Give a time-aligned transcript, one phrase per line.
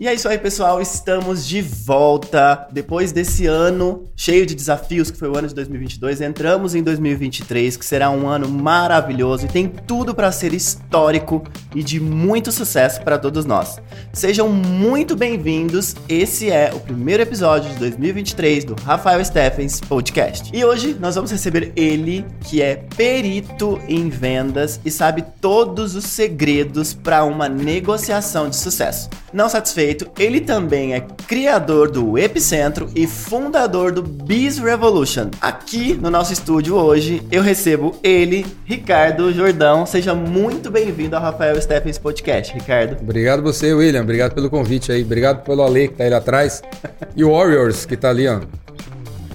[0.00, 0.80] E é isso aí, pessoal.
[0.80, 2.66] Estamos de volta.
[2.72, 7.76] Depois desse ano cheio de desafios, que foi o ano de 2022, entramos em 2023,
[7.76, 13.02] que será um ano maravilhoso e tem tudo para ser histórico e de muito sucesso
[13.02, 13.78] para todos nós.
[14.10, 15.94] Sejam muito bem-vindos.
[16.08, 20.50] Esse é o primeiro episódio de 2023 do Rafael Steffens Podcast.
[20.54, 26.04] E hoje nós vamos receber ele, que é perito em vendas e sabe todos os
[26.04, 29.10] segredos para uma negociação de sucesso.
[29.32, 35.30] Não satisfeito, ele também é criador do Epicentro e fundador do Biz Revolution.
[35.40, 39.86] Aqui no nosso estúdio hoje eu recebo ele, Ricardo Jordão.
[39.86, 42.96] Seja muito bem-vindo ao Rafael Stephens Podcast, Ricardo.
[43.00, 44.02] Obrigado você, William.
[44.02, 45.02] Obrigado pelo convite aí.
[45.02, 46.62] Obrigado pelo Ale que tá aí atrás.
[47.16, 48.40] E o Warriors que tá ali, ó.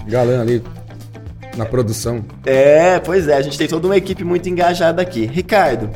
[0.08, 0.62] Galã ali
[1.56, 2.24] na produção.
[2.44, 5.26] É, pois é, a gente tem toda uma equipe muito engajada aqui.
[5.26, 5.90] Ricardo,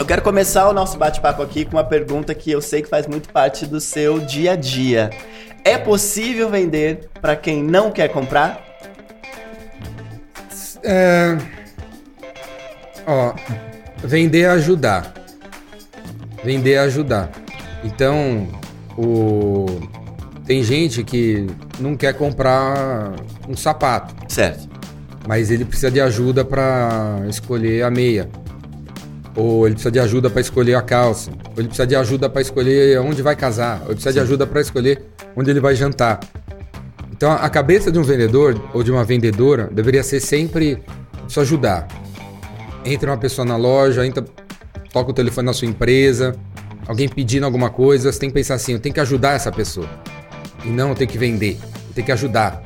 [0.00, 3.06] eu quero começar o nosso bate-papo aqui com uma pergunta que eu sei que faz
[3.06, 5.10] muito parte do seu dia a dia.
[5.64, 8.64] É possível vender para quem não quer comprar?
[10.84, 11.36] É...
[13.06, 13.34] Ó,
[13.98, 15.12] vender é ajudar.
[16.44, 17.30] Vender é ajudar.
[17.82, 18.46] Então,
[18.96, 19.66] o...
[20.46, 21.46] tem gente que
[21.80, 23.14] não quer comprar
[23.48, 24.14] um sapato.
[24.32, 24.68] Certo.
[25.26, 28.30] Mas ele precisa de ajuda para escolher a meia
[29.38, 32.42] ou ele precisa de ajuda para escolher a calça, ou ele precisa de ajuda para
[32.42, 34.18] escolher onde vai casar, ou ele precisa Sim.
[34.18, 35.00] de ajuda para escolher
[35.36, 36.18] onde ele vai jantar.
[37.12, 40.82] Então a cabeça de um vendedor ou de uma vendedora deveria ser sempre
[41.28, 41.86] só ajudar.
[42.84, 44.24] Entra uma pessoa na loja, entra,
[44.92, 46.34] toca o telefone na sua empresa,
[46.88, 49.88] alguém pedindo alguma coisa, você tem que pensar assim, eu tenho que ajudar essa pessoa.
[50.64, 51.58] E não eu tenho que vender,
[51.88, 52.60] eu tenho que ajudar.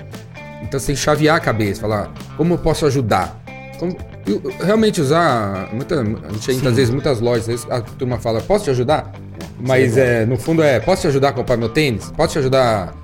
[0.62, 3.42] Então você tem que chavear a cabeça, falar, como eu posso ajudar?
[3.78, 3.94] Como,
[4.60, 5.68] realmente usar.
[5.72, 9.12] Muita, a gente entra às vezes muitas lojas, a turma fala, posso te ajudar?
[9.58, 12.10] Mas é, no fundo é, posso te ajudar a comprar meu tênis?
[12.16, 12.94] Posso te ajudar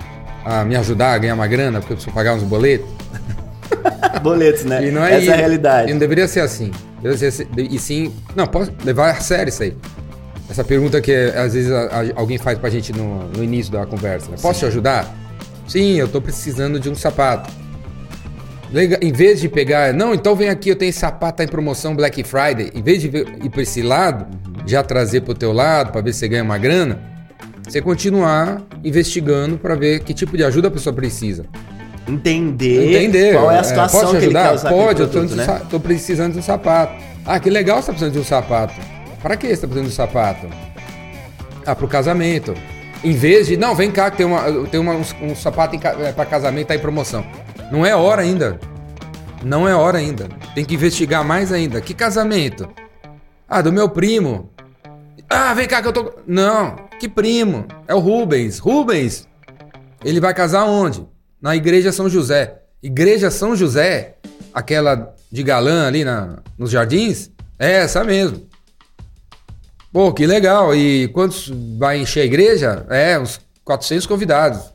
[0.44, 2.88] a me ajudar a ganhar uma grana porque eu preciso pagar uns boletos?
[4.22, 4.82] Boletos, né?
[4.88, 5.91] E não é, Essa é a realidade.
[5.91, 6.70] E não deveria ser assim.
[7.03, 8.12] Deveria ser, e sim.
[8.34, 9.76] Não, posso levar a sério isso aí.
[10.50, 13.84] Essa pergunta que às vezes a, a, alguém faz pra gente no, no início da
[13.84, 14.31] conversa.
[14.31, 14.37] Né?
[14.41, 15.14] Posso te ajudar?
[15.66, 17.50] Sim, eu tô precisando de um sapato.
[19.01, 21.97] Em vez de pegar, não, então vem aqui, eu tenho esse sapato tá em promoção
[21.97, 22.71] Black Friday.
[22.75, 24.27] Em vez de ir para esse lado,
[24.67, 27.01] já trazer para o teu lado para ver se você ganha uma grana,
[27.67, 31.47] você continuar investigando para ver que tipo de ajuda a pessoa precisa.
[32.06, 34.41] Entender, Entender qual é a situação é, que ajudar?
[34.41, 35.61] ele quer usar Pode, produto, eu né?
[35.71, 36.95] tô, precisando de um sapato.
[37.25, 38.75] Ah, que legal você tá precisando de um sapato.
[39.23, 40.47] Para que você tá precisando de um sapato?
[41.67, 42.55] Ah, pro casamento.
[43.05, 46.12] Em vez de, não, vem cá que tem, uma, tem uma, um, um sapato é,
[46.12, 47.25] para casamento tá em promoção.
[47.71, 48.59] Não é hora ainda.
[49.43, 50.29] Não é hora ainda.
[50.55, 51.81] Tem que investigar mais ainda.
[51.81, 52.69] Que casamento?
[53.49, 54.51] Ah, do meu primo.
[55.29, 56.12] Ah, vem cá que eu tô.
[56.27, 57.67] Não, que primo?
[57.87, 58.59] É o Rubens.
[58.59, 59.29] Rubens,
[60.05, 61.06] ele vai casar onde?
[61.41, 62.62] Na Igreja São José.
[62.83, 64.17] Igreja São José,
[64.55, 67.31] aquela de galã ali na, nos jardins?
[67.59, 68.49] É essa mesmo.
[69.93, 70.75] Pô, que legal.
[70.75, 72.87] E quantos vai encher a igreja?
[72.89, 74.73] É, uns 400 convidados.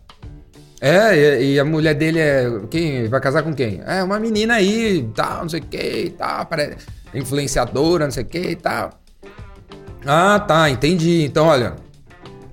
[0.85, 2.45] É, e, a mulher dele é.
[2.69, 3.07] Quem?
[3.07, 3.81] Vai casar com quem?
[3.85, 6.45] É, uma menina aí, tal, não sei o que e tal,
[7.15, 8.89] influenciadora, não sei o que e tal.
[10.05, 11.23] Ah, tá, entendi.
[11.23, 11.77] Então, olha,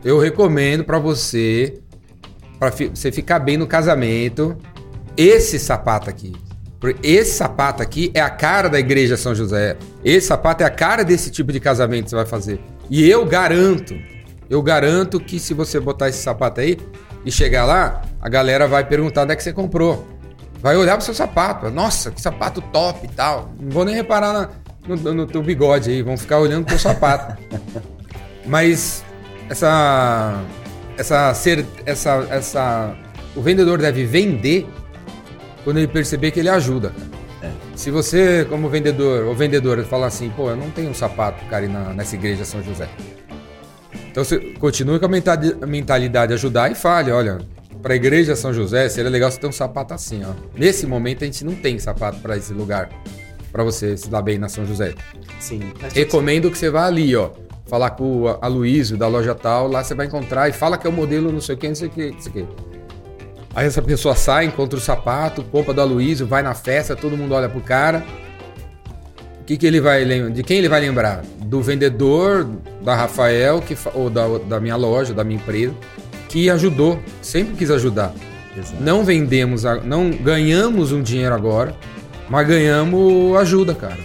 [0.05, 1.81] eu recomendo para você,
[2.57, 4.57] para você ficar bem no casamento,
[5.17, 6.33] esse sapato aqui.
[7.03, 9.77] Esse sapato aqui é a cara da igreja São José.
[10.05, 12.61] Esse sapato é a cara desse tipo de casamento que você vai fazer.
[12.89, 13.97] E eu garanto,
[14.49, 16.79] eu garanto que se você botar esse sapato aí,
[17.25, 20.07] e chegar lá, a galera vai perguntar onde é que você comprou.
[20.61, 21.71] Vai olhar pro seu sapato.
[21.71, 23.51] Nossa, que sapato top e tal.
[23.59, 24.49] Não vou nem reparar na,
[24.87, 27.41] no, no teu bigode aí, vão ficar olhando pro sapato.
[28.45, 29.03] Mas
[29.49, 30.43] essa.
[30.99, 31.65] Essa ser.
[31.87, 32.27] Essa.
[32.31, 32.97] essa
[33.35, 34.69] o vendedor deve vender
[35.65, 36.93] quando ele perceber que ele ajuda.
[37.43, 37.51] É.
[37.75, 41.67] Se você, como vendedor ou vendedora, falar assim, pô, eu não tenho um sapato, cara,
[41.69, 42.89] na, nessa igreja São José.
[44.11, 47.39] Então você continue com a mentalidade de ajudar e fale, olha,
[47.83, 50.33] para a igreja São José seria legal você ter um sapato assim, ó.
[50.55, 52.91] Nesse momento a gente não tem sapato para esse lugar,
[53.51, 54.95] para você se dar bem na São José.
[55.39, 55.61] Sim.
[55.95, 57.31] Recomendo que você vá ali, ó,
[57.67, 60.91] falar com o Aloysio da loja tal, lá você vai encontrar e fala que é
[60.91, 62.47] o modelo não sei o que, não sei o que, não sei o que.
[63.55, 67.35] Aí essa pessoa sai, encontra o sapato, compra do Aloysio, vai na festa, todo mundo
[67.35, 68.05] olha pro cara
[69.51, 71.25] que, que ele vai De quem ele vai lembrar?
[71.39, 72.49] Do vendedor
[72.83, 75.75] da Rafael, que, ou da, da minha loja, da minha empresa,
[76.31, 78.15] que ajudou, sempre quis ajudar.
[78.57, 78.83] Exato.
[78.83, 81.75] Não vendemos, não ganhamos um dinheiro agora,
[82.29, 83.99] mas ganhamos ajuda, cara.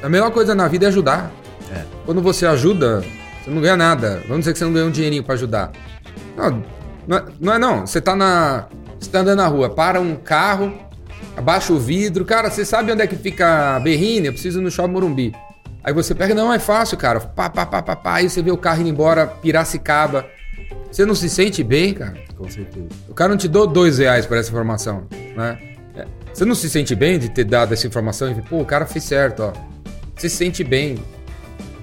[0.00, 1.30] A melhor coisa na vida é ajudar.
[1.74, 1.82] É.
[2.06, 3.02] Quando você ajuda,
[3.42, 4.22] você não ganha nada.
[4.28, 5.72] Vamos dizer que você não ganha um dinheirinho para ajudar.
[6.36, 6.62] Não,
[7.06, 7.52] não é não.
[7.54, 7.86] É não.
[7.86, 8.66] Você tá na.
[8.98, 10.72] Você tá andando na rua, para um carro,
[11.36, 12.24] abaixa o vidro.
[12.24, 14.28] Cara, você sabe onde é que fica a Berrine?
[14.28, 15.34] Eu preciso ir no shopping Morumbi.
[15.82, 17.18] Aí você pega, não, é fácil, cara.
[17.18, 18.14] Pá, pá, pá, pá, pá.
[18.14, 20.24] Aí você vê o carro indo embora, Piracicaba.
[20.90, 22.18] Você não se sente bem, cara?
[22.36, 22.86] Com certeza.
[23.08, 25.58] O cara não te deu dois reais por essa informação, né?
[25.96, 26.04] É.
[26.32, 29.04] Você não se sente bem de ter dado essa informação e pô, o cara fez
[29.04, 29.52] certo, ó.
[30.16, 30.98] Você se sente bem.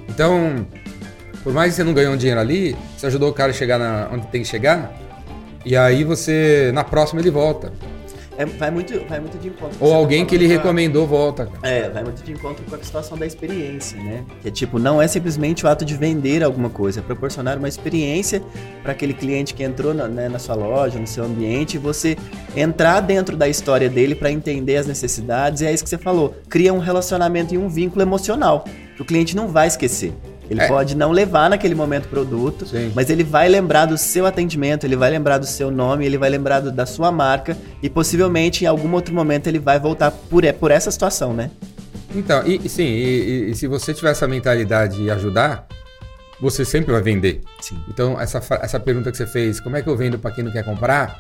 [0.08, 0.66] Então,
[1.44, 3.80] por mais que você não ganhou um dinheiro ali, você ajudou o cara a chegar
[3.80, 4.94] na, onde tem que chegar.
[5.66, 7.72] E aí você, na próxima, ele volta.
[8.40, 9.76] É, vai, muito, vai muito de encontro.
[9.82, 11.50] Ou alguém que ele recomendou volta.
[11.62, 14.24] É, vai muito de encontro com a situação da experiência, né?
[14.42, 17.68] Que é tipo, não é simplesmente o ato de vender alguma coisa, é proporcionar uma
[17.68, 18.42] experiência
[18.82, 22.16] para aquele cliente que entrou na, né, na sua loja, no seu ambiente, e você
[22.56, 26.34] entrar dentro da história dele para entender as necessidades, e é isso que você falou.
[26.48, 28.64] Cria um relacionamento e um vínculo emocional,
[28.96, 30.14] que o cliente não vai esquecer.
[30.50, 30.68] Ele é.
[30.68, 32.92] pode não levar naquele momento o produto, Sim.
[32.96, 36.30] mas ele vai lembrar do seu atendimento, ele vai lembrar do seu nome, ele vai
[36.30, 40.42] lembrar do, da sua marca e possivelmente em algum outro momento ele vai voltar por,
[40.54, 41.52] por essa situação, né?
[42.16, 45.68] Então, e, sim, e, e, se você tiver essa mentalidade de ajudar,
[46.42, 47.42] você sempre vai vender.
[47.62, 47.80] Sim.
[47.88, 50.52] Então, essa, essa pergunta que você fez, como é que eu vendo para quem não
[50.52, 51.20] quer comprar?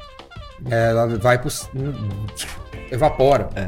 [0.68, 1.52] Ela vai pro.
[2.92, 3.50] evapora.
[3.56, 3.68] É.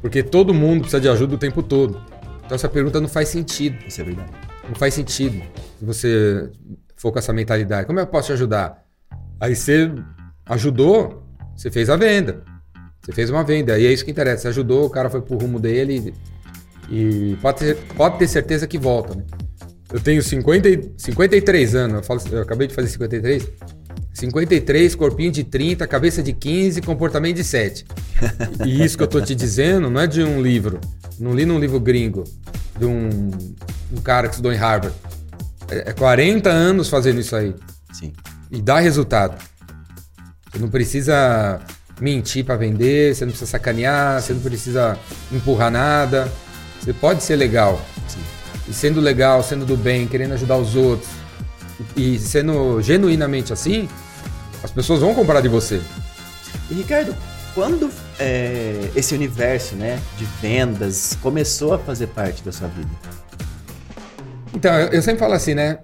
[0.00, 2.00] Porque todo mundo precisa de ajuda o tempo todo.
[2.44, 3.76] Então, essa pergunta não faz sentido.
[3.86, 4.30] Isso é verdade.
[4.72, 5.42] Não faz sentido
[5.78, 6.50] se você
[6.96, 7.86] for com essa mentalidade.
[7.86, 8.82] Como eu posso te ajudar?
[9.38, 9.92] Aí você
[10.46, 11.22] ajudou,
[11.54, 12.42] você fez a venda.
[13.02, 14.42] Você fez uma venda, e é isso que interessa.
[14.42, 16.14] Você ajudou, o cara foi pro rumo dele
[16.88, 19.14] e pode ter, pode ter certeza que volta.
[19.14, 19.24] Né?
[19.92, 23.52] Eu tenho 50, 53 anos, eu, falo, eu acabei de fazer 53.
[24.14, 27.84] 53, corpinho de 30, cabeça de 15, comportamento de 7.
[28.66, 30.80] E isso que eu tô te dizendo não é de um livro.
[31.18, 32.24] Não li num livro gringo
[32.78, 33.30] de um,
[33.92, 34.94] um cara que estudou em Harvard.
[35.70, 37.54] É, é 40 anos fazendo isso aí.
[37.92, 38.12] Sim.
[38.50, 39.42] E dá resultado.
[40.50, 41.60] Você não precisa
[42.00, 44.98] mentir para vender, você não precisa sacanear, você não precisa
[45.30, 46.30] empurrar nada.
[46.80, 47.80] Você pode ser legal.
[48.08, 48.20] Sim.
[48.68, 51.08] E sendo legal, sendo do bem, querendo ajudar os outros,
[51.96, 53.88] e sendo genuinamente assim,
[54.62, 55.80] as pessoas vão comprar de você.
[56.70, 57.14] E Ricardo,
[57.54, 62.90] quando é, esse universo né, de vendas começou a fazer parte da sua vida?
[64.54, 65.78] Então, eu sempre falo assim, né?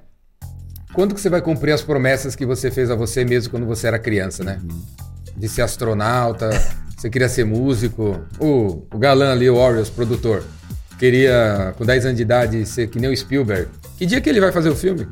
[0.92, 3.86] Quando que você vai cumprir as promessas que você fez a você mesmo quando você
[3.86, 4.60] era criança, né?
[4.62, 4.82] Uhum.
[5.36, 6.50] De ser astronauta,
[6.96, 8.20] você queria ser músico.
[8.38, 10.44] O, o galã ali, o Orioles, produtor,
[10.98, 13.68] queria, com 10 anos de idade, ser que nem o Spielberg.
[13.96, 15.06] Que dia que ele vai fazer o filme?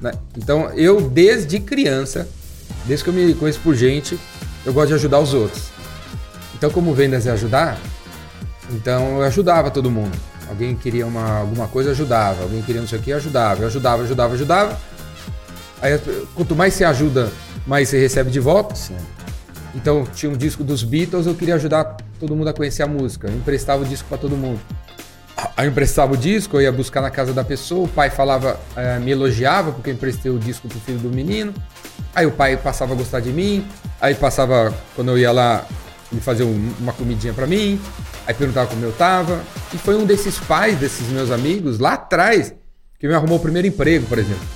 [0.00, 0.12] Né?
[0.36, 2.28] Então, eu, desde criança,
[2.84, 4.18] desde que eu me conheço por gente,
[4.64, 5.68] eu gosto de ajudar os outros.
[6.54, 7.78] Então, como vendas é ajudar,
[8.70, 10.16] então eu ajudava todo mundo.
[10.48, 12.42] Alguém queria uma, alguma coisa, ajudava.
[12.42, 13.62] Alguém queria não sei o que, ajudava.
[13.62, 14.80] Eu ajudava, ajudava, ajudava.
[15.80, 16.00] Aí,
[16.34, 17.30] quanto mais você ajuda,
[17.66, 18.74] mais você recebe de volta.
[18.74, 18.96] Sim.
[19.74, 23.28] Então, tinha um disco dos Beatles, eu queria ajudar todo mundo a conhecer a música.
[23.28, 24.58] Eu emprestava o disco para todo mundo.
[25.56, 28.58] Aí eu emprestava o disco, eu ia buscar na casa da pessoa, o pai falava,
[28.74, 31.54] é, me elogiava porque eu emprestei o disco pro filho do menino.
[32.14, 33.66] Aí o pai passava a gostar de mim,
[34.00, 35.64] aí passava, quando eu ia lá,
[36.20, 37.80] fazer um, uma comidinha para mim,
[38.26, 39.40] aí perguntava como eu tava.
[39.72, 42.54] E foi um desses pais, desses meus amigos, lá atrás,
[42.98, 44.46] que me arrumou o primeiro emprego, por exemplo.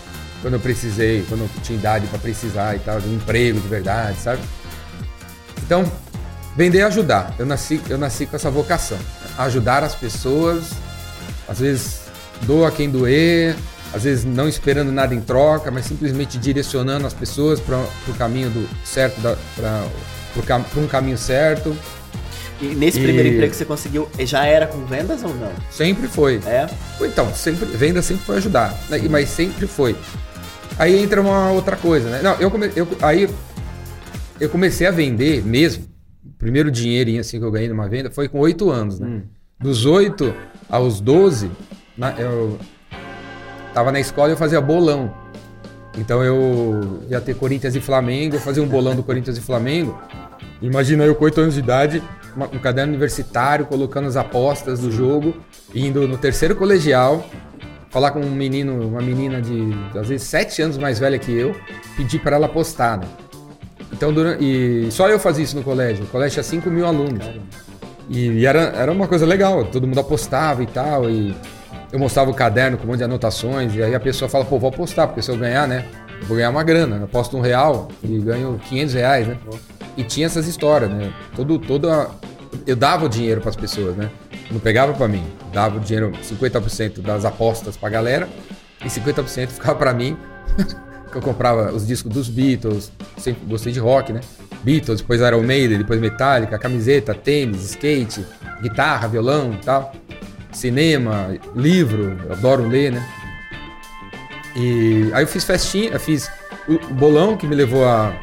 [0.41, 3.69] Quando eu precisei, quando eu tinha idade para precisar e tal, de um emprego de
[3.69, 4.43] verdade, sabe?
[5.65, 5.85] Então,
[6.57, 7.35] vender é ajudar.
[7.39, 8.99] Eu nasci, eu nasci com essa vocação
[9.39, 10.71] ajudar as pessoas,
[11.49, 12.03] às vezes
[12.43, 13.57] doa quem doer,
[13.93, 17.79] às vezes não esperando nada em troca, mas simplesmente direcionando as pessoas para
[18.09, 19.21] o caminho do certo,
[19.55, 21.77] para um caminho certo.
[22.61, 23.03] E nesse e...
[23.03, 25.51] primeiro emprego que você conseguiu, já era com vendas ou não?
[25.71, 26.41] Sempre foi.
[26.47, 26.67] É?
[27.01, 29.01] Então, sempre, venda sempre foi ajudar, né?
[29.11, 29.97] mas sempre foi.
[30.79, 32.21] Aí entra uma outra coisa, né?
[32.23, 33.29] Não, eu, come, eu aí
[34.41, 35.92] eu comecei a vender mesmo
[36.39, 39.07] primeiro dinheirinho assim que eu ganhei numa venda foi com oito anos, né?
[39.07, 39.23] Hum.
[39.61, 40.35] Dos oito
[40.69, 41.51] aos 12,
[42.19, 42.59] eu
[43.73, 45.15] tava na escola e eu fazia bolão.
[45.97, 50.01] Então eu ia ter Corinthians e Flamengo, eu fazia um bolão do Corinthians e Flamengo.
[50.61, 52.03] Imagina eu com 8 anos de idade,
[52.53, 55.35] um caderno universitário, colocando as apostas do jogo,
[55.75, 57.29] indo no terceiro colegial,
[57.91, 61.55] falar com um menino, uma menina de às vezes 7 anos mais velha que eu,
[61.97, 62.99] pedir para ela apostar.
[62.99, 63.07] Né?
[63.93, 66.05] Então, durante, e só eu fazia isso no colégio.
[66.05, 67.25] O colégio tinha 5 mil alunos.
[68.09, 71.09] E, e, era, era uma coisa legal, todo mundo apostava e tal.
[71.11, 71.35] E
[71.93, 73.75] eu mostrava o caderno com um monte de anotações.
[73.75, 75.87] E aí a pessoa fala, pô, vou apostar, porque se eu ganhar, né?
[76.23, 76.97] Vou ganhar uma grana.
[76.97, 79.37] Eu aposto um real e ganho 500 reais, né?
[79.97, 81.13] E tinha essas histórias, né?
[81.37, 82.09] Todo, toda,
[82.67, 84.11] eu dava o dinheiro para as pessoas, né?
[84.53, 85.25] não pegava para mim.
[85.53, 88.29] Dava o dinheiro, 50% das apostas pra galera
[88.85, 90.17] e 50% ficava para mim.
[91.13, 94.21] Que eu comprava os discos dos Beatles, sempre gostei de rock, né?
[94.65, 98.25] Beatles, depois Iron Maiden, depois Metallica, camiseta, tênis, skate,
[98.61, 99.93] guitarra, violão e tal.
[100.53, 103.07] Cinema, livro, adoro ler, né?
[104.57, 106.31] E aí eu fiz festinha, fiz
[106.69, 108.15] o bolão que me levou a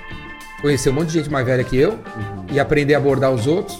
[0.61, 2.45] conhecer um monte de gente mais velha que eu uhum.
[2.51, 3.79] e aprender a abordar os outros.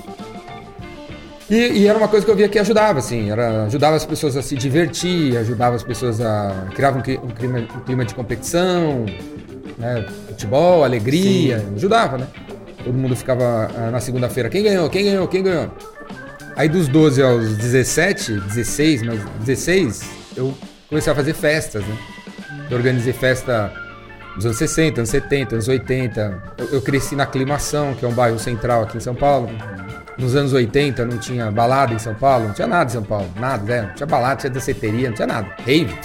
[1.49, 4.37] E, e, era uma coisa que eu via que ajudava, assim, era, ajudava as pessoas
[4.37, 9.05] a se divertir, ajudava as pessoas a criar um, um, clima, um clima de competição,
[9.77, 11.75] né, futebol, alegria, Sim.
[11.75, 12.27] ajudava, né?
[12.83, 15.71] Todo mundo ficava ah, na segunda-feira, quem ganhou, quem ganhou, quem ganhou.
[16.55, 20.03] Aí dos 12 aos 17, 16, mas 16,
[20.37, 20.53] eu
[20.87, 21.97] comecei a fazer festas, né?
[22.69, 23.73] Eu organizei festa
[24.35, 26.43] nos anos 60, anos 70, anos 80.
[26.57, 29.49] Eu, eu, cresci na Aclimação, que é um bairro central aqui em São Paulo.
[30.19, 33.27] Nos anos 80 não tinha balada em São Paulo, não tinha nada em São Paulo,
[33.39, 33.81] nada, né?
[33.87, 35.47] Não tinha balada, tinha danceteria, não tinha nada.
[35.65, 35.95] Rave,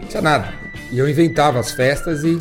[0.00, 0.48] não tinha nada.
[0.90, 2.38] E eu inventava as festas e,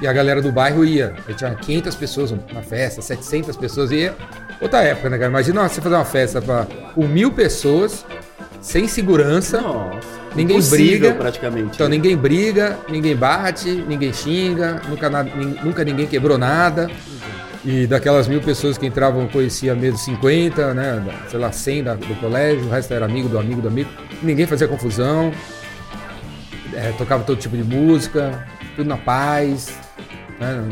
[0.00, 1.14] e a galera do bairro ia.
[1.26, 4.14] Aí tinha 500 pessoas na festa, 700 pessoas, ia.
[4.60, 5.30] Outra época, né, cara?
[5.30, 8.04] Imagina você fazer uma festa pra, com mil pessoas,
[8.60, 9.60] sem segurança.
[9.60, 11.12] Nossa Ninguém briga.
[11.14, 11.74] praticamente.
[11.74, 11.96] Então né?
[11.96, 15.10] ninguém briga, ninguém bate, ninguém xinga, nunca,
[15.62, 16.90] nunca ninguém quebrou nada.
[17.64, 21.04] E daquelas mil pessoas que entravam, conhecia mesmo 50, né?
[21.28, 23.88] Sei lá, 100 da, do colégio, o resto era amigo do amigo do amigo.
[24.20, 25.32] Ninguém fazia confusão.
[26.74, 29.72] É, tocava todo tipo de música, tudo na paz.
[30.40, 30.68] Né?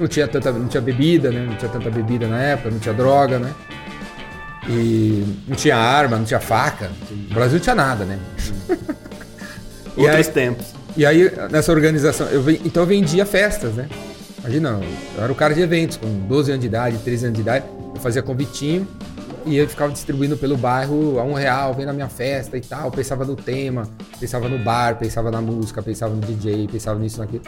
[0.00, 1.46] Não, tinha tanta, não tinha bebida, né?
[1.48, 3.54] Não tinha tanta bebida na época, não tinha droga, né?
[4.68, 6.90] E não tinha arma, não tinha faca.
[7.10, 8.18] No Brasil não tinha nada, né?
[9.96, 10.66] Outros aí, tempos.
[10.96, 13.88] E aí, nessa organização, eu, então eu vendia festas, né?
[14.42, 14.80] Imagina,
[15.16, 17.64] eu era o cara de eventos, com 12 anos de idade, 13 anos de idade,
[17.94, 18.86] eu fazia convitinho
[19.46, 22.90] e eu ficava distribuindo pelo bairro a um real, vem na minha festa e tal,
[22.90, 27.42] pensava no tema, pensava no bar, pensava na música, pensava no DJ, pensava nisso, naquilo.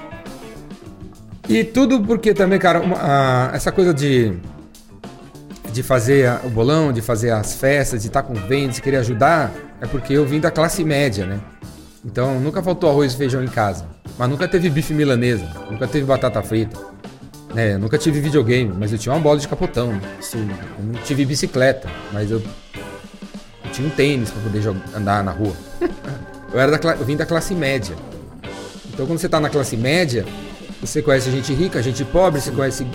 [1.49, 4.33] E tudo porque também, cara, uma, a, essa coisa de
[5.73, 9.53] de fazer o bolão, de fazer as festas, de estar com vendas, de querer ajudar,
[9.81, 11.41] é porque eu vim da classe média, né?
[12.05, 13.85] Então nunca faltou arroz e feijão em casa.
[14.19, 16.79] Mas nunca teve bife milanesa, nunca teve batata frita.
[17.53, 17.79] Né?
[17.79, 19.93] Nunca tive videogame, mas eu tinha uma bola de capotão.
[19.93, 20.01] Né?
[20.21, 20.49] Sim.
[20.79, 22.43] Eu não tive bicicleta, mas eu,
[22.75, 25.55] eu tinha um tênis para poder jogar, andar na rua.
[26.53, 27.97] eu, era da, eu vim da classe média.
[28.93, 30.25] Então quando você está na classe média,
[30.81, 32.51] você conhece gente rica, gente pobre, Sim.
[32.51, 32.87] você conhece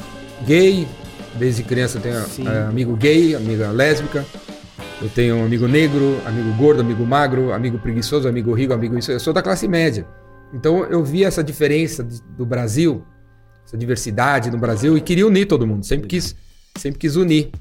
[0.46, 0.88] gay,
[1.36, 4.26] Desde criança eu tenho é, amigo gay, amiga lésbica.
[5.02, 9.12] Eu tenho um amigo negro, amigo gordo, amigo magro, amigo preguiçoso, amigo rico, amigo isso.
[9.12, 10.06] Eu sou da classe média.
[10.54, 13.04] Então eu vi essa diferença do Brasil,
[13.66, 15.86] essa diversidade no Brasil e queria unir todo mundo.
[15.86, 16.36] Sempre quis,
[16.76, 17.52] sempre quis unir.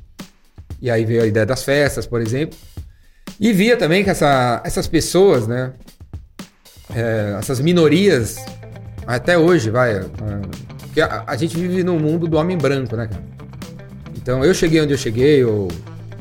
[0.81, 2.57] E aí veio a ideia das festas, por exemplo.
[3.39, 5.73] E via também que essa, essas pessoas, né?
[6.95, 8.37] É, essas minorias,
[9.07, 9.97] até hoje, vai.
[9.97, 10.05] É,
[10.81, 13.23] porque a, a, gente vive num mundo do homem branco, né, cara?
[14.17, 15.69] Então eu cheguei onde eu cheguei, ou,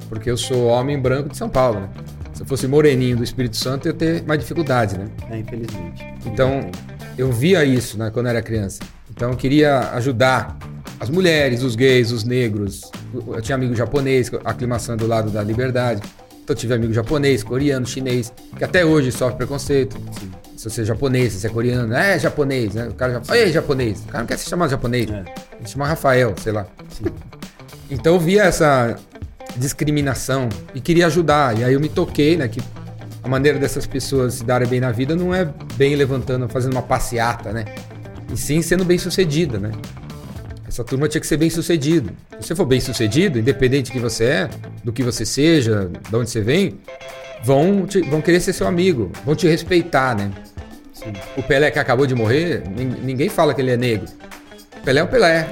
[0.09, 1.89] porque eu sou homem branco de São Paulo, né?
[2.37, 5.07] Se eu fosse moreninho do Espírito Santo, eu ia ter mais dificuldade, né?
[5.31, 6.05] É, infelizmente.
[6.23, 6.69] Então,
[7.17, 8.79] eu via isso, né, quando eu era criança.
[9.09, 10.55] Então, eu queria ajudar
[10.99, 12.91] as mulheres, os gays, os negros.
[13.11, 16.03] Eu tinha amigo japonês, aclimação do lado da liberdade.
[16.43, 19.97] Então, eu tive amigo japonês, coreano, chinês, que até hoje sofre preconceito.
[20.19, 20.29] Sim.
[20.55, 22.87] Se você é japonês, se você é coreano, é japonês, né?
[22.87, 24.01] O cara já ei, japonês.
[24.01, 25.09] O cara não quer se chamar japonês.
[25.09, 25.25] É.
[25.59, 26.67] Ele chama Rafael, sei lá.
[26.89, 27.05] Sim.
[27.89, 28.95] Então eu via essa
[29.57, 31.57] discriminação e queria ajudar.
[31.57, 32.61] E aí eu me toquei, né, que
[33.23, 36.81] a maneira dessas pessoas se darem bem na vida não é bem levantando, fazendo uma
[36.81, 37.65] passeata, né?
[38.31, 39.71] E sim sendo bem sucedida, né?
[40.67, 42.11] Essa turma tinha que ser bem sucedido.
[42.39, 44.49] Se você for bem sucedido, independente de que você é,
[44.83, 46.79] do que você seja, de onde você vem,
[47.43, 50.31] vão, te, vão querer ser seu amigo, vão te respeitar, né?
[50.93, 51.13] Sim.
[51.35, 52.63] O Pelé que acabou de morrer,
[53.01, 54.07] ninguém fala que ele é negro.
[54.83, 55.47] Pelé é o Pelé.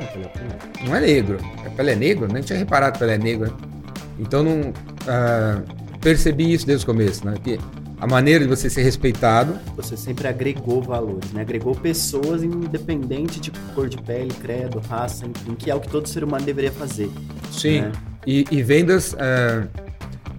[0.85, 1.37] Não é negro.
[1.75, 2.27] Pelé é negro?
[2.31, 3.51] Nem tinha reparado que Pelé é negro.
[3.51, 3.74] Né?
[4.19, 7.35] Então não uh, percebi isso desde o começo, né?
[7.43, 7.59] Que
[7.99, 9.57] a maneira de você ser respeitado.
[9.75, 11.41] Você sempre agregou valores, né?
[11.41, 16.07] Agregou pessoas independente de cor de pele, credo, raça, enfim, que é o que todo
[16.07, 17.09] ser humano deveria fazer.
[17.51, 17.81] Sim.
[17.81, 17.91] Né?
[18.25, 19.13] E, e, vendas.
[19.13, 19.67] Uh,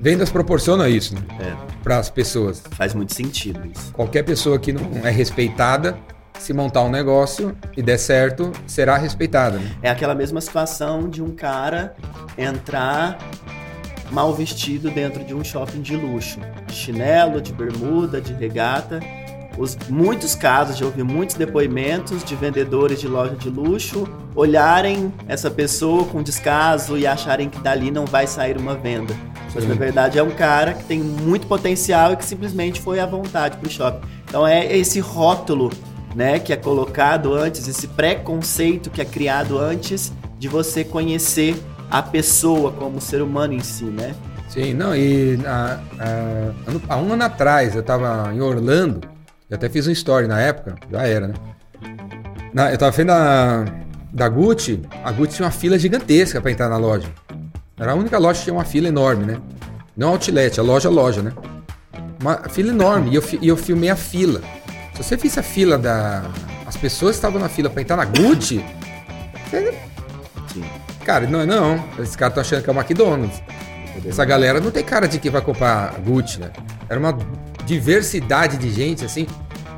[0.00, 1.20] vendas proporciona isso, né?
[1.40, 1.56] É.
[1.82, 2.62] Para as pessoas.
[2.72, 3.92] Faz muito sentido isso.
[3.92, 5.96] Qualquer pessoa que não é respeitada
[6.38, 9.58] se montar um negócio e der certo, será respeitada.
[9.58, 9.70] Né?
[9.82, 11.94] É aquela mesma situação de um cara
[12.36, 13.18] entrar
[14.10, 19.00] mal vestido dentro de um shopping de luxo, de chinelo, de bermuda, de regata.
[19.58, 25.50] Os muitos casos, já ouvi muitos depoimentos de vendedores de loja de luxo olharem essa
[25.50, 29.16] pessoa com descaso e acharem que dali não vai sair uma venda.
[29.54, 29.70] Mas Sim.
[29.70, 33.56] na verdade é um cara que tem muito potencial e que simplesmente foi à vontade
[33.56, 34.06] pro shopping.
[34.28, 35.70] Então é esse rótulo
[36.14, 41.56] né, que é colocado antes, esse preconceito que é criado antes de você conhecer
[41.90, 44.14] a pessoa como ser humano em si, né?
[44.48, 45.80] Sim, não, e há,
[46.88, 49.00] há um ano atrás eu tava em Orlando,
[49.50, 51.34] eu até fiz um story na época, já era, né?
[52.54, 53.64] Na, eu tava vendo a,
[54.12, 57.08] da Gucci, a Gucci tinha uma fila gigantesca para entrar na loja.
[57.78, 59.40] Era a única loja que tinha uma fila enorme, né?
[59.96, 61.32] Não outlet, a loja loja, né?
[62.20, 63.10] Uma fila enorme.
[63.10, 64.40] E eu, e eu filmei a fila.
[64.94, 66.24] Se você visse a fila da.
[66.66, 68.64] As pessoas que estavam na fila para entrar na Gucci.
[69.50, 69.74] Você...
[71.06, 71.76] Cara, não é não.
[72.00, 73.40] Esses caras estão achando que é o McDonald's.
[74.04, 76.50] Essa galera não tem cara de que vai comprar Gucci, né?
[76.88, 77.16] Era uma
[77.64, 79.24] diversidade de gente, assim,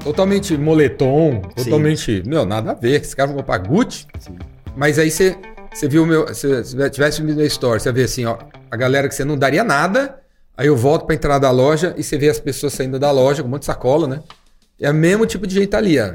[0.03, 2.23] totalmente moletom, totalmente.
[2.23, 2.31] Sim.
[2.31, 3.03] Não, nada a ver.
[3.03, 4.07] Esse cara vai comprar Gucci.
[4.19, 4.39] Sim.
[4.75, 5.37] Mas aí você,
[5.71, 6.35] você viu o meu.
[6.35, 6.49] Se
[6.91, 8.39] tivesse visto no story, você vê assim, ó,
[8.71, 10.21] a galera que você não daria nada.
[10.57, 13.43] Aí eu volto pra entrada da loja e você vê as pessoas saindo da loja
[13.43, 14.23] com um monte de sacola, né?
[14.81, 16.15] É o mesmo tipo de gente ali, ó.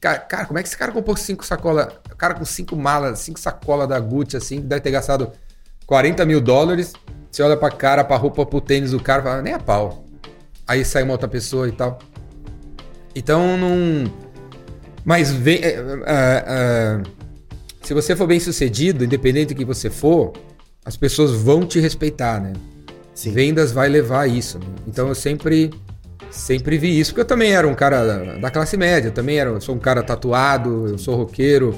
[0.00, 1.86] Cara, como é que esse cara comprou cinco sacolas?
[2.12, 5.30] O cara com cinco malas, cinco sacolas da Gucci, assim, deve ter gastado
[5.86, 6.92] 40 mil dólares.
[7.30, 10.04] Você olha pra cara, pra roupa, pro tênis do cara, fala, nem a pau.
[10.66, 11.98] Aí sai uma outra pessoa e tal.
[13.14, 14.12] Então não.
[15.04, 15.60] Mas vem.
[15.62, 17.02] É, é,
[17.82, 20.32] se você for bem sucedido, independente do que você for,
[20.84, 22.52] as pessoas vão te respeitar, né?
[23.14, 23.32] Sim.
[23.32, 24.58] Vendas vai levar a isso.
[24.58, 24.66] Né?
[24.86, 25.70] Então eu sempre
[26.30, 29.74] sempre vi isso, porque eu também era um cara da classe média, também era, sou
[29.74, 31.74] um cara tatuado, eu sou roqueiro.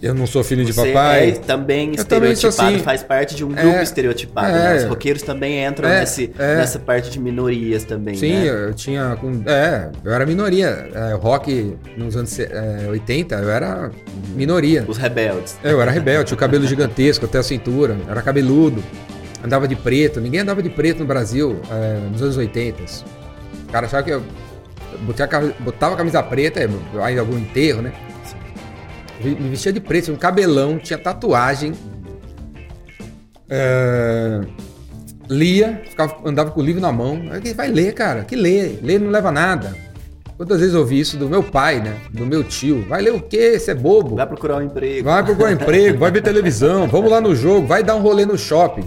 [0.00, 1.30] Eu não sou filho de Você papai.
[1.30, 2.84] É também estereotipado, também assim.
[2.84, 4.54] faz parte de um grupo é, estereotipado.
[4.54, 4.76] É, né?
[4.76, 6.56] Os roqueiros também entram é, nesse, é.
[6.56, 8.14] nessa parte de minorias também.
[8.14, 8.68] Sim, né?
[8.68, 9.18] eu tinha.
[9.46, 10.90] É, eu era minoria.
[10.92, 13.90] É, rock nos anos é, 80, eu era
[14.34, 14.84] minoria.
[14.86, 15.58] Os rebeldes.
[15.64, 18.84] É, eu era rebelde, tinha o cabelo gigantesco até a cintura, era cabeludo,
[19.42, 20.20] andava de preto.
[20.20, 21.58] Ninguém andava de preto no Brasil
[22.12, 23.15] nos anos 80.
[23.66, 24.22] O cara achava que eu
[25.60, 26.60] botava a camisa preta,
[27.02, 27.92] aí algum enterro, né?
[29.22, 31.72] Me vestia de preto, tinha um cabelão, tinha tatuagem.
[33.48, 34.40] É...
[35.28, 37.22] Lia, ficava, andava com o livro na mão.
[37.54, 38.24] Vai ler, cara.
[38.24, 38.78] Que lê?
[38.82, 39.74] Ler não leva nada.
[40.36, 41.96] Quantas vezes eu ouvi isso do meu pai, né?
[42.10, 42.84] Do meu tio.
[42.86, 43.58] Vai ler o quê?
[43.58, 44.16] Você é bobo.
[44.16, 45.04] Vai procurar um emprego.
[45.04, 48.26] Vai procurar um emprego, vai ver televisão, vamos lá no jogo, vai dar um rolê
[48.26, 48.86] no shopping.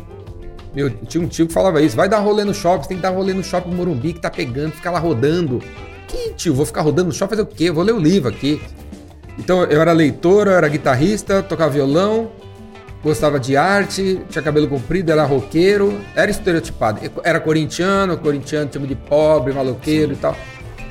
[0.79, 3.03] Meu, tinha um tio que falava isso, vai dar rolê no shopping, você tem que
[3.03, 5.61] dar rolê no shopping Morumbi que tá pegando, ficar lá rodando.
[6.07, 7.65] Que tio, vou ficar rodando no shopping fazer o quê?
[7.65, 8.61] Eu vou ler o livro aqui.
[9.37, 12.31] Então eu era leitor, eu era guitarrista, tocava violão,
[13.03, 17.01] gostava de arte, tinha cabelo comprido, era roqueiro, era estereotipado.
[17.25, 20.17] Era corintiano, corintiano tipo de pobre, maloqueiro Sim.
[20.17, 20.37] e tal.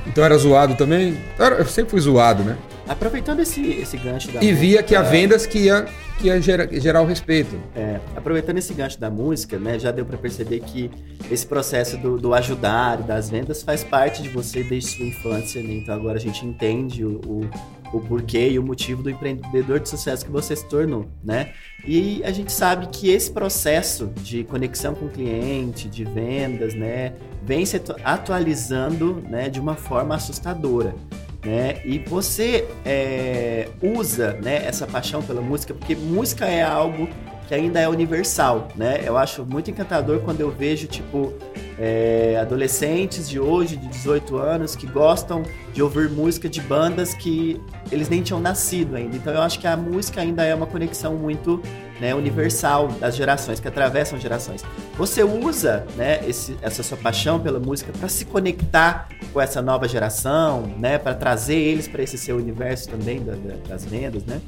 [0.06, 1.16] Então era zoado também.
[1.58, 2.58] Eu sempre fui zoado, né?
[2.86, 5.86] Aproveitando esse, esse gancho da E via que a vendas que ia,
[6.18, 7.58] que ia gerar, gerar o respeito.
[7.74, 9.78] É, aproveitando esse gancho da música, né?
[9.78, 10.90] Já deu para perceber que
[11.30, 15.74] esse processo do, do ajudar, das vendas, faz parte de você desde sua infância, né?
[15.74, 17.50] Então agora a gente entende o, o
[17.92, 21.52] o porquê e o motivo do empreendedor de sucesso que você se tornou, né?
[21.86, 27.14] E a gente sabe que esse processo de conexão com o cliente, de vendas, né,
[27.42, 30.94] vem se atualizando, né, de uma forma assustadora.
[31.44, 31.80] Né?
[31.84, 37.08] E você é, usa né, essa paixão pela música, porque música é algo
[37.48, 39.00] que ainda é universal, né?
[39.02, 41.32] Eu acho muito encantador quando eu vejo, tipo,
[41.78, 47.58] é, adolescentes de hoje, de 18 anos, que gostam de ouvir música de bandas que
[47.90, 49.16] eles nem tinham nascido ainda.
[49.16, 51.62] Então eu acho que a música ainda é uma conexão muito
[52.00, 54.64] né, universal das gerações, que atravessam gerações.
[54.96, 59.86] Você usa né, esse, essa sua paixão pela música para se conectar com essa nova
[59.88, 64.40] geração, né, para trazer eles para esse seu universo também da, da, das vendas, né?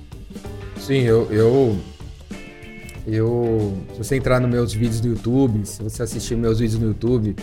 [0.76, 1.76] Sim, eu, eu
[3.06, 6.88] eu, se você entrar nos meus vídeos do YouTube, se você assistir meus vídeos no
[6.88, 7.34] YouTube,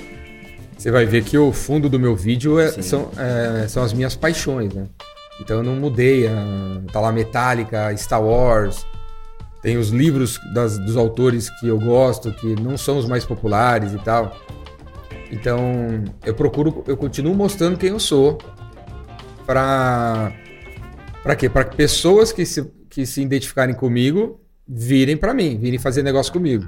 [0.77, 4.15] você vai ver que o fundo do meu vídeo é, são, é, são as minhas
[4.15, 4.85] paixões, né?
[5.41, 6.27] Então eu não mudei.
[6.27, 8.85] A, tá lá Metallica, Star Wars.
[9.61, 13.93] Tem os livros das, dos autores que eu gosto, que não são os mais populares
[13.93, 14.37] e tal.
[15.31, 18.37] Então eu procuro, eu continuo mostrando quem eu sou.
[19.45, 20.31] Pra.
[21.23, 21.49] Pra quê?
[21.49, 26.65] Pra pessoas que se, que se identificarem comigo virem para mim, virem fazer negócio comigo.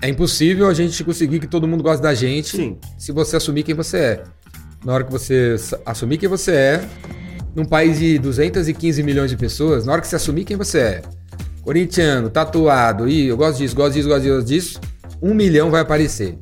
[0.00, 2.78] É impossível a gente conseguir que todo mundo goste da gente Sim.
[2.98, 4.24] se você assumir quem você é.
[4.84, 6.88] Na hora que você assumir quem você é,
[7.54, 11.02] num país de 215 milhões de pessoas, na hora que você assumir quem você é,
[11.66, 14.80] corintiano, tatuado, e eu gosto disso, gosto disso, gosto disso, gosto disso,
[15.20, 16.38] um milhão vai aparecer.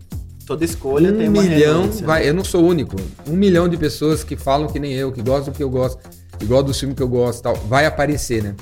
[0.46, 2.94] Toda escolha um tem uma milhão vai, Eu não sou único.
[3.26, 5.98] Um milhão de pessoas que falam que nem eu, que gostam do que eu gosto,
[6.38, 8.54] que gostam do filme que eu gosto tal, vai aparecer, né?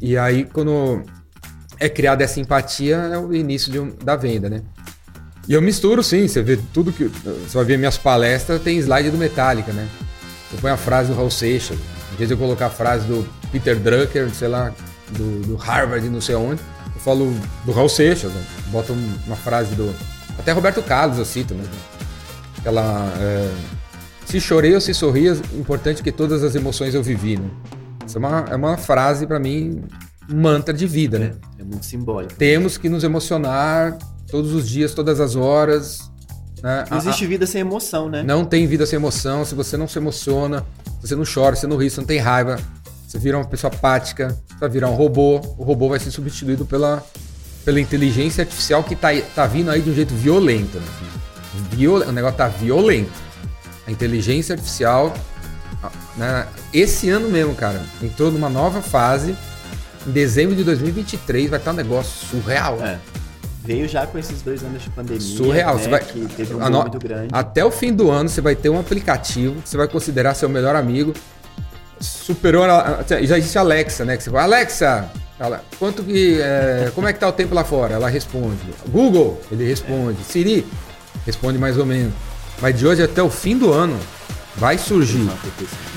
[0.00, 1.04] E aí, quando
[1.78, 4.62] é criada essa empatia, é o início um, da venda, né?
[5.46, 6.26] E eu misturo, sim.
[6.26, 7.04] Você vê tudo que.
[7.04, 9.88] Você vai ver minhas palestras, tem slide do Metallica, né?
[10.52, 11.78] eu ponho a frase do Raul Seixas.
[12.12, 14.74] Em vez de eu colocar a frase do Peter Drucker, sei lá,
[15.12, 16.60] do, do Harvard, não sei onde,
[16.94, 18.32] eu falo do Raul Seixas.
[18.32, 18.42] Né?
[18.66, 18.94] Boto
[19.26, 19.94] uma frase do.
[20.38, 21.64] Até Roberto Carlos eu cito, né?
[22.58, 23.12] Aquela.
[23.18, 23.50] É,
[24.24, 27.50] se chorei ou se sorri, é importante que todas as emoções eu vivi, né?
[28.06, 29.82] Isso é uma, é uma frase, para mim,
[30.28, 31.32] mantra de vida, né?
[31.58, 32.34] É muito simbólico.
[32.34, 33.98] Temos que nos emocionar
[34.30, 36.10] todos os dias, todas as horas.
[36.62, 36.84] Né?
[36.90, 38.22] Não existe vida sem emoção, né?
[38.22, 39.44] Não tem vida sem emoção.
[39.44, 40.64] Se você não se emociona,
[41.00, 42.58] se você não chora, você não ri, você não tem raiva,
[43.10, 45.40] você vira uma pessoa apática, você vai virar um robô.
[45.58, 47.04] O robô vai ser substituído pela,
[47.64, 50.78] pela inteligência artificial que tá, tá vindo aí de um jeito violento.
[50.78, 50.86] Né?
[51.72, 53.10] Viol, o negócio tá violento.
[53.84, 55.12] A inteligência artificial,
[56.16, 56.46] né?
[56.72, 59.36] esse ano mesmo, cara, entrou numa nova fase.
[60.06, 62.80] Em dezembro de 2023 vai estar um negócio surreal.
[62.80, 63.00] É
[63.62, 65.20] veio já com esses dois anos de pandemia.
[65.20, 65.76] Surreal.
[65.76, 67.28] Né, você vai, que teve um muito grande.
[67.30, 70.48] Até o fim do ano você vai ter um aplicativo que você vai considerar seu
[70.48, 71.12] melhor amigo.
[72.00, 72.64] Superou.
[73.08, 74.16] Já existe a Alexa, né?
[74.16, 76.40] Que você fala, Alexa, ela, quanto que.
[76.40, 77.94] É, como é que tá o tempo lá fora?
[77.94, 78.58] Ela responde.
[78.88, 80.18] Google, ele responde.
[80.20, 80.24] É.
[80.24, 80.66] Siri,
[81.26, 82.12] responde mais ou menos.
[82.60, 83.98] Mas de hoje até o fim do ano
[84.56, 85.28] vai surgir.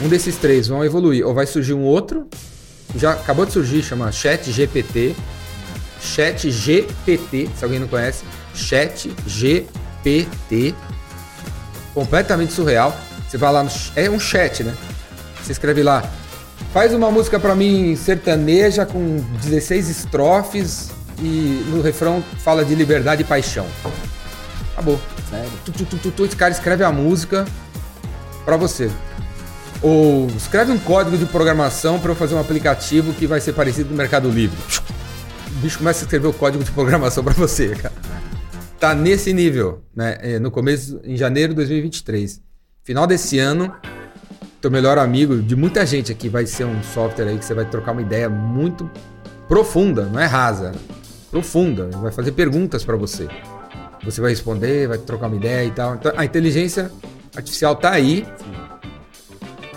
[0.02, 1.26] Um desses três vão evoluir.
[1.26, 2.28] Ou vai surgir um outro.
[2.96, 5.16] Já acabou de surgir, chama Chat GPT
[6.04, 10.76] Chat GPT, se alguém não conhece, Chat GPT,
[11.94, 12.96] completamente surreal.
[13.28, 14.76] Você vai lá no, é um chat, né?
[15.44, 16.10] Você escreve lá,
[16.72, 23.22] faz uma música para mim sertaneja com 16 estrofes e no refrão fala de liberdade
[23.22, 23.68] e paixão.
[24.74, 25.00] Acabou.
[25.30, 25.50] Sério?
[25.66, 27.46] Tu, tu, tu, tu, esse cara escreve a música
[28.46, 28.90] para você.
[29.82, 33.90] Ou escreve um código de programação para eu fazer um aplicativo que vai ser parecido
[33.90, 34.58] no Mercado Livre
[35.64, 37.94] bicho começa a escrever o código de programação para você, cara.
[38.80, 40.18] Tá nesse nível, né?
[40.20, 42.42] É, no começo, em janeiro de 2023.
[42.84, 43.74] Final desse ano,
[44.64, 47.66] teu melhor amigo de muita gente aqui vai ser um software aí que você vai
[47.66, 48.90] trocar uma ideia muito
[49.46, 50.72] profunda, não é rasa,
[51.30, 51.90] profunda.
[51.98, 53.28] Vai fazer perguntas para você.
[54.06, 55.96] Você vai responder, vai trocar uma ideia e tal.
[55.96, 56.90] Então, a inteligência
[57.36, 58.26] artificial tá aí.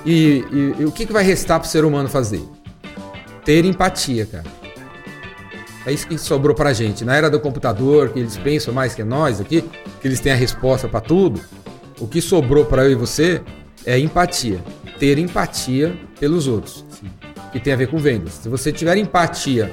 [0.04, 2.44] E, e, e o que, que vai restar pro ser humano fazer?
[3.44, 4.44] Ter empatia, cara.
[5.84, 7.04] É isso que sobrou pra gente.
[7.04, 9.62] Na era do computador, que eles pensam mais que nós aqui,
[10.00, 11.40] que eles têm a resposta para tudo,
[11.98, 13.42] o que sobrou para eu e você
[13.86, 14.60] é empatia.
[14.98, 16.84] Ter empatia pelos outros.
[16.90, 17.06] Sim.
[17.52, 18.34] Que tem a ver com vendas.
[18.34, 19.72] Se você tiver empatia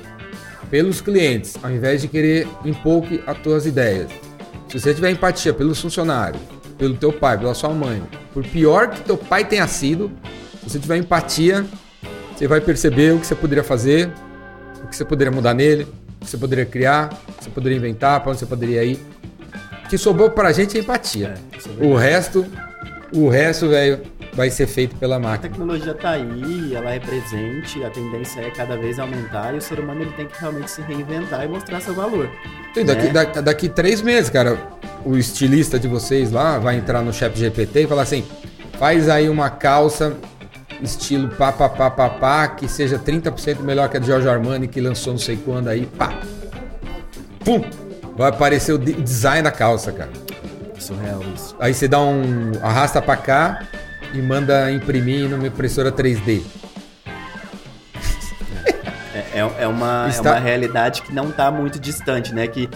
[0.69, 4.10] pelos clientes, ao invés de querer impor as tuas ideias.
[4.69, 6.41] Se você tiver empatia pelos funcionários,
[6.78, 8.02] pelo teu pai, pela sua mãe,
[8.34, 10.12] por pior que teu pai tenha sido,
[10.62, 11.65] se você tiver empatia,
[12.36, 14.12] você vai perceber o que você poderia fazer,
[14.84, 15.88] o que você poderia mudar nele,
[16.19, 18.99] que você poderia criar, que você poderia inventar, para onde você poderia ir.
[19.86, 21.36] O que sobrou pra gente é empatia.
[21.52, 22.45] É, é o resto,
[23.13, 24.02] o resto, velho,
[24.34, 25.47] vai ser feito pela máquina.
[25.47, 29.62] A tecnologia tá aí, ela é presente, a tendência é cada vez aumentar e o
[29.62, 32.30] ser humano ele tem que realmente se reinventar e mostrar seu valor.
[32.73, 33.12] Sim, daqui, né?
[33.12, 34.58] da, daqui três meses, cara,
[35.06, 38.26] o estilista de vocês lá vai entrar no chat GPT e falar assim:
[38.80, 40.15] faz aí uma calça
[40.82, 44.67] estilo pá, pá, pá, pá, pá, que seja 30% melhor que a de Giorgio Armani,
[44.67, 46.19] que lançou não sei quando aí, pá.
[47.45, 47.62] Pum!
[48.15, 50.12] Vai aparecer o design da calça, cara.
[50.84, 51.56] Surreal isso.
[51.60, 52.52] Aí você dá um.
[52.62, 53.63] arrasta pra cá
[54.13, 56.43] e manda imprimir numa impressora 3D.
[59.58, 60.29] É, é, uma, Está...
[60.29, 62.47] é uma realidade que não está muito distante, né?
[62.47, 62.69] Que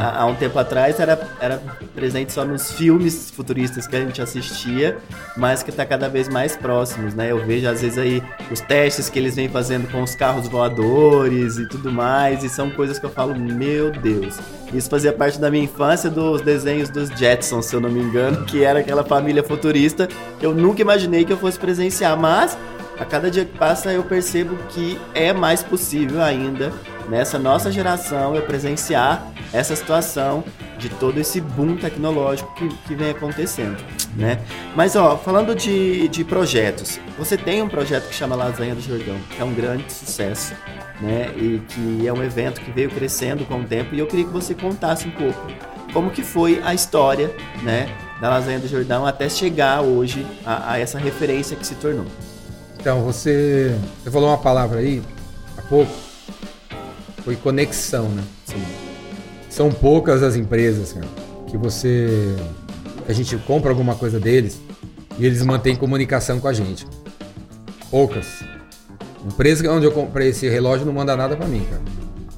[0.00, 1.60] há, há, um tempo atrás era, era
[1.94, 4.98] presente só nos filmes futuristas que a gente assistia,
[5.36, 7.30] mas que está cada vez mais próximos, né?
[7.30, 11.58] Eu vejo às vezes aí os testes que eles vêm fazendo com os carros voadores
[11.58, 14.38] e tudo mais, e são coisas que eu falo, meu Deus.
[14.72, 18.44] Isso fazia parte da minha infância dos desenhos dos Jetsons, se eu não me engano,
[18.44, 22.56] que era aquela família futurista que eu nunca imaginei que eu fosse presenciar, mas
[23.00, 26.70] a cada dia que passa eu percebo que é mais possível ainda
[27.08, 30.44] nessa nossa geração eu presenciar essa situação
[30.78, 33.76] de todo esse boom tecnológico que, que vem acontecendo,
[34.16, 34.38] né?
[34.74, 39.16] Mas ó, falando de, de projetos, você tem um projeto que chama Lasanha do Jordão,
[39.30, 40.54] que é um grande sucesso,
[41.00, 41.30] né?
[41.36, 44.32] E que é um evento que veio crescendo com o tempo e eu queria que
[44.32, 45.48] você contasse um pouco
[45.92, 47.88] como que foi a história, né?
[48.20, 52.06] Da Lasanha do Jordão até chegar hoje a, a essa referência que se tornou.
[52.80, 55.02] Então, você, você falou uma palavra aí
[55.58, 55.92] há pouco,
[57.22, 58.24] foi conexão, né?
[58.46, 58.62] Sim.
[59.50, 61.06] São poucas as empresas cara,
[61.46, 62.34] que você.
[63.06, 64.58] a gente compra alguma coisa deles
[65.18, 66.86] e eles mantêm comunicação com a gente.
[67.90, 68.42] Poucas.
[69.26, 71.82] empresa onde eu comprei esse relógio não manda nada para mim, cara.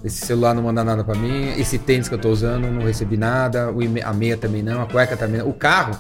[0.02, 1.50] Esse celular não manda nada para mim.
[1.56, 3.72] Esse tênis que eu tô usando não recebi nada.
[4.04, 4.82] A meia também não.
[4.82, 5.48] A cueca também não.
[5.48, 5.96] O carro.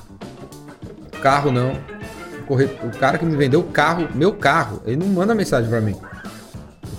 [1.16, 1.91] O carro não
[2.54, 5.96] o cara que me vendeu o carro, meu carro, ele não manda mensagem para mim.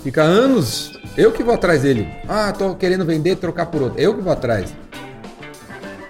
[0.02, 2.08] Fica anos, eu que vou atrás dele.
[2.28, 4.00] Ah, tô querendo vender, trocar por outro.
[4.00, 4.74] Eu que vou atrás.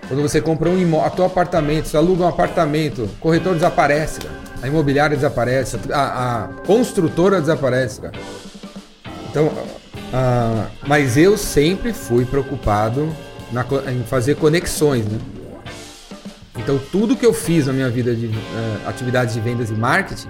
[0.09, 4.35] Quando você compra um imóvel, teu apartamento, você aluga um apartamento, o corretor desaparece, cara.
[4.63, 8.15] a imobiliária desaparece, a, a construtora desaparece, cara.
[9.31, 13.09] Então, uh, mas eu sempre fui preocupado
[13.51, 15.19] na, em fazer conexões, né?
[16.57, 18.33] Então, tudo que eu fiz na minha vida de uh,
[18.87, 20.29] atividades de vendas e marketing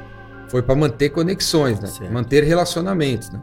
[0.49, 2.09] foi para manter conexões, né?
[2.11, 3.31] manter relacionamentos.
[3.31, 3.41] Né?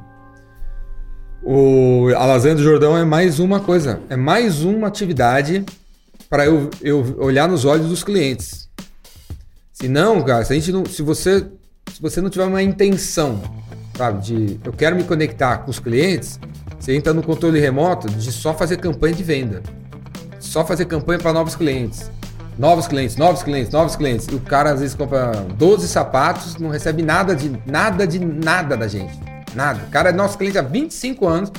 [1.44, 5.66] O, a Lasanha do Jordão é mais uma coisa, é mais uma atividade
[6.30, 8.70] para eu, eu olhar nos olhos dos clientes.
[9.74, 11.46] Se não, cara, se, a gente não, se, você,
[11.92, 13.42] se você não tiver uma intenção,
[13.98, 16.40] sabe, de eu quero me conectar com os clientes,
[16.80, 19.62] você entra no controle remoto de só fazer campanha de venda.
[20.40, 22.10] Só fazer campanha para novos clientes.
[22.62, 24.28] Novos clientes, novos clientes, novos clientes.
[24.32, 28.78] E o cara às vezes compra 12 sapatos, não recebe nada de nada de nada
[28.78, 29.20] da gente.
[29.56, 29.84] Nada.
[29.88, 31.52] O cara é nosso cliente há 25 anos,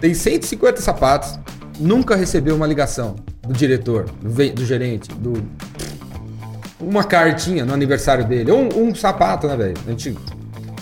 [0.00, 1.38] tem 150 sapatos,
[1.78, 5.34] nunca recebeu uma ligação do diretor, do, do gerente, do
[6.80, 9.76] uma cartinha no aniversário dele, ou um, um sapato, né, velho?
[9.86, 10.16] A gente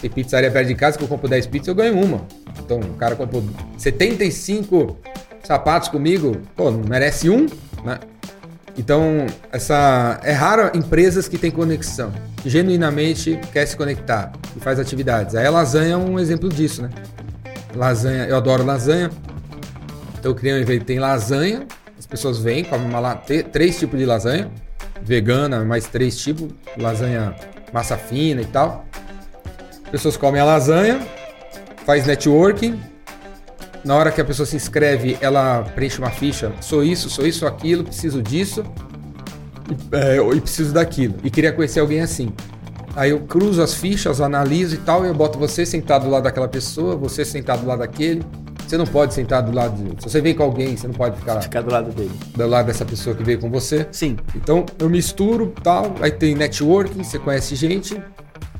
[0.00, 2.20] tem pizzaria perto de casa que eu compro 10 pizzas, eu ganho uma.
[2.60, 3.42] Então, o cara comprou
[3.76, 4.96] 75
[5.42, 7.46] sapatos comigo, pô, não merece um,
[7.84, 7.98] né?
[8.78, 12.12] Então, essa é raro empresas que têm conexão,
[12.42, 15.34] que genuinamente quer se conectar e faz atividades.
[15.34, 16.90] Aí a lasanha é um exemplo disso, né?
[17.74, 19.10] Lasanha, eu adoro lasanha.
[20.18, 21.66] Então eu criei um evento, tem lasanha,
[21.98, 23.14] as pessoas vêm, comem uma,
[23.50, 24.50] três tipos de lasanha,
[25.02, 27.34] vegana, mais três tipos, lasanha
[27.72, 28.84] massa fina e tal.
[29.84, 31.00] As pessoas comem a lasanha,
[31.84, 32.78] faz networking,
[33.86, 36.52] na hora que a pessoa se inscreve, ela preenche uma ficha.
[36.60, 38.64] Sou isso, sou isso, aquilo, preciso disso
[39.70, 41.14] e, é, e preciso daquilo.
[41.22, 42.32] E queria conhecer alguém assim.
[42.96, 46.24] Aí eu cruzo as fichas, analiso e tal, e eu boto você sentado do lado
[46.24, 48.24] daquela pessoa, você sentado do lado daquele.
[48.66, 49.76] Você não pode sentar do lado.
[49.76, 50.02] De...
[50.02, 52.10] Se você vem com alguém, você não pode ficar, ficar do lado dele.
[52.34, 53.86] Do lado dessa pessoa que veio com você.
[53.92, 54.16] Sim.
[54.34, 55.94] Então eu misturo tal.
[56.00, 58.02] Aí tem networking, você conhece gente.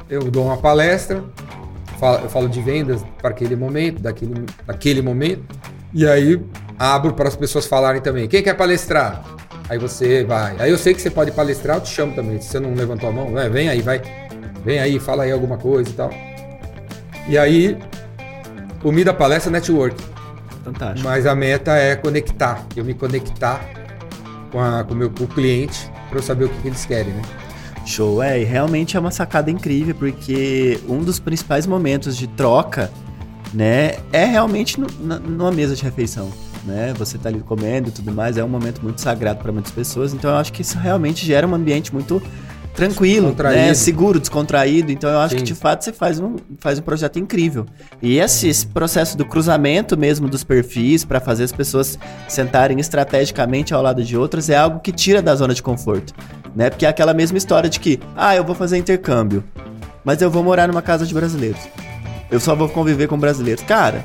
[0.09, 1.25] Eu dou uma palestra
[2.23, 5.43] eu falo de vendas para aquele momento, daquele, daquele momento,
[5.93, 6.41] e aí
[6.79, 8.29] abro para as pessoas falarem também.
[8.29, 9.25] Quem quer palestrar?
[9.69, 10.57] Aí você vai.
[10.59, 12.41] Aí eu sei que você pode palestrar, eu te chamo também.
[12.41, 13.49] Se você não levantou a mão, né?
[13.49, 14.01] vem aí, vai.
[14.65, 16.11] Vem aí, fala aí alguma coisa e tal.
[17.29, 17.77] E aí,
[18.81, 19.97] comida, palestra, network.
[20.65, 21.09] Fantástico.
[21.09, 22.65] Mas a meta é conectar.
[22.77, 23.61] Eu me conectar
[24.51, 26.85] com, a, com, o meu, com o cliente para eu saber o que, que eles
[26.85, 27.23] querem, né?
[27.87, 32.91] Show, é, e realmente é uma sacada incrível, porque um dos principais momentos de troca,
[33.55, 36.31] né, é realmente no, na, numa mesa de refeição,
[36.65, 36.93] né?
[36.99, 40.13] Você tá ali comendo e tudo mais, é um momento muito sagrado para muitas pessoas,
[40.13, 42.21] então eu acho que isso realmente gera um ambiente muito
[42.77, 43.73] tranquilo, né?
[43.75, 44.93] seguro, descontraído.
[44.93, 45.39] Então eu acho Sim.
[45.39, 47.67] que de fato você faz um, faz um projeto incrível.
[48.03, 53.73] E esse, esse processo do cruzamento mesmo dos perfis para fazer as pessoas sentarem estrategicamente
[53.73, 56.13] ao lado de outras é algo que tira da zona de conforto,
[56.57, 56.71] né?
[56.71, 59.45] Porque é aquela mesma história de que, ah, eu vou fazer intercâmbio,
[60.03, 61.61] mas eu vou morar numa casa de brasileiros.
[62.31, 63.63] Eu só vou conviver com brasileiros.
[63.63, 64.05] Cara,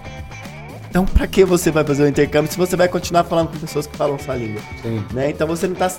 [0.89, 3.87] então, para que você vai fazer o intercâmbio se você vai continuar falando com pessoas
[3.87, 4.61] que falam sua língua?
[4.81, 5.01] Sim.
[5.13, 5.29] Né?
[5.29, 5.89] Então, você não está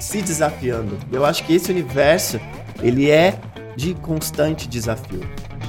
[0.00, 0.96] se desafiando.
[1.12, 2.40] Eu acho que esse universo,
[2.82, 3.38] ele é
[3.76, 5.20] de constante desafio.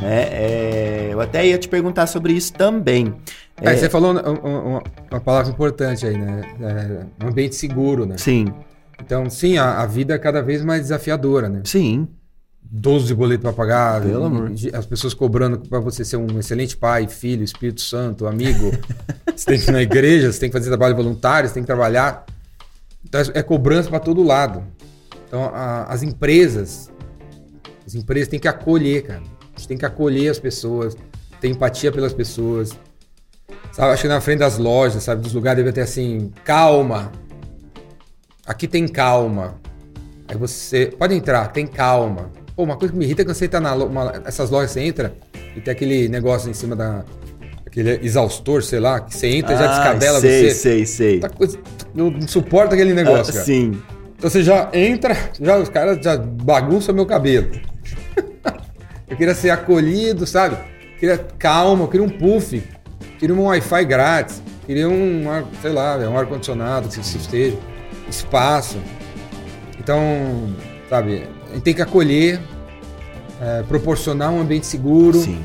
[0.01, 0.21] Né?
[0.31, 3.13] É, eu até ia te perguntar sobre isso também.
[3.61, 6.41] É, é, você falou uma, uma, palavra importante aí, né?
[6.61, 8.15] É, um ambiente seguro, né?
[8.17, 8.53] Sim.
[9.01, 11.61] Então, sim, a, a vida é cada vez mais desafiadora, né?
[11.63, 12.07] Sim.
[12.71, 14.51] 12 boletos para pagar, Pelo amor.
[14.73, 18.71] as pessoas cobrando para você ser um excelente pai, filho, Espírito Santo, amigo.
[19.35, 21.67] você tem que ir na igreja, você tem que fazer trabalho voluntário, você tem que
[21.67, 22.25] trabalhar.
[23.03, 24.63] Então é cobrança para todo lado.
[25.27, 26.91] Então a, as empresas,
[27.87, 29.23] as empresas têm que acolher, cara.
[29.55, 30.95] A gente tem que acolher as pessoas,
[31.41, 32.77] ter empatia pelas pessoas.
[33.71, 37.11] Sabe, acho que na frente das lojas, sabe, dos lugares deve ter assim, calma.
[38.45, 39.59] Aqui tem calma.
[40.27, 42.31] Aí você pode entrar, tem calma.
[42.55, 44.81] Pô, uma coisa que me irrita é quando você tá na uma, essas lojas, você
[44.81, 45.13] entra
[45.55, 47.03] e tem aquele negócio em cima da.
[47.65, 50.55] Aquele exaustor, sei lá, que você entra e já descabela sei, você.
[50.55, 51.29] Sei, sei, tá,
[51.93, 53.45] não, não suporta aquele negócio, ah, cara.
[53.45, 53.79] Sim.
[54.17, 57.49] Então você já entra, já os caras já bagunçam meu cabelo.
[59.07, 60.55] eu queria ser acolhido, sabe?
[60.55, 62.61] Eu queria calma, eu queria um puff,
[63.17, 65.23] queria um Wi-Fi grátis, queria um,
[65.61, 67.57] sei lá, um ar-condicionado que esteja,
[68.09, 68.77] espaço.
[69.79, 70.49] Então,
[70.89, 72.39] sabe, a gente tem que acolher,
[73.41, 75.39] é, proporcionar um ambiente seguro, Sim.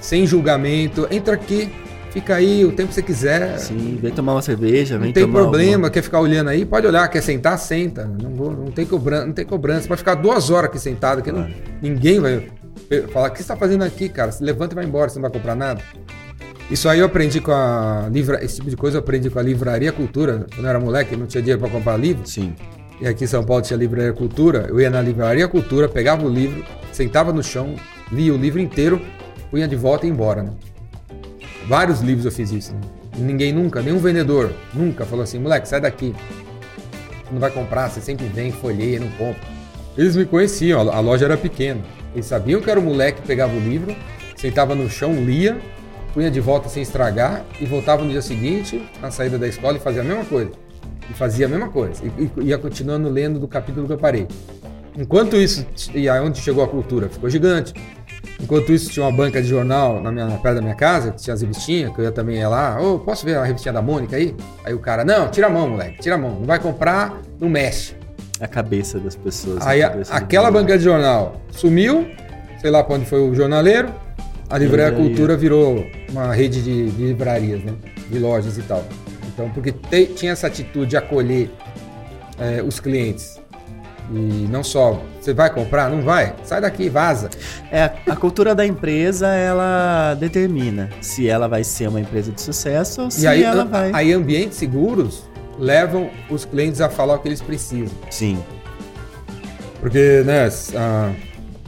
[0.00, 1.06] sem julgamento.
[1.10, 1.72] Entra aqui,
[2.10, 3.58] fica aí o tempo que você quiser.
[3.58, 6.64] Sim, vem tomar uma cerveja, Não vem tem tomar problema, alguma- quer ficar olhando aí,
[6.64, 8.04] pode olhar, quer sentar, senta.
[8.04, 9.88] Não, vou- não tem cobrança, não tem cobrança.
[9.88, 11.54] Pode ficar duas horas aqui sentado, que não- Claro.
[11.80, 12.46] ninguém vai
[13.12, 14.30] falar, o que você está fazendo aqui, cara?
[14.32, 15.80] Se levanta e vai embora, você não vai comprar nada.
[16.70, 19.42] Isso aí eu aprendi com a livra, esse tipo de coisa eu aprendi com a
[19.42, 20.46] Livraria Cultura.
[20.54, 22.24] Quando eu era moleque, não tinha dinheiro para comprar livro.
[22.24, 22.54] Sim.
[23.00, 24.66] E aqui em São Paulo tinha Livraria Cultura.
[24.68, 27.74] Eu ia na Livraria Cultura, pegava o livro, sentava no chão,
[28.12, 29.00] lia o livro inteiro,
[29.50, 30.52] punha de volta e ia embora, né?
[31.66, 32.72] Vários livros eu fiz isso.
[32.72, 32.80] Né?
[33.18, 36.14] E ninguém nunca, nenhum vendedor, nunca falou assim, moleque, sai daqui.
[37.24, 39.42] Você não vai comprar, você sempre vem, folheia, não compra.
[39.98, 41.80] Eles me conheciam, a loja era pequena.
[42.14, 43.94] Eles sabiam que era o moleque que pegava o livro,
[44.36, 45.60] sentava no chão, lia,
[46.12, 49.80] punha de volta sem estragar e voltava no dia seguinte, na saída da escola, e
[49.80, 50.50] fazia a mesma coisa.
[51.08, 52.02] E fazia a mesma coisa.
[52.04, 54.26] E, e ia continuando lendo do capítulo que eu parei.
[54.96, 57.08] Enquanto isso, e aonde chegou a cultura?
[57.08, 57.72] Ficou gigante.
[58.42, 61.34] Enquanto isso, tinha uma banca de jornal na minha, perto da minha casa, que tinha
[61.34, 62.80] as revistinhas, que eu também ia lá.
[62.80, 64.34] Ô, posso ver a revistinha da Mônica aí?
[64.64, 66.36] Aí o cara, não, tira a mão, moleque, tira a mão.
[66.40, 67.94] Não vai comprar, não mexe.
[68.40, 69.66] A cabeça das pessoas.
[69.66, 72.08] Aí a cabeça aquela banca de jornal sumiu,
[72.60, 73.92] sei lá pra onde foi o jornaleiro.
[74.50, 74.92] A Livraria.
[74.96, 77.72] Cultura virou uma rede de, de livrarias, né?
[78.10, 78.84] De lojas e tal.
[79.32, 81.48] Então, porque te- tinha essa atitude de acolher
[82.38, 83.40] eh, os clientes.
[84.12, 85.88] E não só, você vai comprar?
[85.88, 86.34] Não vai?
[86.42, 87.30] Sai daqui, vaza.
[87.70, 92.40] É, a- a cultura da empresa, ela determina se ela vai ser uma empresa de
[92.40, 93.90] sucesso ou se e aí, ela a- vai.
[93.94, 95.22] aí ambientes seguros
[95.60, 97.94] levam os clientes a falar o que eles precisam.
[98.10, 98.36] Sim.
[99.80, 101.12] Porque, né, ah,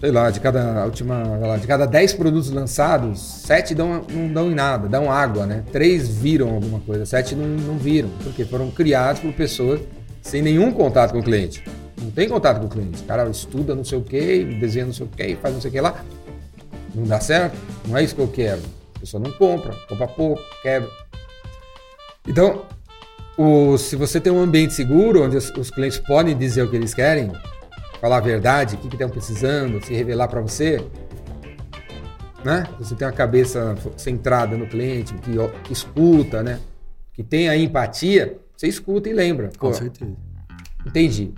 [0.03, 1.23] sei lá, de cada última,
[1.61, 5.63] de cada 10 produtos lançados, 7 dão, não dão em nada, dão água, né?
[5.71, 9.81] 3 viram alguma coisa, 7 não, não viram, porque foram criados por pessoas
[10.21, 11.63] sem nenhum contato com o cliente.
[12.03, 13.01] Não tem contato com o cliente.
[13.01, 15.69] O cara estuda não sei o que, desenha não sei o que, faz não sei
[15.71, 15.95] o que lá.
[16.93, 17.57] Não dá certo?
[17.87, 18.61] Não é isso que eu quero.
[18.97, 20.91] A pessoa não compra, compra pouco, quebra.
[22.27, 22.63] Então,
[23.39, 26.75] o- se você tem um ambiente seguro, onde os, os clientes podem dizer o que
[26.75, 27.31] eles querem,
[28.03, 30.85] falar a verdade, o que estão precisando, se revelar para você,
[32.45, 32.67] né?
[32.81, 35.31] Você tem uma cabeça centrada no cliente, que,
[35.63, 36.59] que escuta, né?
[37.13, 39.53] Que tem a empatia, você escuta e lembra.
[39.57, 40.17] Com Pô, certeza.
[40.85, 41.33] Entendi.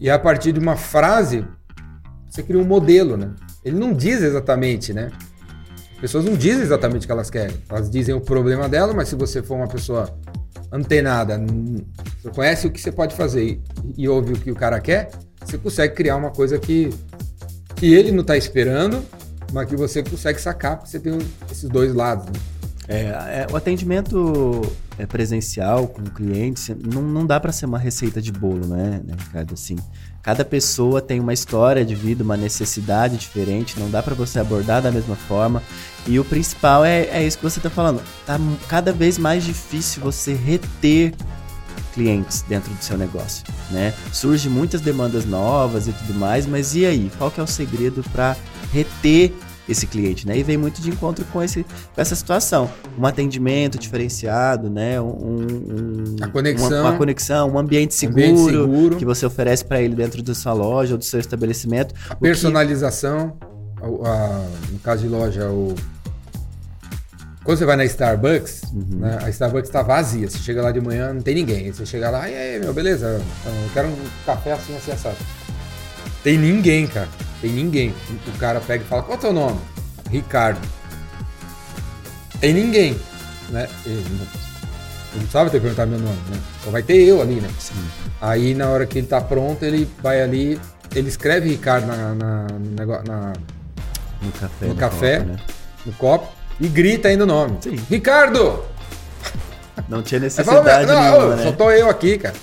[0.00, 1.46] E a partir de uma frase,
[2.28, 3.30] você cria um modelo, né?
[3.64, 5.12] Ele não diz exatamente, né?
[5.92, 7.56] As pessoas não dizem exatamente o que elas querem.
[7.68, 10.12] Elas dizem o problema dela, mas se você for uma pessoa
[10.72, 11.40] antenada,
[12.20, 13.62] você conhece o que você pode fazer e,
[13.96, 15.10] e ouve o que o cara quer,
[15.44, 16.90] você consegue criar uma coisa que,
[17.76, 19.04] que ele não está esperando,
[19.52, 21.18] mas que você consegue sacar, porque você tem
[21.50, 22.26] esses dois lados.
[22.26, 22.32] Né?
[22.90, 24.62] É, é, o atendimento
[24.98, 29.02] é, presencial com o cliente não, não dá para ser uma receita de bolo, né,
[29.04, 29.52] né, Ricardo?
[29.52, 29.76] Assim,
[30.22, 34.80] cada pessoa tem uma história de vida, uma necessidade diferente, não dá para você abordar
[34.80, 35.62] da mesma forma.
[36.06, 38.00] E o principal é, é isso que você está falando.
[38.24, 41.12] Tá cada vez mais difícil você reter
[41.98, 43.92] clientes dentro do seu negócio, né?
[44.12, 47.10] Surgem muitas demandas novas e tudo mais, mas e aí?
[47.18, 48.36] Qual que é o segredo para
[48.72, 49.32] reter
[49.68, 50.38] esse cliente, né?
[50.38, 51.62] E vem muito de encontro com, esse,
[51.94, 52.70] com essa situação.
[52.98, 54.98] Um atendimento diferenciado, né?
[55.00, 56.68] Um, um- A conexão.
[56.80, 58.96] Uma, uma conexão, um ambiente seguro, Ambiente seguro.
[58.96, 61.94] que você oferece para ele dentro da sua loja ou do seu estabelecimento.
[62.08, 63.36] A O que- personalização,
[63.82, 65.74] a- a- no caso de loja, o...
[67.48, 68.98] quando você vai na Starbucks, Uhum.
[68.98, 70.28] né, a Starbucks está vazia.
[70.28, 71.64] Você chega lá de manhã, não tem ninguém.
[71.64, 73.06] Aí você chega lá, e aí, meu, beleza?
[73.46, 75.16] Eu quero um café assim, assim, assado.
[76.22, 77.08] Tem ninguém, cara.
[77.40, 77.94] Tem ninguém.
[78.26, 79.58] O cara pega e fala, qual é o teu nome?
[80.10, 80.60] Ricardo.
[82.38, 83.00] Tem ninguém,
[83.48, 83.66] né?
[83.86, 84.26] Ele não-
[85.14, 86.38] ele não sabe ter perguntar meu nome, né?
[86.62, 87.48] Só vai ter eu ali, né?
[87.58, 87.72] Sim.
[88.20, 90.60] Aí na hora que ele tá pronto, ele vai ali,
[90.94, 93.32] ele escreve Ricardo na, na- no, negócio, na-
[94.20, 94.66] No café.
[94.66, 95.16] No da café.
[95.20, 95.38] Copa, né?
[95.86, 97.58] no copo e grita ainda o nome.
[97.60, 97.76] Sim.
[97.90, 98.62] Ricardo!
[99.88, 101.42] Não tinha necessidade não, nenhuma, né?
[101.44, 102.34] Só tô eu aqui, cara.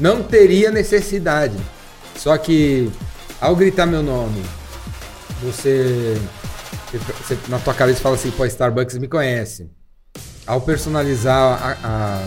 [0.00, 1.56] Não teria necessidade.
[2.16, 2.90] Só que
[3.40, 4.42] ao gritar meu nome,
[5.42, 6.16] você,
[6.92, 9.70] você- na tua cabeça fala assim, pô, a Starbucks me conhece.
[10.46, 12.22] Ao personalizar a- a-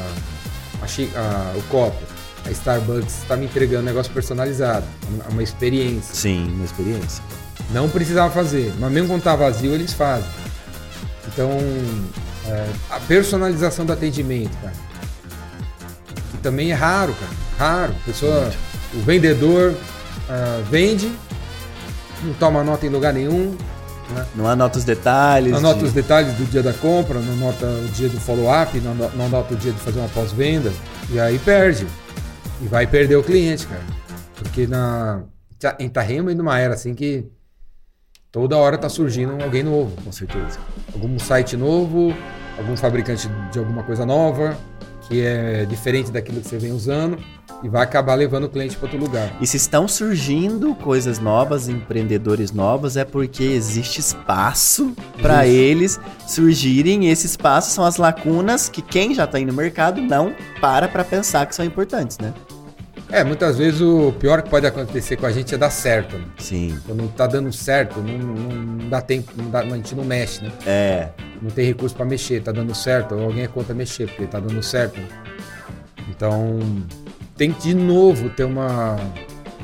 [0.83, 1.97] a o copo,
[2.45, 6.13] a Starbucks está me entregando um negócio personalizado, uma- uma experiência.
[6.15, 7.23] Sim, uma experiência.
[7.71, 10.29] Não precisava fazer, mas mesmo quando tá vazio, eles fazem.
[11.39, 11.57] Então,
[12.47, 14.73] é, a personalização do atendimento, cara.
[16.33, 17.31] E também é raro, cara.
[17.57, 17.93] Raro.
[17.93, 18.51] A pessoa,
[18.93, 19.73] o vendedor
[20.29, 21.09] ah, vende,
[22.21, 23.55] não toma nota em lugar nenhum,
[24.09, 24.25] né?
[24.35, 25.53] Não anota os detalhes.
[25.53, 28.77] não anota de- os detalhes do dia da compra, não anota o dia do follow-up,
[28.81, 30.73] não, não anota o dia de fazer uma pós-venda.
[31.09, 31.87] E aí perde.
[32.61, 33.83] E vai perder o cliente, cara.
[34.35, 35.21] Porque na,
[35.63, 37.31] a gente tá realmente numa era assim que
[38.31, 39.91] Toda hora tá surgindo alguém novo.
[40.03, 40.59] Com certeza.
[40.93, 42.13] Algum site novo,
[42.59, 44.55] algum fabricante de alguma coisa nova,
[45.07, 47.17] que é diferente daquilo que você vem usando
[47.63, 49.35] e vai acabar levando o cliente para outro lugar.
[49.41, 57.05] E se estão surgindo coisas novas, empreendedores novos, é porque existe espaço para eles surgirem.
[57.05, 60.87] E esse espaço são as lacunas que quem já está aí no mercado não para
[60.87, 62.31] para pensar que são importantes, né?
[63.11, 66.15] É, muitas vezes o pior que pode acontecer com a gente é dar certo.
[66.15, 66.25] Né?
[66.37, 66.79] Sim.
[66.85, 70.51] Quando tá dando certo, não, não dá tempo, não dá, a gente não mexe, né?
[70.65, 71.09] É.
[71.41, 74.39] Não tem recurso para mexer, tá dando certo, ou alguém é contra mexer, porque tá
[74.39, 74.99] dando certo.
[76.09, 76.59] Então,
[77.35, 78.97] tem que de novo ter uma.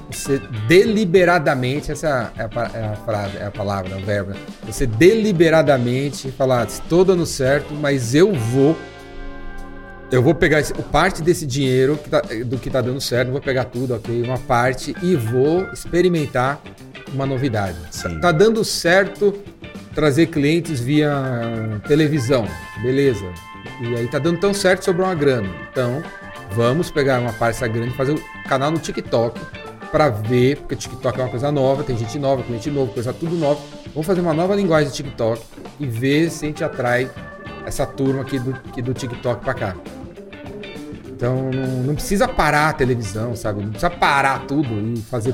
[0.09, 4.31] Você deliberadamente, essa é a, é a frase, é a palavra, o verbo.
[4.31, 4.37] Né?
[4.65, 8.75] Você deliberadamente falar, estou dando certo, mas eu vou
[10.15, 13.41] eu vou pegar esse, parte desse dinheiro que tá, do que está dando certo, vou
[13.41, 16.61] pegar tudo, ok, uma parte e vou experimentar
[17.13, 17.77] uma novidade.
[17.91, 18.19] Sim.
[18.21, 19.37] Tá dando certo
[19.93, 21.11] trazer clientes via
[21.87, 22.47] televisão,
[22.81, 23.25] beleza?
[23.81, 25.49] E aí tá dando tão certo sobrou uma grana.
[25.69, 26.01] Então,
[26.51, 29.39] vamos pegar uma parte dessa grana e fazer o um canal no TikTok
[29.91, 33.35] para ver, porque TikTok é uma coisa nova, tem gente nova, cliente novo, coisa tudo
[33.35, 33.59] nova.
[33.87, 35.41] Vamos fazer uma nova linguagem de TikTok
[35.77, 37.09] e ver se a gente atrai
[37.65, 39.75] essa turma aqui do, aqui do TikTok para cá.
[41.15, 43.61] Então não, não, precisa parar a televisão, sabe?
[43.61, 45.33] Não precisa parar tudo e fazer,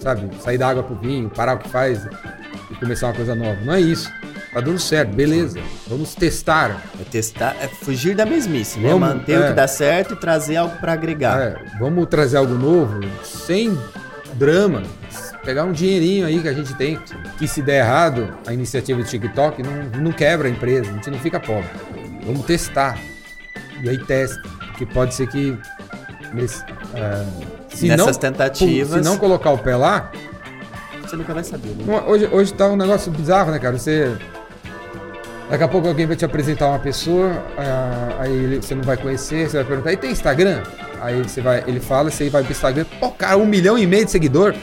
[0.00, 0.28] sabe?
[0.40, 2.06] Sair da água pro vinho, parar o que faz
[2.70, 3.60] e começar uma coisa nova.
[3.64, 4.12] Não é isso.
[4.52, 5.60] Tá dando certo, beleza.
[5.86, 6.82] Vamos testar.
[7.00, 8.88] É testar, é fugir da mesmice, né?
[8.88, 11.40] Vamos, Manter é, o que dá certo e trazer algo para agregar.
[11.40, 13.76] É, vamos trazer algo novo, sem
[14.34, 14.82] drama.
[15.44, 16.98] Pegar um dinheirinho aí que a gente tem,
[17.38, 21.10] que se der errado, a iniciativa do TikTok não, não quebra a empresa, a gente
[21.10, 21.68] não fica pobre.
[22.24, 22.98] Vamos testar.
[23.82, 24.63] E aí testa.
[24.76, 25.56] Que pode ser que.
[26.32, 29.04] Nesse, uh, se Nessas não, tentativas.
[29.04, 30.10] Se não colocar o pé lá.
[31.02, 32.02] Você nunca vai saber, né?
[32.06, 33.78] Hoje, hoje tá um negócio bizarro, né, cara?
[33.78, 34.16] Você.
[35.50, 39.48] Daqui a pouco alguém vai te apresentar uma pessoa, uh, aí você não vai conhecer,
[39.48, 40.62] você vai perguntar, e tem Instagram?
[41.00, 44.06] Aí você vai, ele fala, você vai pro Instagram, pô, cara, um milhão e meio
[44.06, 44.54] de seguidor.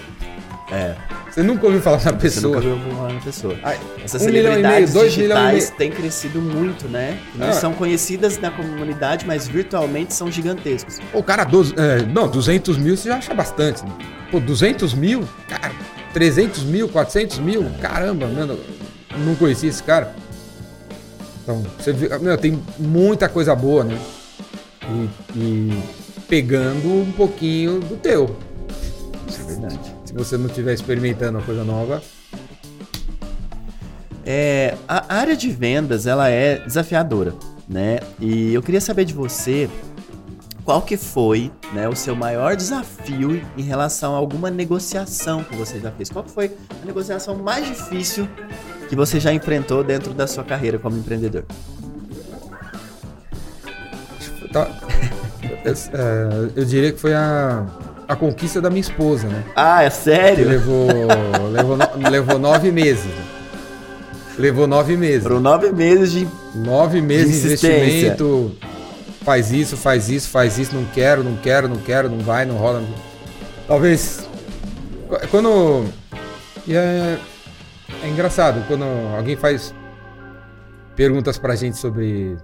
[0.71, 0.95] É.
[1.31, 2.61] Você nunca ouviu falar na pessoa.
[2.61, 3.57] Você nunca ouviu falar na pessoa.
[3.63, 7.17] Ai, Essas um celebridades meio, digitais têm crescido muito, né?
[7.35, 7.53] Não ah.
[7.53, 10.99] são conhecidas na comunidade, mas virtualmente são gigantescos.
[11.13, 13.81] O cara, do, é, não, 200 mil você já acha bastante.
[13.83, 13.91] Né?
[14.29, 15.27] Pô, 200 mil?
[15.47, 15.71] Cara,
[16.13, 17.65] 300 mil, 400 mil?
[17.81, 18.59] Caramba, mano,
[19.17, 20.13] não conhecia esse cara.
[21.43, 23.97] Então, você vê, meu, tem muita coisa boa, né?
[24.83, 25.83] E, e
[26.27, 28.35] pegando um pouquinho do teu.
[30.11, 32.03] Se você não estiver experimentando uma coisa nova.
[34.25, 37.33] É, a área de vendas ela é desafiadora,
[37.67, 38.01] né?
[38.19, 39.69] E eu queria saber de você
[40.65, 45.79] qual que foi né, o seu maior desafio em relação a alguma negociação que você
[45.79, 46.09] já fez?
[46.09, 46.51] Qual foi
[46.81, 48.27] a negociação mais difícil
[48.89, 51.45] que você já enfrentou dentro da sua carreira como empreendedor?
[54.51, 54.67] Tá.
[55.63, 57.65] eu, é, eu diria que foi a
[58.11, 59.41] a conquista da minha esposa, né?
[59.55, 60.45] Ah, é sério?
[60.45, 60.87] Levou,
[61.49, 61.77] levou,
[62.09, 63.09] levou nove meses.
[64.37, 65.23] Levou nove meses.
[65.23, 66.27] Foram nove meses de.
[66.53, 68.57] Nove meses de, de investimento.
[69.21, 72.57] Faz isso, faz isso, faz isso, não quero, não quero, não quero, não vai, não
[72.57, 72.81] rola.
[72.81, 72.93] Não...
[73.65, 74.27] Talvez.
[75.29, 75.85] Quando.
[76.67, 77.17] E é,
[78.03, 78.83] é engraçado, quando
[79.15, 79.73] alguém faz
[80.97, 82.35] perguntas pra gente sobre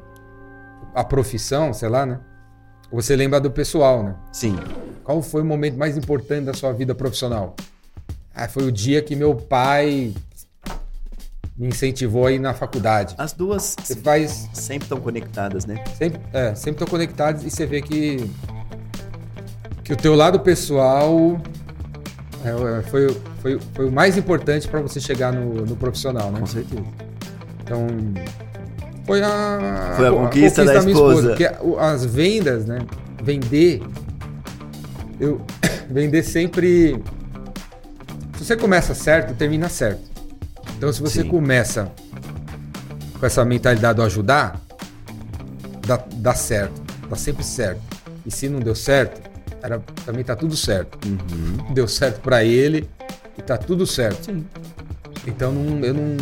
[0.96, 2.20] a profissão, sei lá, né?
[2.90, 4.16] Você lembra do pessoal, né?
[4.32, 4.58] Sim.
[5.08, 7.56] Qual foi o momento mais importante da sua vida profissional?
[8.36, 10.14] Ah, foi o dia que meu pai
[11.58, 13.16] me incentivou a ir na faculdade.
[13.18, 14.50] As duas você faz...
[14.52, 15.82] sempre estão conectadas, né?
[15.98, 18.30] Sempre, é, sempre estão conectadas e você vê que
[19.82, 21.40] que o teu lado pessoal
[22.44, 26.42] é, é foi, foi, foi o mais importante para você chegar no, no profissional, né?
[26.42, 26.84] Com certeza.
[27.64, 27.88] Então,
[29.06, 31.28] foi a, foi a, conquista, a conquista da, da, minha esposa.
[31.30, 31.50] Porque
[31.80, 32.80] as vendas, né?
[33.24, 33.82] Vender.
[35.20, 35.42] Eu
[35.90, 37.02] vender sempre.
[38.38, 40.02] Se você começa certo, termina certo.
[40.78, 41.30] Então se você Sim.
[41.30, 41.92] começa
[43.20, 44.62] com essa mentalidade do ajudar,
[45.86, 46.82] dá, dá certo.
[47.10, 47.82] Dá sempre certo.
[48.26, 49.22] E se não deu certo,
[49.64, 51.00] era, também tá tudo certo.
[51.08, 51.74] Uhum.
[51.74, 52.88] Deu certo para ele
[53.38, 54.26] e tá tudo certo.
[54.26, 54.46] Sim.
[55.26, 56.16] Então não, eu não,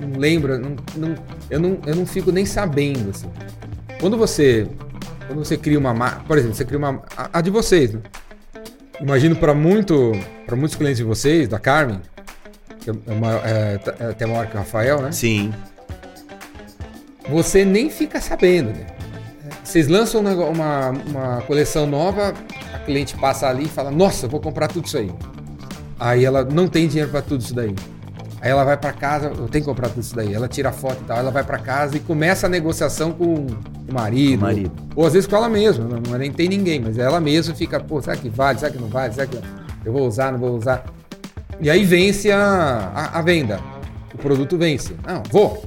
[0.00, 1.14] não lembro, não, não,
[1.48, 3.10] eu, não, eu não fico nem sabendo.
[3.10, 3.28] Assim.
[4.00, 4.68] Quando você
[5.30, 8.00] quando você cria uma marca, por exemplo, você cria uma a, a de vocês, né?
[9.00, 10.10] Imagino para muito
[10.44, 12.00] para muitos clientes de vocês, da Carmen,
[12.80, 15.12] que é, é, é, até maior que o Rafael, né?
[15.12, 15.54] Sim.
[17.28, 18.88] Você nem fica sabendo, né?
[19.62, 22.34] Vocês lançam uma, uma coleção nova,
[22.74, 25.12] a cliente passa ali e fala: Nossa, vou comprar tudo isso aí.
[25.96, 27.72] Aí ela não tem dinheiro para tudo isso daí.
[28.40, 30.32] Aí ela vai para casa, eu tenho que comprar tudo isso daí.
[30.32, 33.34] Ela tira a foto e tal, ela vai para casa e começa a negociação com
[33.34, 34.38] o marido.
[34.38, 34.72] O marido.
[34.96, 37.78] Ou às vezes com ela mesma, não, não nem tem ninguém, mas ela mesma fica,
[37.78, 38.58] pô, será que vale?
[38.58, 39.12] Será que não vale?
[39.12, 39.38] Será que
[39.84, 40.84] eu vou usar, não vou usar?
[41.60, 43.60] E aí vence a, a, a venda.
[44.14, 44.96] O produto vence.
[45.06, 45.62] Não, vou.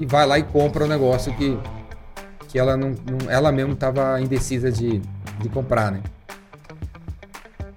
[0.00, 1.58] E vai lá e compra o negócio que,
[2.48, 5.02] que ela não, não ela mesmo estava indecisa de,
[5.40, 6.00] de comprar, né?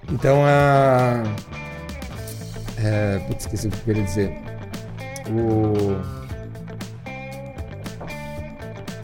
[0.10, 1.24] Então a
[2.84, 4.38] é, putz, esqueci o que eu queria dizer.
[5.30, 6.22] O.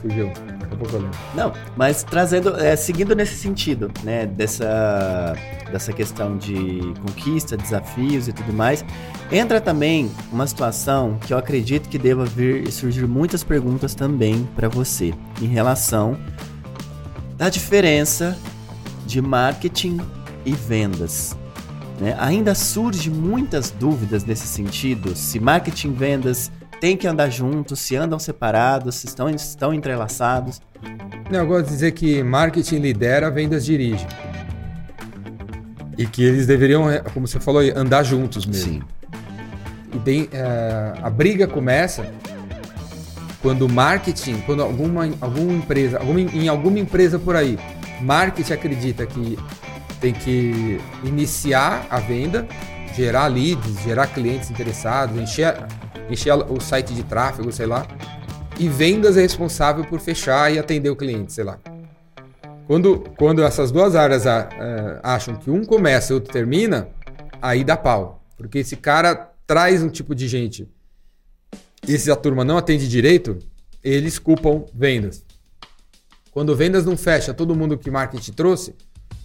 [0.02, 0.32] Fugiu.
[1.34, 5.34] Não, mas trazendo, é, seguindo nesse sentido, né, dessa,
[5.72, 8.84] dessa questão de conquista, desafios e tudo mais,
[9.32, 14.68] entra também uma situação que eu acredito que deva vir surgir muitas perguntas também para
[14.68, 16.18] você em relação
[17.40, 18.38] à diferença
[19.06, 20.00] de marketing
[20.46, 21.37] e vendas.
[22.00, 22.16] Né?
[22.20, 27.96] Ainda surge muitas dúvidas nesse sentido, se marketing e vendas têm que andar juntos, se
[27.96, 30.62] andam separados, se estão, estão entrelaçados.
[31.32, 34.06] Eu gosto de dizer que marketing lidera, vendas dirige.
[35.98, 38.74] E que eles deveriam, é, como você falou, andar juntos mesmo.
[38.74, 38.82] Sim.
[39.94, 42.06] E bem, é, a briga começa
[43.42, 47.58] quando o marketing, quando alguma, alguma empresa, alguma, em alguma empresa por aí,
[48.02, 49.40] marketing acredita que
[50.00, 52.48] tem que iniciar a venda,
[52.96, 55.56] gerar leads, gerar clientes interessados, encher,
[56.10, 57.88] encher o site de tráfego, sei lá.
[58.60, 61.60] E vendas é responsável por fechar e atender o cliente, sei lá.
[62.66, 66.90] Quando, quando essas duas áreas uh, acham que um começa e outro termina,
[67.42, 68.24] aí dá pau.
[68.36, 70.68] Porque esse cara traz um tipo de gente
[71.88, 73.40] e se a turma não atende direito,
[73.84, 75.24] eles culpam vendas.
[76.32, 78.76] Quando vendas não fecha todo mundo que marketing trouxe,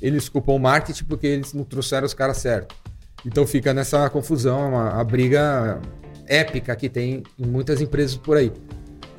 [0.03, 2.77] eles culpam o marketing porque eles não trouxeram os caras certos.
[3.25, 5.81] Então fica nessa confusão, a, a briga
[6.27, 8.53] épica que tem em muitas empresas por aí.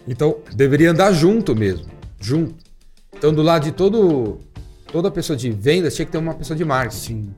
[0.05, 1.85] Então deveria andar junto mesmo,
[2.19, 2.55] junto.
[3.15, 4.37] Então do lado de todo
[4.91, 6.99] toda pessoa de vendas tinha que ter uma pessoa de marketing.
[6.99, 7.35] Sim.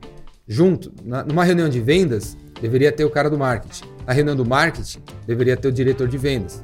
[0.48, 3.84] Junto, na, numa reunião de vendas, deveria ter o cara do marketing.
[4.06, 6.62] Na reunião do marketing, deveria ter o diretor de vendas.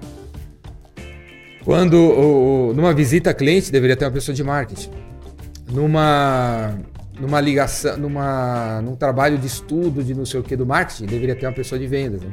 [1.65, 4.91] Quando o, numa visita a cliente, deveria ter uma pessoa de marketing
[5.73, 6.79] numa
[7.19, 11.37] numa ligação, numa num trabalho de estudo de não sei o que do marketing, deveria
[11.37, 12.31] ter uma pessoa de vendas, né?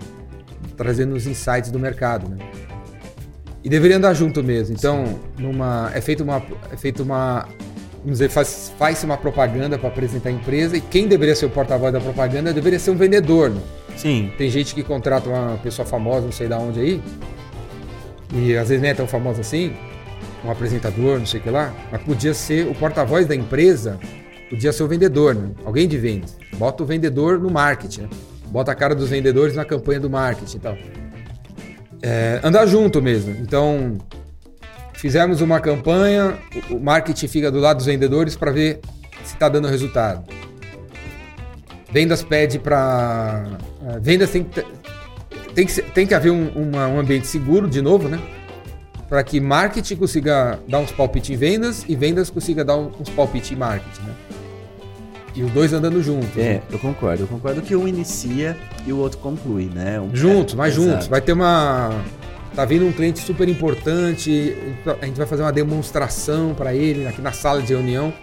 [0.76, 2.38] trazendo os insights do mercado, né?
[3.62, 4.74] E deveria andar junto mesmo.
[4.74, 7.48] Então, numa é feito uma é feito uma
[8.02, 11.50] vamos dizer, faz, faz uma propaganda para apresentar a empresa e quem deveria ser o
[11.50, 13.50] porta-voz da propaganda deveria ser um vendedor.
[13.50, 13.62] Né?
[13.98, 14.32] Sim.
[14.38, 17.02] Tem gente que contrata uma pessoa famosa, não sei da onde aí,
[18.34, 19.74] e às vezes nem é tão famosa assim,
[20.44, 24.00] um apresentador, não sei o que lá, mas podia ser o porta-voz da empresa,
[24.50, 25.52] podia ser o vendedor, né?
[25.66, 26.38] alguém de vendas.
[26.56, 28.10] Bota o vendedor no marketing, né?
[28.48, 30.78] bota a cara dos vendedores na campanha do marketing e tal.
[32.02, 33.36] É, andar junto mesmo.
[33.42, 33.98] Então,
[34.94, 36.38] fizemos uma campanha,
[36.70, 38.80] o marketing fica do lado dos vendedores para ver
[39.24, 40.24] se está dando resultado.
[41.92, 43.58] Vendas pede para.
[43.88, 44.64] É, vendas tem que,
[45.54, 48.20] tem que, tem que haver um, uma, um ambiente seguro, de novo, né?
[49.10, 53.52] Para que marketing consiga dar uns palpites em vendas e vendas consiga dar uns palpites
[53.52, 54.14] em marketing, né?
[55.36, 56.38] E os dois andando juntos.
[56.38, 56.62] É, né?
[56.72, 57.24] eu concordo.
[57.24, 58.56] Eu concordo que um inicia
[58.86, 60.00] e o outro conclui, né?
[60.00, 60.16] Um...
[60.16, 61.08] Juntos, mais juntos.
[61.08, 62.04] Vai ter uma.
[62.56, 64.56] Tá vindo um cliente super importante.
[65.02, 68.14] A gente vai fazer uma demonstração para ele aqui na sala de reunião.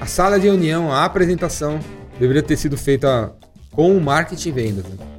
[0.00, 1.80] A sala de reunião, a apresentação,
[2.18, 3.32] deveria ter sido feita
[3.72, 4.84] com o marketing e vendas.
[4.84, 5.15] Né?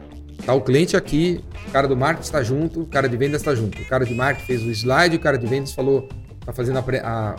[0.48, 3.54] Tá o cliente aqui, o cara do marketing está junto, o cara de vendas está
[3.54, 3.82] junto.
[3.82, 6.08] O cara de marketing fez o slide, o cara de vendas falou,
[6.46, 7.36] tá fazendo a, a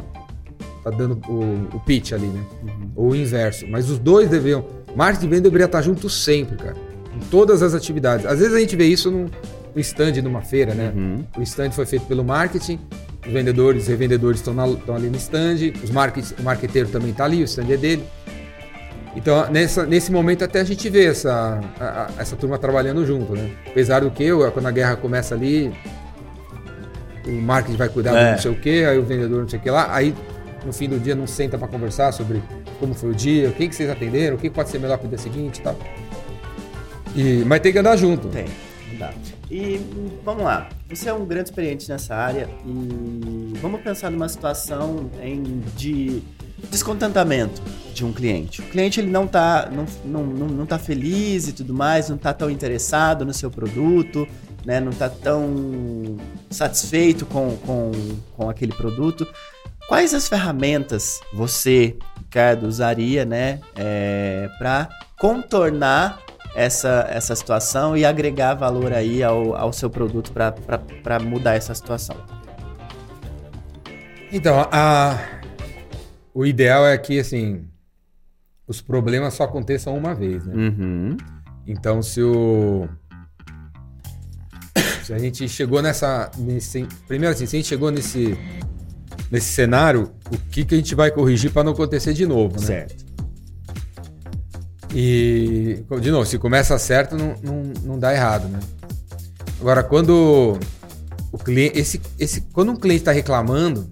[0.84, 2.44] tá dando o, o, pitch ali, né?
[2.62, 2.90] Uhum.
[2.94, 3.66] Ou o inverso.
[3.66, 4.62] Mas os dois deveriam,
[4.94, 6.76] marketing e venda deveria estar junto sempre, cara.
[7.16, 8.26] Em todas as atividades.
[8.26, 9.30] Às vezes a gente vê isso no,
[9.74, 10.92] no stand numa feira, né?
[10.94, 11.24] Uhum.
[11.38, 12.78] O stand foi feito pelo marketing,
[13.26, 17.24] os vendedores e revendedores estão, estão ali no stand, os market, o marqueteiro também está
[17.24, 18.04] ali, o stand é dele.
[19.18, 23.32] Então, nessa, nesse momento até a gente vê essa, a, a, essa turma trabalhando junto,
[23.32, 23.50] né?
[23.66, 25.74] Apesar do que, quando a guerra começa ali,
[27.26, 28.24] o marketing vai cuidar é.
[28.26, 30.14] do não sei o que, aí o vendedor não sei o que lá, aí
[30.64, 32.40] no fim do dia não senta para conversar sobre
[32.78, 35.06] como foi o dia, o que, que vocês atenderam, o que pode ser melhor para
[35.06, 35.76] o dia seguinte e tal.
[37.16, 38.28] E, mas tem que andar junto.
[38.28, 38.46] Tem,
[39.00, 39.12] dá.
[39.50, 39.80] E
[40.24, 45.60] vamos lá, você é um grande experiente nessa área e vamos pensar numa situação em,
[45.76, 46.22] de
[46.70, 47.62] descontentamento
[47.94, 48.60] de um cliente.
[48.60, 52.16] O cliente ele não está não, não, não, não tá feliz e tudo mais, não
[52.16, 54.26] está tão interessado no seu produto,
[54.64, 54.80] né?
[54.80, 56.16] não está tão
[56.50, 57.92] satisfeito com, com,
[58.36, 59.26] com aquele produto.
[59.88, 64.86] Quais as ferramentas você, Ricardo, usaria né, é, para
[65.18, 66.20] contornar
[66.54, 72.16] essa, essa situação e agregar valor aí ao, ao seu produto para mudar essa situação?
[74.30, 75.18] Então, a,
[76.34, 77.66] o ideal é que, assim,
[78.66, 80.54] os problemas só aconteçam uma vez, né?
[80.54, 81.16] Uhum.
[81.66, 82.88] Então, se o...
[85.04, 86.30] Se a gente chegou nessa...
[86.36, 88.36] Nesse, primeiro assim, se a gente chegou nesse,
[89.30, 92.66] nesse cenário, o que, que a gente vai corrigir para não acontecer de novo, né?
[92.66, 93.08] Certo.
[94.94, 98.60] E, de novo, se começa certo, não, não, não dá errado, né?
[99.60, 100.58] Agora, quando
[101.32, 103.90] o cliente, esse, esse, quando um cliente está reclamando,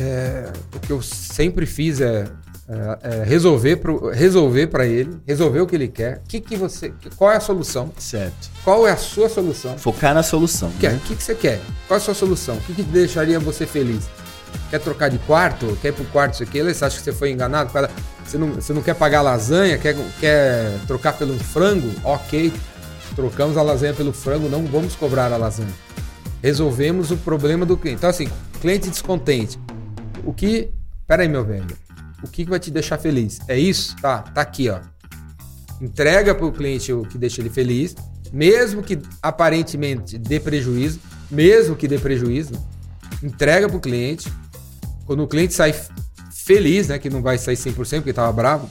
[0.00, 2.26] é, o que eu sempre fiz é,
[2.68, 6.22] é, é resolver para resolver ele, resolver o que ele quer.
[6.28, 7.92] Que que você, qual é a solução?
[7.98, 8.50] Certo.
[8.62, 9.76] Qual é a sua solução?
[9.78, 10.68] Focar na solução.
[10.68, 11.00] O né?
[11.06, 11.60] que, que você quer?
[11.86, 12.56] Qual é a sua solução?
[12.56, 14.08] O que, que deixaria você feliz?
[14.70, 15.76] Quer trocar de quarto?
[15.82, 16.62] Quer ir pro quarto isso aqui?
[16.62, 17.70] Você acha que você foi enganado?
[18.24, 19.78] Você não, você não quer pagar lasanha?
[19.78, 21.90] Quer, quer trocar pelo frango?
[22.04, 22.52] Ok.
[23.16, 25.72] Trocamos a lasanha pelo frango, não vamos cobrar a lasanha.
[26.42, 27.98] Resolvemos o problema do cliente.
[27.98, 28.28] Então, assim,
[28.60, 29.58] cliente descontente
[30.24, 30.70] o que.
[31.06, 31.66] Pera aí, meu velho.
[32.22, 33.38] O que vai te deixar feliz?
[33.48, 33.96] É isso?
[33.96, 34.80] Tá, tá aqui, ó.
[35.80, 37.94] Entrega para o cliente o que deixa ele feliz,
[38.32, 41.00] mesmo que aparentemente dê prejuízo,
[41.30, 42.52] mesmo que dê prejuízo,
[43.22, 44.30] entrega para o cliente.
[45.06, 45.74] Quando o cliente sai
[46.32, 48.68] feliz, né, que não vai sair 100% porque estava bravo,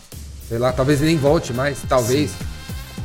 [0.47, 2.31] sei lá, talvez ele nem volte mais, talvez.
[2.31, 2.56] Sim.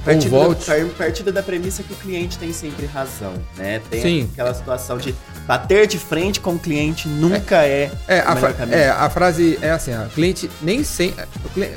[0.04, 0.66] Partindo, volte.
[0.68, 3.80] Da, partindo da premissa que o cliente tem sempre razão, né?
[3.88, 4.30] Tem Sim.
[4.32, 5.14] aquela situação de
[5.46, 9.58] bater de frente com o cliente nunca é, é, é a, fra é a frase
[9.62, 11.24] é assim, o cliente nem sempre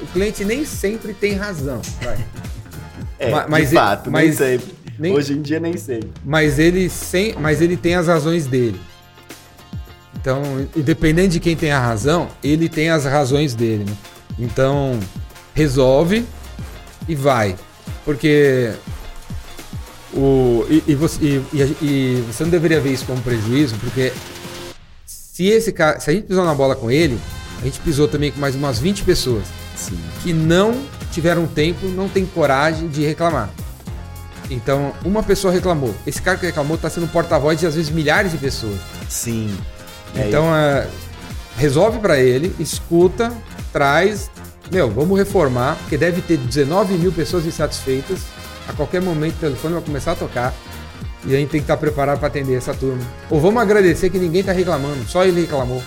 [0.01, 1.81] o cliente nem sempre tem razão,
[3.19, 4.75] é, mas, de fato, mas, nem sempre.
[4.97, 6.01] Nem, Hoje em dia nem sei.
[6.23, 8.79] Mas ele sem, mas ele tem as razões dele.
[10.15, 10.41] Então,
[10.75, 13.83] independente de quem tem a razão, ele tem as razões dele.
[13.83, 13.95] Né?
[14.39, 14.97] Então,
[15.53, 16.25] resolve
[17.07, 17.55] e vai.
[18.05, 18.71] Porque
[20.13, 24.13] o, e, e, você, e, e, você não deveria ver isso como prejuízo, porque
[25.05, 27.19] se esse cara, se a gente pisou na bola com ele,
[27.61, 29.43] a gente pisou também com mais umas 20 pessoas
[29.75, 29.99] Sim.
[30.23, 33.49] que não tiveram tempo, não tem coragem de reclamar.
[34.49, 35.93] Então, uma pessoa reclamou.
[36.05, 38.77] Esse cara que reclamou está sendo porta-voz de às vezes milhares de pessoas.
[39.09, 39.57] Sim.
[40.15, 40.87] É então, é,
[41.57, 43.33] resolve para ele, escuta,
[43.73, 44.29] traz,
[44.71, 48.19] meu, vamos reformar, porque deve ter 19 mil pessoas insatisfeitas.
[48.67, 50.53] A qualquer momento o telefone vai começar a tocar.
[51.25, 53.01] E a gente tem que estar preparado para atender essa turma.
[53.29, 55.81] Ou vamos agradecer que ninguém está reclamando, só ele reclamou.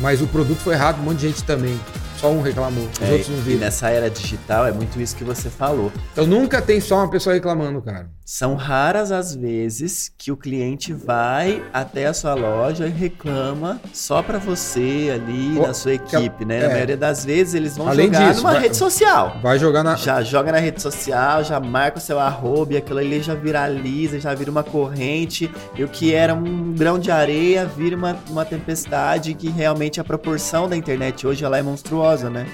[0.00, 1.78] Mas o produto foi errado, um monte de gente também.
[2.16, 3.58] Só um reclamou, os é, outros não viram.
[3.58, 5.92] E nessa era digital é muito isso que você falou.
[6.12, 8.08] Então nunca tem só uma pessoa reclamando, cara.
[8.24, 14.20] São raras as vezes que o cliente vai até a sua loja e reclama só
[14.20, 16.58] para você ali, na sua equipe, né?
[16.58, 16.62] É.
[16.62, 19.36] Na maioria das vezes eles vão Além jogar disso, numa vai, rede social.
[19.40, 19.94] Vai jogar na.
[19.94, 24.18] Já joga na rede social, já marca o seu arroba e aquilo ali já viraliza,
[24.18, 25.48] já vira uma corrente.
[25.76, 30.04] E o que era um grão de areia vira uma, uma tempestade que realmente a
[30.04, 32.46] proporção da internet hoje ela é monstruosa, né?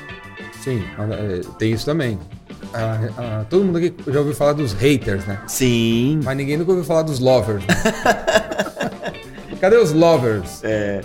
[0.62, 2.18] Sim, é, tem isso também.
[2.72, 5.40] Ah, ah, todo mundo aqui já ouviu falar dos haters, né?
[5.46, 6.20] Sim.
[6.24, 7.64] Mas ninguém nunca ouviu falar dos lovers.
[7.66, 7.74] Né?
[9.60, 10.62] Cadê os lovers?
[10.64, 11.02] É.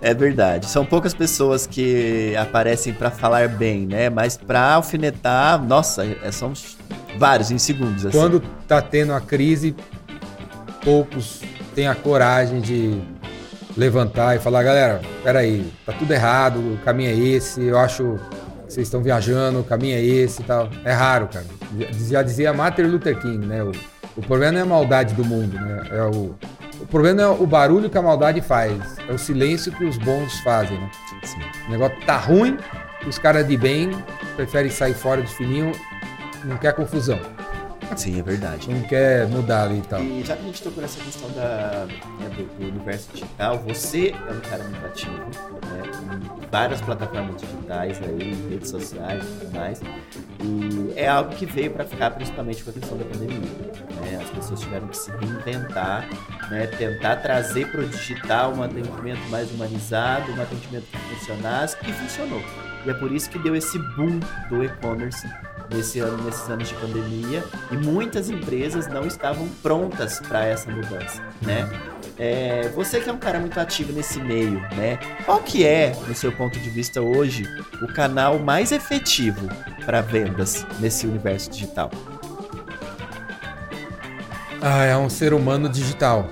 [0.00, 0.66] É verdade.
[0.66, 4.10] São poucas pessoas que aparecem para falar bem, né?
[4.10, 6.52] Mas para alfinetar, nossa, é, são
[7.16, 8.04] vários em segundos.
[8.04, 8.18] Assim.
[8.18, 9.76] Quando tá tendo a crise,
[10.84, 11.40] poucos
[11.76, 13.00] têm a coragem de
[13.76, 18.18] levantar e falar, galera, peraí, tá tudo errado, o caminho é esse, eu acho
[18.72, 20.70] vocês estão viajando, o caminho é esse e tal.
[20.82, 21.44] É raro, cara.
[22.08, 23.62] Já dizia Martin Luther King, né?
[23.62, 23.72] O,
[24.16, 25.88] o problema não é a maldade do mundo, né?
[25.90, 26.34] É o,
[26.80, 28.96] o problema é o barulho que a maldade faz.
[29.06, 30.90] É o silêncio que os bons fazem, né?
[31.22, 31.40] Sim.
[31.68, 32.56] O negócio tá ruim,
[33.06, 33.90] os caras de bem
[34.36, 35.72] preferem sair fora de fininho,
[36.44, 37.20] não quer confusão.
[37.96, 38.70] Sim, é verdade.
[38.70, 40.02] Não quer mudar ali e tal.
[40.02, 41.86] E já que a gente tocou nessa questão da,
[42.20, 45.82] né, do, do, universo digital, você é um cara muito ativo, né?
[46.42, 49.80] Em várias plataformas digitais aí, redes sociais e tudo mais.
[50.40, 53.38] E é algo que veio para ficar principalmente com a questão da pandemia.
[54.00, 54.18] Né?
[54.22, 56.08] As pessoas tiveram que se reinventar,
[56.50, 56.66] né?
[56.66, 62.42] tentar trazer para o digital um atendimento mais humanizado, um atendimento que funcionasse e funcionou.
[62.84, 64.18] E é por isso que deu esse boom
[64.48, 65.28] do e-commerce
[65.72, 71.22] nesse ano, nesses anos de pandemia, e muitas empresas não estavam prontas para essa mudança,
[71.40, 71.68] né?
[72.18, 74.98] É, você que é um cara muito ativo nesse meio, né?
[75.24, 77.44] Qual que é, no seu ponto de vista hoje,
[77.82, 79.48] o canal mais efetivo
[79.84, 81.90] para vendas nesse universo digital?
[84.60, 86.28] Ah, é um ser humano digital.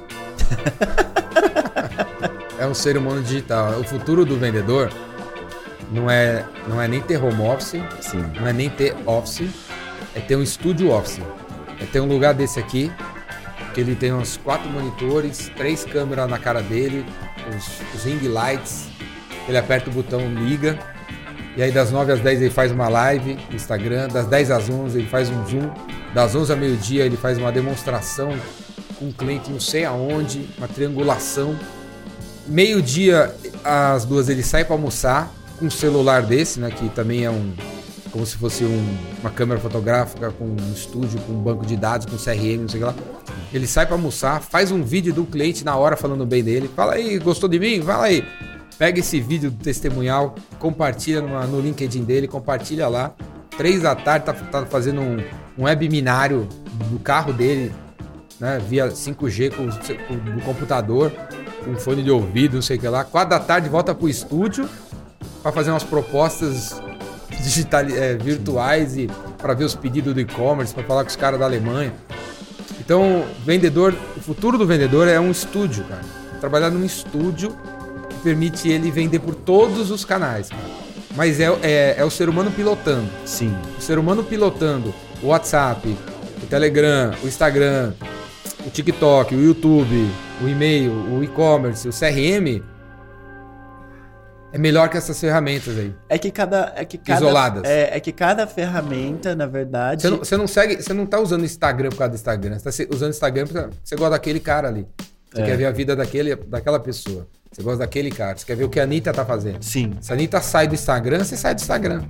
[2.59, 3.81] é um ser humano digital.
[3.81, 4.89] O futuro do vendedor
[5.91, 8.25] não é, não é nem ter home office, Sim.
[8.39, 9.49] não é nem ter office,
[10.15, 11.21] é ter um estúdio office.
[11.81, 12.93] É ter um lugar desse aqui,
[13.75, 17.05] que ele tem uns quatro monitores, três câmeras na cara dele,
[17.57, 18.89] os, os ring lights.
[19.49, 20.79] Ele aperta o botão liga.
[21.57, 24.71] E aí das 9 às 10 ele faz uma live no Instagram, das 10 às
[24.71, 25.69] 11 ele faz um zoom,
[26.15, 28.33] das 11 ao meio-dia ele faz uma demonstração
[28.97, 31.59] com um cliente não sei aonde, uma triangulação.
[32.47, 33.35] Meio-dia
[33.65, 37.53] às duas ele sai para almoçar um celular desse, né, que também é um
[38.11, 42.07] como se fosse um, uma câmera fotográfica com um estúdio, com um banco de dados,
[42.07, 42.95] com CRM, não sei o que lá.
[43.53, 46.71] Ele sai para almoçar, faz um vídeo do cliente na hora falando bem dele.
[46.75, 47.81] Fala aí, gostou de mim?
[47.83, 48.25] Fala aí.
[48.79, 53.15] Pega esse vídeo do testemunhal, compartilha numa, no LinkedIn dele, compartilha lá.
[53.57, 55.19] Três da tarde tá, tá fazendo um,
[55.59, 56.49] um webinário
[56.91, 57.73] do carro dele,
[58.39, 59.69] né, via 5G com,
[60.07, 61.13] com, do computador,
[61.63, 63.05] com fone de ouvido, não sei o que lá.
[63.05, 64.69] Quatro da tarde volta pro estúdio
[65.43, 66.81] para fazer umas propostas
[67.43, 71.39] digital, é, virtuais e para ver os pedidos do e-commerce, para falar com os caras
[71.39, 71.93] da Alemanha.
[72.79, 76.03] Então, vendedor, o futuro do vendedor é um estúdio, cara.
[76.41, 77.57] Trabalhar num estúdio
[78.09, 80.63] que permite ele vender por todos os canais, cara.
[81.17, 83.09] Mas é, é, é o ser humano pilotando.
[83.25, 83.55] Sim.
[83.79, 85.97] O ser humano pilotando o WhatsApp,
[86.43, 87.93] o Telegram, o Instagram,
[88.67, 90.09] o TikTok, o YouTube,
[90.43, 92.63] o e-mail, o e-commerce, o CRM,
[94.53, 95.95] é melhor que essas ferramentas aí.
[96.09, 96.73] É que cada.
[96.77, 97.65] É que cada Isoladas.
[97.65, 100.03] É, é que cada ferramenta, na verdade.
[100.03, 100.83] Você não, você não segue.
[100.83, 102.59] Você não tá usando Instagram por causa do Instagram.
[102.59, 104.87] Você tá usando Instagram porque você gosta daquele cara ali.
[105.33, 105.45] Você É.
[105.47, 107.27] quer ver a vida daquele, daquela pessoa.
[107.53, 108.37] Você gosta daquele cara.
[108.37, 109.63] Você quer ver o que a Anitta tá fazendo.
[109.63, 109.93] Sim.
[110.01, 112.03] Se a Anitta sai do Instagram, você sai do Instagram.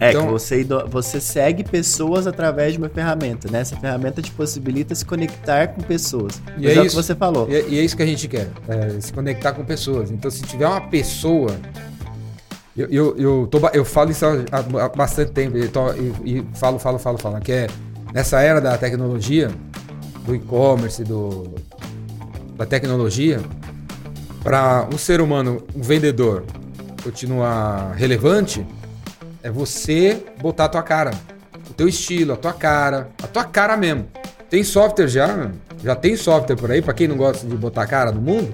[0.00, 3.60] É Então- que você, você segue pessoas através de uma ferramenta, né?
[3.60, 6.42] Essa ferramenta te possibilita se conectar com pessoas.
[6.58, 6.96] E é é o que isso.
[6.96, 7.48] você falou.
[7.48, 8.48] E, é- e é isso que a gente quer.
[8.68, 10.10] é, se conectar com pessoas.
[10.10, 11.54] Então, se tiver uma pessoa.
[12.76, 15.56] Eu, eu, eu, tô eu falo isso há, há bastante tempo.
[15.58, 17.38] E, tô- e- e falo, falo, falo, falo.
[17.40, 17.66] Que é
[18.14, 19.50] nessa era da tecnologia,
[20.26, 21.54] do e-commerce, do,
[22.56, 23.40] da tecnologia,
[24.42, 26.44] para um ser humano, um vendedor,
[27.04, 28.66] continuar relevante,
[29.42, 31.10] é você botar a tua cara.
[31.70, 34.06] O teu estilo, a tua cara, a tua cara mesmo.
[34.50, 35.50] Tem software já,
[35.82, 38.52] já tem software por aí, para quem não gosta de botar a cara no mundo.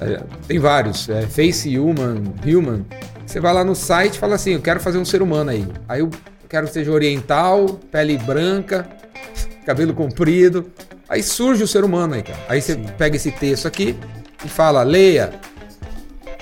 [0.00, 2.84] é, tem vários, é, Face Human, Human.
[3.26, 5.66] Você vai lá no site e fala assim, eu quero fazer um ser humano aí.
[5.88, 6.10] Aí eu
[6.48, 8.86] quero que seja oriental, pele branca,
[9.66, 10.70] cabelo comprido.
[11.08, 12.38] Aí surge o ser humano aí, cara.
[12.48, 13.96] Aí você pega esse texto aqui
[14.44, 15.32] e fala, leia.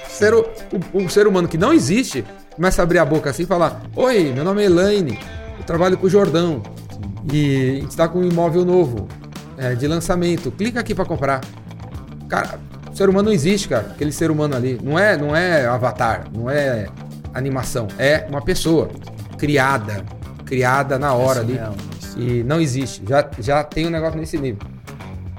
[0.09, 0.41] Ser, o,
[0.93, 2.25] o- o ser humano que não existe
[2.55, 5.19] começa a abrir a boca assim e falar: Oi, meu nome é Elaine,
[5.59, 6.63] eu trabalho com o Jordão
[7.33, 9.09] e a gente está com um imóvel novo
[9.57, 10.51] é, de lançamento.
[10.51, 11.41] Clica aqui para comprar.
[12.29, 12.59] Cara,
[12.91, 13.89] o ser humano não existe, cara.
[13.91, 14.79] Aquele ser humano ali.
[14.83, 16.87] Não é, não é avatar, não é
[17.35, 17.89] animação.
[17.99, 18.89] É uma pessoa
[19.39, 20.05] criada.
[20.47, 21.61] Criada na hora ali.
[22.17, 23.03] E não existe.
[23.07, 24.61] Já, já tem um negócio nesse nível.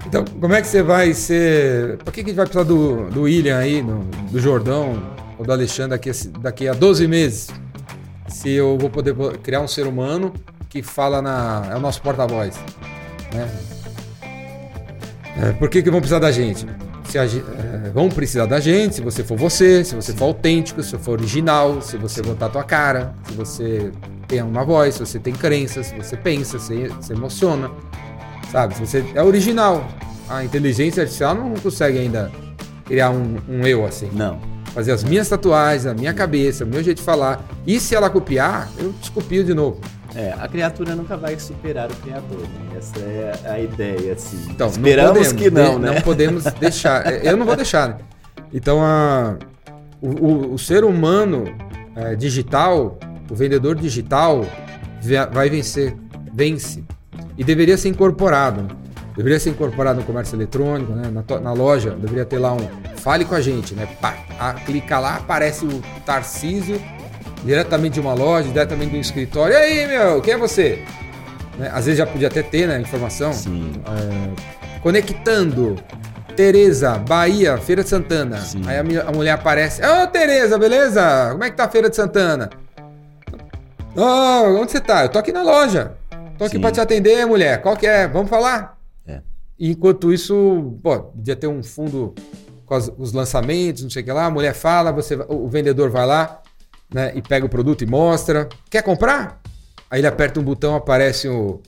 [0.06, 1.98] Então, como é que você vai ser.
[1.98, 4.00] Por que, que a gente vai precisar do, do William aí, do,
[4.32, 5.02] do Jordão
[5.42, 7.50] ou do Alexandre daqui, a- daqui a 12 meses?
[8.28, 9.14] Se eu vou poder
[9.44, 10.32] criar um ser humano
[10.70, 11.68] que fala na.
[11.72, 12.58] é o nosso porta-voz.
[13.34, 13.50] Né?
[15.42, 16.66] É, por que, que vão precisar da gente?
[17.06, 20.82] Se a, é, vão precisar da gente se você for você, se você for autêntico,
[20.82, 23.92] se for original, se você botar a tua cara, se você
[24.28, 27.70] tem uma voz, se você tem crença, se você pensa, se se emociona.
[28.52, 28.76] Sabe?
[28.76, 29.86] Se você é original.
[30.30, 32.32] A inteligência artificial não consegue ainda
[32.86, 34.10] criar um, um eu assim.
[34.14, 34.40] Não.
[34.74, 37.44] Fazer as minhas tatuagens, a minha cabeça, o meu jeito de falar.
[37.68, 39.80] E se ela copiar, eu descopio de novo.
[40.16, 42.78] É, a criatura nunca vai superar o criador, né?
[42.78, 44.38] Essa é a ideia, assim.
[44.50, 45.92] Então, não Esperamos podemos, que não, né?
[45.96, 47.06] Não podemos deixar.
[47.06, 47.90] É, Eu não vou deixar.
[47.90, 47.98] né?
[48.54, 49.38] Então, a,
[50.02, 51.46] o, o- o ser humano
[51.96, 52.98] é, digital,
[53.30, 54.46] o vendedor digital,
[55.32, 55.96] vai vencer.
[56.34, 56.84] Vence.
[57.38, 58.68] E deveria ser incorporado.
[59.16, 61.12] Deveria ser incorporado no comércio eletrônico, né?
[61.12, 61.92] na, na loja.
[61.92, 62.68] Deveria ter lá um.
[62.98, 63.88] Fale com a gente, né?
[64.00, 66.82] Pá, a- clica lá, aparece o Tarcísio,
[67.44, 69.54] diretamente de uma loja, diretamente do escritório.
[69.54, 70.84] E aí, meu, quem é você?
[71.58, 71.70] Né?
[71.74, 72.80] Às vezes já podia até ter, né?
[72.80, 73.34] Informação.
[73.34, 73.74] Sim.
[74.82, 75.76] Conectando.
[76.36, 78.38] Tereza, Bahia, Feira de Santana.
[78.40, 78.62] Sim.
[78.66, 79.82] Aí a, a mulher aparece.
[79.86, 81.28] Ô, Tereza, beleza?
[81.32, 82.50] Como é que tá a Feira de Santana?
[83.96, 85.04] Ô, onde você tá?
[85.04, 85.92] Eu tô aqui na loja.
[86.38, 86.62] Tô aqui Sim.
[86.62, 87.62] pra te atender, mulher.
[87.62, 88.08] Qual que é?
[88.08, 88.78] Vamos falar?
[89.62, 92.16] E enquanto isso, pô, podia ter um fundo
[92.66, 94.26] com os lançamentos, não sei o que lá.
[94.26, 96.42] A mulher fala, você, o vendedor vai lá,
[96.92, 98.50] né, e pega o produto e mostra.
[98.72, 99.40] Quer comprar?
[99.88, 101.62] Aí ele aperta um botão, aparece o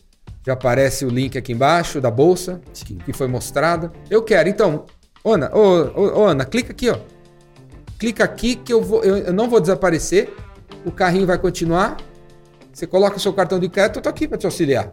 [0.46, 2.98] já aparece o link aqui embaixo da bolsa Sim.
[2.98, 3.94] que foi mostrada.
[4.10, 4.86] Eu quero, então,
[5.24, 6.98] Ana, ô, ô, ô, Ana, clica aqui, ó.
[8.00, 10.34] Clica aqui que eu vou, eu, eu não vou desaparecer.
[10.84, 11.98] O carrinho vai continuar
[12.74, 14.92] Você coloca o seu cartão de crédito, eu tô aqui para te auxiliar.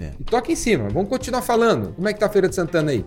[0.00, 0.10] É.
[0.18, 0.88] E aqui em cima.
[0.88, 1.94] Vamos continuar falando.
[1.94, 3.04] Como é que tá a Feira de Santana aí?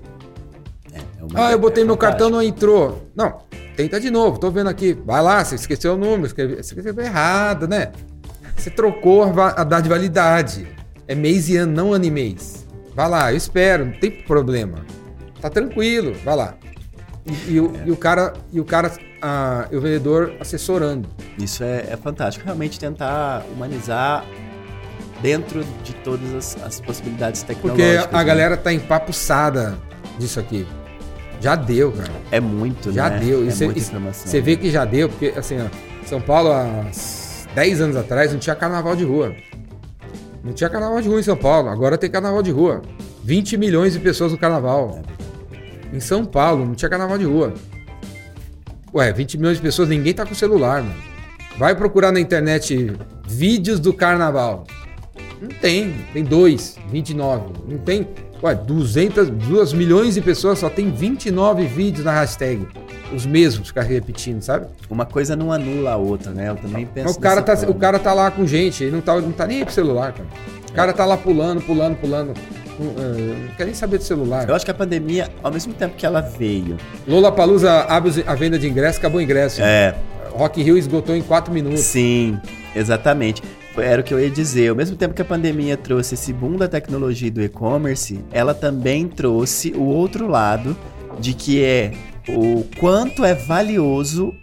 [0.94, 1.04] É, é
[1.36, 3.10] Ah, eu botei é meu cartão, não entrou.
[3.16, 3.40] Não,
[3.76, 4.94] tenta de novo, tô vendo aqui.
[5.06, 7.92] Vai lá, você esqueceu o número, você escreveu errado, né?
[8.56, 10.68] Você trocou a a data de validade.
[11.08, 12.66] É mês e ano, não ano e mês.
[12.94, 14.86] Vai lá, eu espero, não tem problema.
[15.40, 16.56] Tá tranquilo, vai lá.
[17.26, 21.08] E, e o, e o cara, e o cara, ah, e o vendedor assessorando.
[21.38, 22.44] Isso é, é fantástico.
[22.46, 24.26] Realmente tentar humanizar
[25.22, 28.14] dentro de todas as, as possibilidades Porque tecnológicas.
[28.14, 28.24] a né?
[28.24, 29.78] galera tá empapuçada
[30.20, 30.66] disso aqui.
[31.40, 32.12] Já deu, cara.
[32.32, 33.20] É muito, Já né?
[33.20, 33.48] deu.
[33.48, 34.28] É cê- muita informação.
[34.28, 35.68] Você vê que já deu, porque assim, ó,
[36.08, 36.86] São Paulo há
[37.54, 39.36] 10 anos atrás não tinha carnaval de rua.
[40.44, 42.82] Não tinha carnaval de rua em São Paulo, agora tem carnaval de rua.
[43.24, 45.02] 20 milhões de pessoas no carnaval.
[45.94, 47.54] Em São Paulo não tinha carnaval de rua.
[48.94, 50.96] Ué, 20 milhões de pessoas, ninguém tá com celular, mano.
[51.58, 52.96] Vai procurar na internet
[53.28, 54.66] vídeos do carnaval.
[55.42, 57.44] Não tem, tem dois, 29.
[57.68, 58.08] Não tem,
[58.42, 62.68] ué, 200, 2 milhões de pessoas, só tem 29 vídeos na hashtag.
[63.16, 64.66] Os mesmos, ficar repetindo, sabe?
[64.90, 66.50] Uma coisa não anula a outra, né?
[66.50, 67.80] Eu também penso o cara, tá, dessa o forma.
[67.82, 70.28] cara tá lá com gente, ele não tá, não tá nem aí pro celular, cara.
[70.70, 72.34] O cara tá lá pulando, pulando, pulando.
[72.80, 74.48] Não, eh, não quer nem saber do celular.
[74.48, 76.78] Eu acho que a pandemia, ao mesmo tempo que ela veio,
[77.08, 79.62] Lola Palusa abre a venda de ingresso, acabou o ingresso.
[79.62, 79.96] é,
[80.32, 81.80] Rock in Rio esgotou em 4 minutos.
[81.80, 82.38] Sim,
[82.76, 83.42] exatamente.
[83.78, 84.70] Era o que eu ia dizer.
[84.70, 88.54] Ao mesmo tempo que a pandemia trouxe esse boom da tecnologia e do e-commerce, ela
[88.54, 90.76] também trouxe o outro lado
[91.20, 91.94] de que é
[92.30, 94.34] o quanto é valioso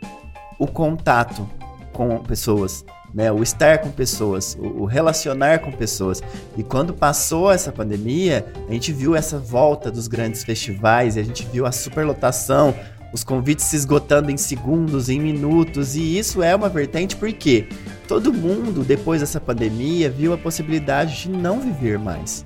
[0.59, 1.49] o contato
[1.93, 3.31] com pessoas, né?
[3.31, 6.23] O estar com pessoas, o relacionar com pessoas.
[6.57, 11.47] E quando passou essa pandemia, a gente viu essa volta dos grandes festivais, a gente
[11.53, 12.75] viu a superlotação,
[13.15, 17.69] os convites se esgotando em segundos, em minutos, e isso é uma vertente porque
[18.09, 22.45] todo mundo, depois dessa pandemia, viu a possibilidade de não viver mais.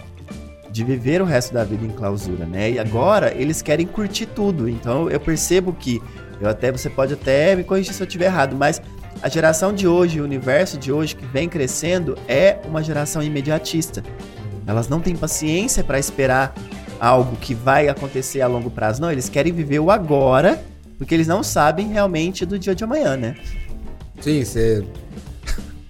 [0.71, 2.73] De viver o resto da vida em clausura, né?
[2.73, 4.69] E agora eles querem curtir tudo.
[4.69, 6.03] Então eu percebo que
[6.39, 8.83] eu até você pode até me corrigir se eu estiver errado, mas
[9.23, 14.03] a geração de hoje, o universo de hoje que vem crescendo é uma geração imediatista.
[14.67, 16.55] Elas não têm paciência para esperar
[17.01, 19.01] algo que vai acontecer a longo prazo.
[19.01, 20.63] Não, eles querem viver o agora,
[20.97, 23.37] porque eles não sabem realmente do dia de amanhã, né?
[24.21, 24.85] Sim, você.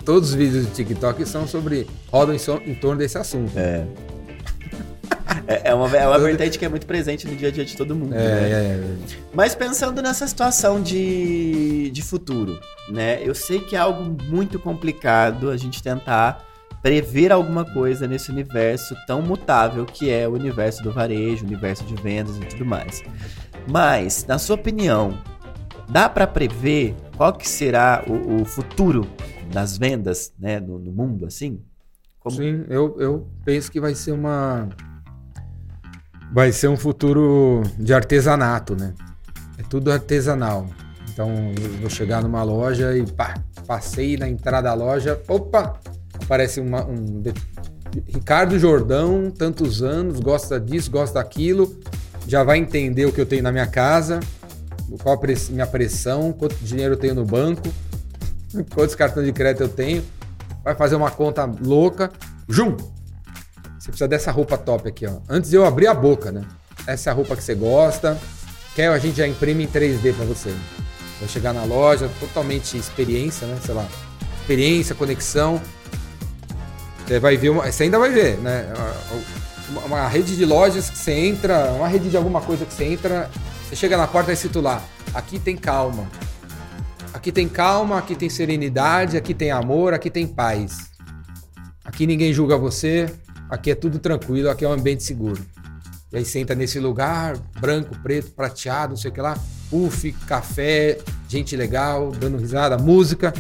[0.05, 1.87] Todos os vídeos do TikTok são sobre.
[2.11, 3.53] rodam em, torno desse assunto.
[3.57, 3.85] É.
[5.47, 7.75] É, é uma, é uma vertente que é muito presente no dia a dia de
[7.75, 8.15] todo mundo.
[8.15, 8.51] É, né?
[8.51, 8.85] é,
[9.33, 13.19] Mas pensando nessa situação de, de futuro, né?
[13.23, 16.48] Eu sei que é algo muito complicado a gente tentar
[16.83, 21.85] prever alguma coisa nesse universo tão mutável que é o universo do varejo, o universo
[21.85, 23.03] de vendas e tudo mais.
[23.67, 25.19] Mas, na sua opinião,
[25.89, 29.07] dá para prever qual que será o, o futuro
[29.53, 31.61] das vendas, né, no, no mundo assim?
[32.21, 34.69] Como- Sim, eu, eu penso que vai ser uma.
[36.33, 38.95] Vai ser um futuro de artesanato, né?
[39.57, 40.67] É tudo artesanal.
[41.11, 43.35] Então, eu vou chegar numa loja e pá,
[43.67, 45.81] passei na entrada da loja, opa,
[46.29, 47.23] aparece uma, um
[48.07, 51.75] Ricardo Jordão, tantos anos, gosta disso, gosta daquilo,
[52.27, 54.21] já vai entender o que eu tenho na minha casa,
[55.03, 57.63] qual a press- minha pressão, quanto dinheiro eu tenho no banco,
[58.75, 60.05] quantos cartões de crédito eu tenho,
[60.63, 62.13] vai fazer uma conta louca,
[62.47, 62.77] jum!
[63.79, 65.21] Você precisa dessa roupa top aqui, ó.
[65.27, 66.43] Antes de eu abrir a boca, né?
[66.87, 68.19] Essa é a roupa que você gosta.
[68.75, 70.55] Quer, a gente já imprime em 3D pra você.
[71.21, 73.57] Vai chegar na loja, totalmente experiência, né?
[73.65, 73.89] Sei lá.
[74.43, 75.59] Experiência, conexão.
[77.09, 78.71] Você vai ver, uma, você ainda vai ver, né?
[79.71, 82.85] Uma, uma rede de lojas que você entra, uma rede de alguma coisa que você
[82.85, 83.31] entra,
[83.67, 84.85] você chega na porta e cita lá,
[85.15, 86.07] aqui tem calma.
[87.15, 90.91] Aqui tem calma, aqui tem serenidade, aqui tem amor, aqui tem paz.
[91.83, 93.11] Aqui ninguém julga você,
[93.49, 95.43] aqui é tudo tranquilo, aqui é um ambiente seguro.
[96.13, 99.35] E aí senta nesse lugar, branco, preto, prateado, não sei o que lá,
[99.71, 103.33] puff, café, gente legal, dando risada, música.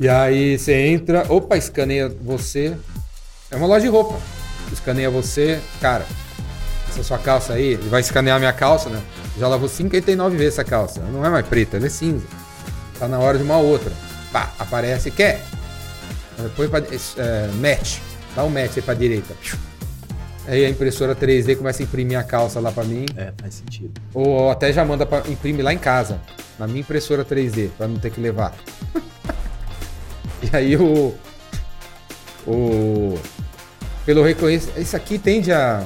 [0.00, 2.72] E aí você entra, opa, escaneia você.
[3.50, 4.16] É uma loja de roupa.
[4.72, 6.06] Escaneia você, cara.
[6.88, 9.02] Essa sua calça aí, ele vai escanear minha calça, né?
[9.36, 11.00] Já lavou 59 vezes essa calça.
[11.00, 12.24] Não é mais preta, ela é cinza.
[12.96, 13.90] Tá na hora de uma outra.
[14.30, 15.44] Pá, aparece, quer?
[16.54, 17.98] Põe pra, é, match.
[18.36, 19.34] Dá um match aí pra direita.
[20.46, 23.04] Aí a impressora 3D começa a imprimir a calça lá pra mim.
[23.16, 24.00] É, faz sentido.
[24.14, 26.20] Ou até já manda pra imprimir lá em casa.
[26.56, 28.54] Na minha impressora 3D, pra não ter que levar.
[30.42, 31.14] E aí o.
[32.46, 33.18] O.
[34.04, 34.80] Pelo reconhecimento.
[34.80, 35.84] Isso aqui tende a.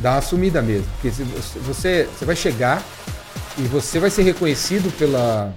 [0.00, 0.86] Dar uma sumida mesmo.
[0.92, 2.82] Porque se você, você, vai chegar
[3.58, 5.52] e você vai ser reconhecido pela,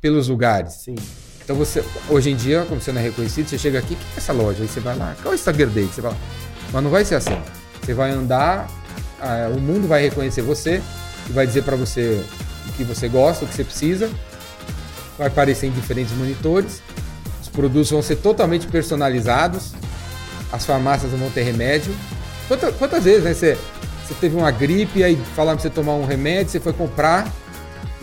[0.00, 0.74] pelos lugares.
[0.74, 0.94] Sim.
[1.42, 4.04] Então você, hoje em dia, como você não é reconhecido, você chega aqui, o que
[4.04, 4.62] é essa loja?
[4.62, 5.88] Aí você vai lá, qual é o Instagram dele?
[5.90, 6.16] Você fala,
[6.70, 7.40] mas não vai ser assim.
[7.80, 8.68] Você vai andar,
[9.18, 10.82] ah, o mundo vai reconhecer você
[11.26, 12.22] e vai dizer para você
[12.68, 14.10] o que você gosta, o que você precisa.
[15.18, 16.80] Vai aparecer em diferentes monitores.
[17.42, 19.72] Os produtos vão ser totalmente personalizados.
[20.52, 21.94] As farmácias não vão ter remédio.
[22.46, 23.34] Quantas, quantas vezes, né?
[23.34, 23.58] Você,
[24.06, 27.30] você teve uma gripe, aí falaram pra você tomar um remédio, você foi comprar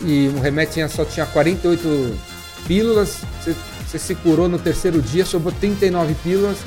[0.02, 2.20] e um remédio tinha, só tinha 48
[2.68, 3.56] pílulas, você,
[3.88, 6.58] você se curou no terceiro dia, sobrou 39 pílulas,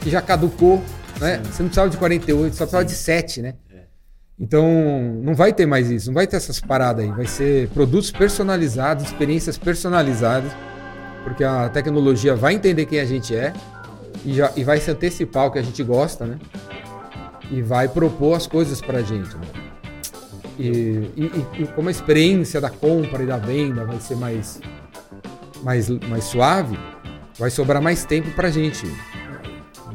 [0.00, 0.82] que já caducou,
[1.20, 1.40] né?
[1.44, 3.54] Você não precisava de 48, só precisava de 7, né?
[4.38, 4.66] Então,
[5.22, 7.10] não vai ter mais isso, não vai ter essas paradas aí.
[7.12, 10.50] Vai ser produtos personalizados, experiências personalizadas,
[11.22, 13.52] porque a tecnologia vai entender quem a gente é
[14.24, 16.38] e, já, e vai se antecipar o que a gente gosta, né?
[17.50, 19.36] E vai propor as coisas pra gente.
[19.36, 19.46] Né?
[20.58, 24.60] E, e, e, como a experiência da compra e da venda vai ser mais,
[25.62, 26.78] mais, mais suave,
[27.38, 28.86] vai sobrar mais tempo pra gente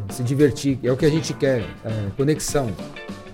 [0.09, 0.79] se divertir.
[0.81, 2.73] É o que a gente quer, é, conexão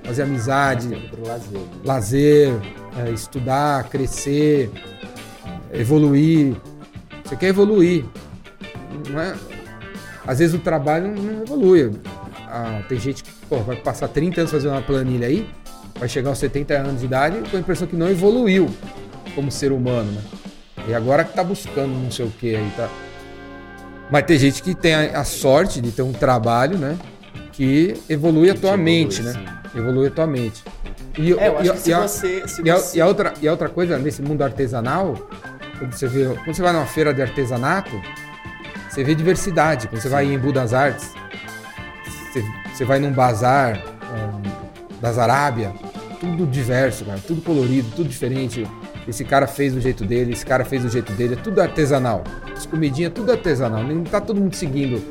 [0.05, 0.87] fazer amizade,
[1.25, 1.69] lazer, né?
[1.83, 2.53] lazer
[2.97, 4.71] é, estudar, crescer,
[5.73, 6.55] evoluir.
[7.23, 8.05] Você quer evoluir.
[9.09, 9.35] Não é?
[10.25, 11.91] Às vezes o trabalho não evolui.
[12.47, 15.47] Ah, tem gente que pô, vai passar 30 anos fazendo uma planilha aí,
[15.99, 18.69] vai chegar aos 70 anos de idade com a impressão que não evoluiu
[19.33, 20.21] como ser humano, né?
[20.87, 22.89] E agora que tá buscando não sei o que aí, tá?
[24.09, 26.97] Mas tem gente que tem a, a sorte de ter um trabalho, né?
[27.55, 29.33] Que evolui a tua mente, né?
[29.73, 30.63] Evolui a tua mente.
[31.17, 32.99] E, é, eu acho que se a, você, se e, a, você...
[32.99, 35.15] a, outra, e a outra coisa, nesse mundo artesanal,
[35.79, 38.01] quando você, vê, quando você vai numa feira de artesanato,
[38.89, 39.87] você vê diversidade.
[39.87, 40.13] Quando você Sim.
[40.13, 41.13] vai em Embu das Artes,
[42.31, 42.43] você,
[42.73, 45.73] você vai num bazar um, das Arábia,
[46.19, 48.67] tudo diverso, cara, tudo colorido, tudo diferente.
[49.07, 52.23] Esse cara fez do jeito dele, esse cara fez do jeito dele, é tudo artesanal.
[52.55, 55.01] As comidinhas, tudo artesanal, não tá todo mundo seguindo.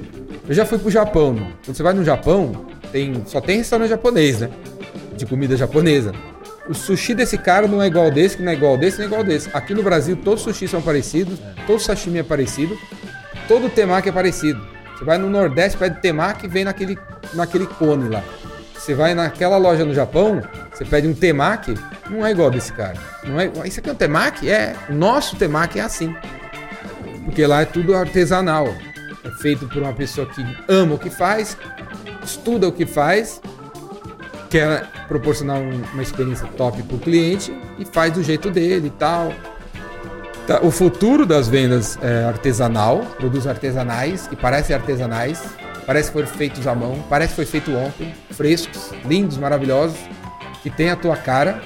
[0.47, 1.37] Eu já fui pro Japão.
[1.65, 4.51] Quando você vai no Japão, tem, só tem restaurante japonês, né?
[5.17, 6.13] De comida japonesa.
[6.69, 9.07] O sushi desse cara não é igual desse, que não é igual desse, não é
[9.07, 9.49] igual desse.
[9.53, 12.79] Aqui no Brasil, todos os sushis são parecidos, todo sashimi é parecido,
[13.49, 14.67] todo temaki é parecido.
[14.97, 16.99] Você vai no Nordeste, pede temaki e vem naquele,
[17.35, 18.23] naquele cone lá.
[18.75, 20.43] Você vai naquela loja no Japão,
[20.73, 21.75] você pede um temaki,
[22.11, 22.97] não é igual desse cara.
[23.25, 24.51] Não é, isso aqui é um temaki?
[24.51, 24.75] É.
[24.89, 26.15] O nosso temaki é assim.
[27.25, 28.69] Porque lá é tudo artesanal.
[29.25, 31.57] É feito por uma pessoa que ama o que faz,
[32.22, 33.41] estuda o que faz,
[34.51, 39.33] quer proporcionar uma experiência top para o cliente e faz do jeito dele e tal.
[40.47, 45.43] Tá, o futuro das vendas é artesanal, produtos artesanais, que parecem artesanais,
[45.87, 49.99] parece que foram feitos à mão, parece que foi feito ontem, frescos, lindos, maravilhosos,
[50.62, 51.62] que tem a tua cara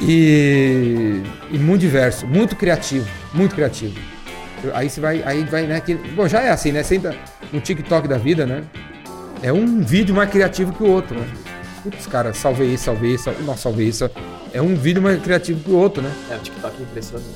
[0.00, 3.98] e, e muito diverso, muito criativo, muito criativo.
[4.74, 5.80] Aí você vai, aí vai, né?
[5.80, 6.82] Que, bom, já é assim, né?
[6.82, 7.14] Senta
[7.52, 8.64] no TikTok da vida, né?
[9.42, 11.26] É um vídeo mais criativo que o outro, né?
[11.82, 14.10] Putz, cara, salvei isso, salvei isso, nossa, salvei isso.
[14.52, 16.12] É um vídeo mais criativo que o outro, né?
[16.30, 17.28] É, o TikTok é impressionante.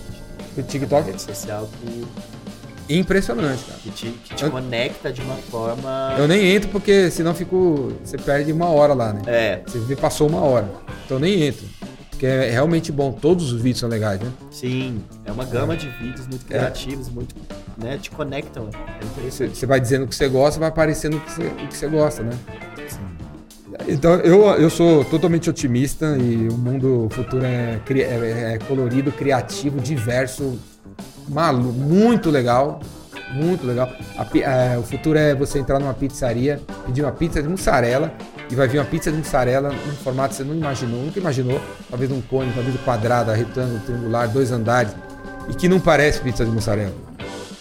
[0.57, 1.03] O TikTok?
[1.03, 2.07] É rede social que
[2.91, 3.79] impressionante, cara.
[3.83, 6.15] Que te, que te eu, conecta de uma forma.
[6.19, 7.93] Eu nem entro porque senão fico.
[8.03, 9.23] Você perde uma hora lá, né?
[9.27, 9.61] É.
[9.67, 10.69] Você passou uma hora.
[11.05, 11.65] Então eu nem entro.
[12.21, 14.31] Porque é realmente bom, todos os vídeos são legais, né?
[14.51, 15.77] Sim, é uma gama é.
[15.77, 16.59] de vídeos muito é.
[16.59, 17.11] criativos, é.
[17.13, 17.35] muito.
[17.79, 17.97] né?
[17.97, 18.69] Te conectam.
[19.25, 22.39] Você vai dizendo o que você gosta, vai aparecendo o que você, que gosta, né?
[23.89, 29.81] Então eu, eu sou totalmente otimista e o mundo futuro é, é, é colorido, criativo,
[29.81, 30.59] diverso,
[31.27, 32.83] maluco, muito legal.
[33.33, 33.89] Muito legal.
[34.19, 38.13] A, é, o futuro é você entrar numa pizzaria, pedir uma pizza de mussarela
[38.51, 41.61] e vai vir uma pizza de mussarela num formato que você não imaginou, nunca imaginou.
[41.89, 44.93] Talvez um cone, talvez um quadrado, retângulo, triangular, dois andares
[45.49, 46.95] e que não parece pizza de mussarela.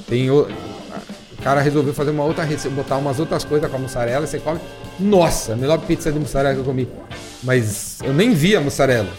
[0.07, 3.79] Tem o, o cara resolveu fazer uma outra receita, botar umas outras coisas com a
[3.79, 4.59] mussarela, você come.
[4.99, 6.87] Nossa, a melhor pizza de mussarela que eu comi.
[7.43, 9.09] Mas eu nem vi a mussarela.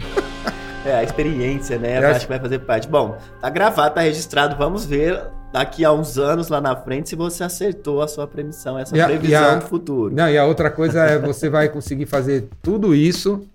[0.84, 2.02] É, a experiência, né?
[2.02, 2.88] Eu acho que vai fazer parte.
[2.88, 4.56] Bom, tá gravado, tá registrado.
[4.56, 5.16] Vamos ver
[5.52, 9.06] daqui a uns anos lá na frente se você acertou a sua premissão, essa a,
[9.06, 10.14] previsão a, do futuro.
[10.14, 13.46] Não, e a outra coisa é você vai conseguir fazer tudo isso,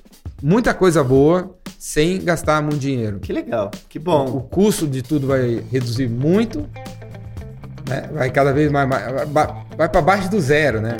[0.41, 3.19] muita coisa boa, sem gastar muito dinheiro.
[3.19, 4.27] Que legal, que bom.
[4.27, 6.67] O, o custo de tudo vai reduzir muito,
[7.89, 8.09] né?
[8.13, 10.97] Vai cada vez mais, mais vai, vai para baixo do zero, né?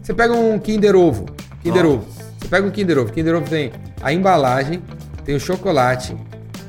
[0.00, 1.26] Você pega um Kinder Ovo,
[1.62, 2.06] Kinder Ovo.
[2.38, 4.82] Você pega um Kinder Ovo, Kinder Ovo tem a embalagem,
[5.24, 6.16] tem o chocolate,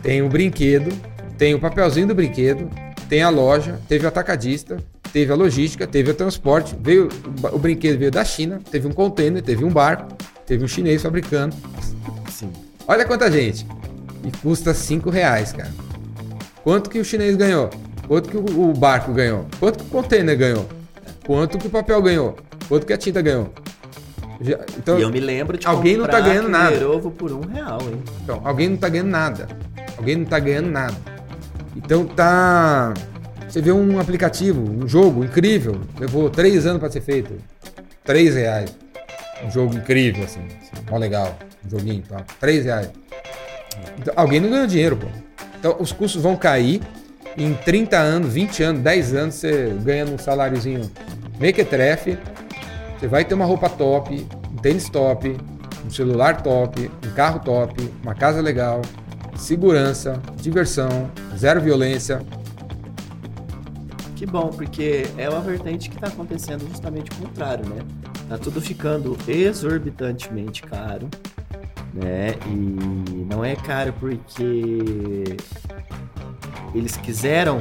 [0.01, 0.91] tem o brinquedo,
[1.38, 2.70] tem o papelzinho do brinquedo,
[3.12, 4.78] tem a loja, teve o atacadista,
[5.12, 7.09] teve a logística, teve o transporte, veio
[7.51, 11.53] o brinquedo veio da China, teve um container, teve um barco, teve um chinês fabricando.
[12.30, 12.53] Sim.
[12.88, 13.68] Olha quanta gente.
[14.24, 15.70] E custa 5 reais, cara.
[16.64, 17.70] Quanto que o chinês ganhou?
[18.07, 19.45] Quanto que o, barco ganhou?
[19.59, 20.66] Quanto que o container ganhou?
[21.28, 22.38] Quanto que o papel ganhou?
[22.70, 23.53] Quanto que a tinta ganhou?
[24.39, 26.88] Já, então, e eu me lembro de alguém não tá ganhando nada.
[26.88, 28.01] ovo por um real, hein?
[28.24, 29.49] Então, alguém não tá ganhando nada.
[29.97, 31.12] Alguém não tá ganhando nada.
[31.76, 32.93] Então tá.
[33.47, 37.34] Você vê um aplicativo, um jogo incrível, levou três anos para ser feito.
[38.03, 38.76] Três reais.
[39.43, 40.39] Um jogo incrível, assim.
[40.39, 41.38] assim mó legal.
[41.65, 42.24] Um joguinho tal.
[42.39, 42.89] Três reais.
[43.99, 45.07] Então, alguém não ganhou dinheiro, pô.
[45.59, 46.82] Então os custos vão cair.
[47.38, 50.91] Em 30 anos, 20 anos, 10 anos, você ganha um saláriozinho
[51.39, 52.17] mequetrefe.
[52.99, 55.38] Você vai ter uma roupa top, um tênis top,
[55.86, 58.82] um celular top, um carro top, uma casa legal,
[59.42, 62.22] segurança, diversão, zero violência.
[64.16, 67.82] Que bom, porque é uma vertente que está acontecendo justamente o contrário, né?
[68.30, 71.10] Tá tudo ficando exorbitantemente caro
[71.94, 72.36] né?
[72.46, 75.38] E não é caro porque
[76.74, 77.60] eles quiseram,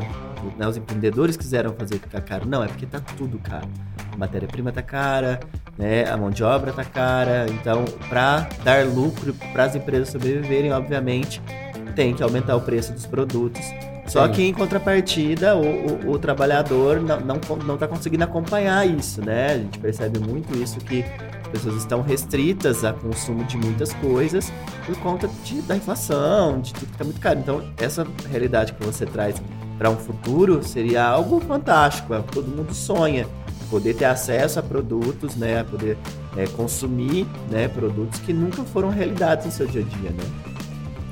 [0.56, 2.46] né, os empreendedores quiseram fazer ficar caro.
[2.48, 3.68] Não, é porque tá tudo caro.
[4.12, 5.40] A matéria-prima tá cara,
[5.76, 6.08] né?
[6.08, 7.46] A mão de obra tá cara.
[7.50, 11.42] Então, para dar lucro para as empresas sobreviverem, obviamente,
[11.90, 13.62] tem que aumentar o preço dos produtos.
[14.06, 14.32] Só Sim.
[14.32, 19.52] que em contrapartida, o, o, o trabalhador não, não, não tá conseguindo acompanhar isso, né?
[19.52, 21.04] A gente percebe muito isso que
[21.52, 24.52] pessoas estão restritas a consumo de muitas coisas
[24.86, 27.38] por conta de, da inflação, de tudo que está muito caro.
[27.38, 29.40] Então, essa realidade que você traz
[29.78, 33.26] para um futuro seria algo fantástico, é todo mundo sonha
[33.70, 35.96] poder ter acesso a produtos, né, poder
[36.36, 40.49] é, consumir, né, produtos que nunca foram realidades no seu dia a dia, né?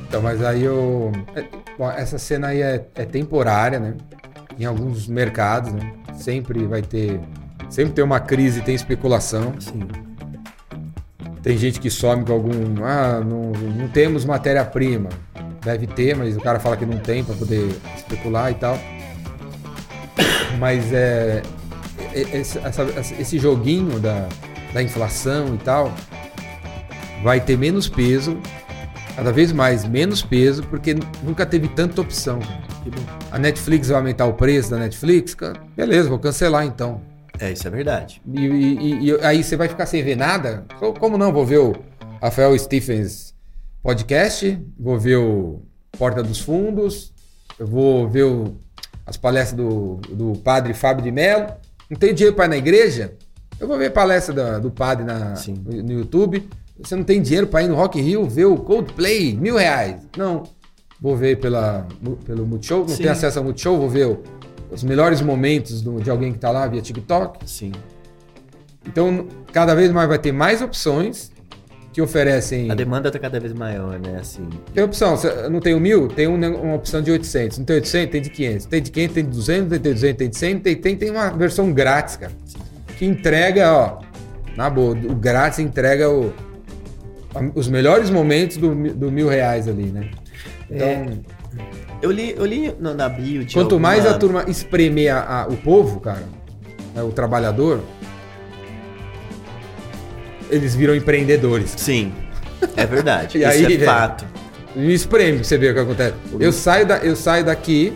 [0.09, 1.45] Então, mas aí eu, é,
[1.79, 3.95] bom, essa cena aí é, é temporária, né?
[4.59, 5.93] Em alguns mercados, né?
[6.15, 7.21] Sempre vai ter,
[7.69, 9.55] sempre tem uma crise, tem especulação.
[9.61, 9.87] Sim.
[11.43, 12.85] Tem gente que some com algum.
[12.85, 15.11] Ah, não, não temos matéria-prima.
[15.63, 18.79] Deve ter, mas o cara fala que não tem para poder especular e tal.
[20.59, 21.43] Mas é.
[22.15, 22.83] é esse, essa,
[23.21, 24.27] esse joguinho da,
[24.73, 25.93] da inflação e tal
[27.23, 28.39] vai ter menos peso,
[29.19, 30.95] cada vez mais menos peso, porque
[31.25, 32.39] nunca teve tanta opção.
[33.33, 35.37] A Netflix vai aumentar o preço da Netflix?
[35.77, 37.01] Beleza, vou cancelar então.
[37.41, 38.23] É, isso é verdade.
[38.33, 40.65] E, e, e, aí você vai ficar sem ver nada?
[41.01, 41.33] Como não?
[41.33, 41.75] Vou ver o
[42.23, 43.35] Rafael Stephens
[43.83, 45.63] podcast, vou ver o
[45.99, 47.13] Porta dos Fundos,
[47.59, 48.57] eu vou ver o,
[49.05, 51.49] as palestras do, do padre Fábio de Mello.
[51.91, 53.15] Não tenho dinheiro para ir na igreja?
[53.59, 55.35] Eu vou ver palestra da, do padre na,
[55.67, 56.49] no YouTube.
[56.81, 60.01] Você não tem dinheiro para ir no Rock in Rio ver o Coldplay, mil reais.
[60.17, 60.45] Não.
[61.01, 61.87] Vou ver pela,
[62.25, 62.99] pelo Multishow, não Sim.
[62.99, 64.23] tenho acesso ao Multishow, vou ver o
[64.71, 67.49] os melhores momentos do, de alguém que está lá via TikTok.
[67.49, 67.73] Sim.
[68.87, 71.31] Então, cada vez mais vai ter mais opções
[71.93, 72.71] que oferecem.
[72.71, 74.19] A demanda está cada vez maior, né?
[74.21, 74.49] Assim.
[74.73, 75.19] Tem opção.
[75.51, 76.09] Não tem o mil?
[76.09, 77.59] Tem uma opção de 800.
[77.59, 78.13] Não tem 800?
[78.13, 78.67] Tem de 500.
[78.67, 80.59] Tem de 500, tem de 200, tem de 200, tem de 100.
[80.61, 82.33] Tem, tem, tem uma versão grátis, cara.
[82.45, 82.59] Sim.
[82.99, 84.01] Que entrega, ó.
[84.57, 86.33] Na boa, o grátis entrega o,
[87.55, 90.11] os melhores momentos do, do mil reais ali, né?
[90.71, 90.89] Então.
[90.89, 91.39] É.
[92.01, 93.81] Eu li, eu li na bio Quanto alguma...
[93.81, 96.23] mais a turma espremer a, a, o povo, cara,
[96.95, 97.83] né, o trabalhador,
[100.49, 101.75] eles viram empreendedores.
[101.77, 102.13] Sim,
[102.77, 103.39] é verdade.
[103.39, 104.25] e Isso aí, é fato.
[104.77, 106.15] Me espreme, você vê o que acontece.
[106.39, 107.93] Eu saio, da, eu saio daqui,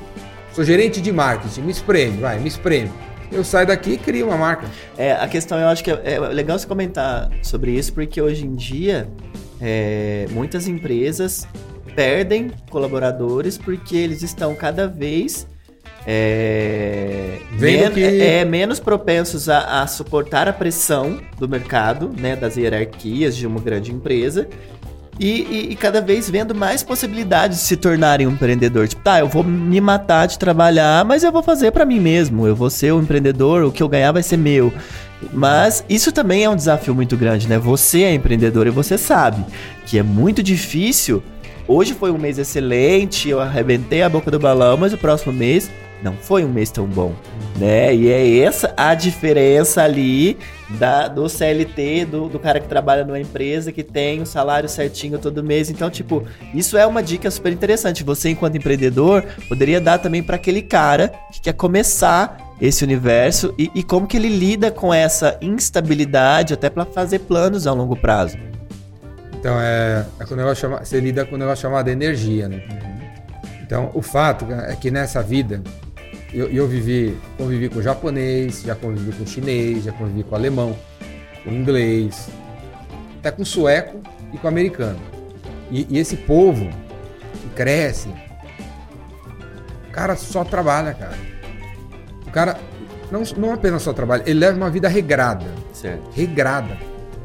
[0.52, 2.90] sou gerente de marketing, me espreme, vai, me espreme.
[3.32, 4.66] Eu saio daqui e crio uma marca.
[4.96, 8.44] É, a questão eu acho que é, é legal você comentar sobre isso, porque hoje
[8.44, 9.08] em dia
[9.60, 11.46] é, muitas empresas
[11.94, 15.46] perdem colaboradores porque eles estão cada vez
[16.06, 18.02] é, men que...
[18.02, 23.60] é, menos propensos a, a, suportar a pressão do mercado, né, das hierarquias de uma
[23.60, 24.48] grande empresa.
[25.20, 28.88] E, e, e, cada vez vendo mais possibilidades de se tornarem um empreendedor.
[28.88, 32.46] Tipo, tá, eu vou me matar de trabalhar, mas eu vou fazer para mim mesmo.
[32.46, 34.72] Eu vou ser o um empreendedor, o que eu ganhar vai ser meu.
[35.32, 37.58] Mas isso também é um desafio muito grande, né?
[37.58, 39.44] Você é empreendedor e você sabe
[39.86, 41.22] que é muito difícil
[41.66, 45.70] Hoje foi um mês excelente, eu arrebentei a boca do balão, mas o próximo mês
[46.02, 47.14] não foi um mês tão bom,
[47.56, 47.94] né?
[47.94, 50.36] E é essa a diferença ali
[50.70, 55.18] da, do CLT, do, do cara que trabalha numa empresa que tem o salário certinho
[55.18, 55.70] todo mês.
[55.70, 56.24] Então, tipo,
[56.54, 58.02] isso é uma dica super interessante.
[58.02, 63.70] Você, enquanto empreendedor, poderia dar também para aquele cara que quer começar esse universo e,
[63.74, 68.38] e como que ele lida com essa instabilidade até para fazer planos a longo prazo.
[69.38, 72.62] Então, é, é com o negócio chama, você lida com um negócio chamado energia, né?
[73.60, 75.62] Então, o fato é que nessa vida,
[76.32, 80.76] eu, eu vivi, convivi com japonês, já convivi com chinês, já convivi com alemão,
[81.44, 82.28] com inglês,
[83.18, 84.00] até com sueco
[84.32, 84.98] e com americano.
[85.70, 86.68] E, e esse povo
[87.40, 88.08] que cresce,
[89.88, 91.32] o cara só trabalha, cara
[92.32, 92.58] cara
[93.10, 95.44] não, não apenas só trabalha, ele leva uma vida regrada.
[95.72, 96.02] Certo.
[96.14, 96.76] Regrada.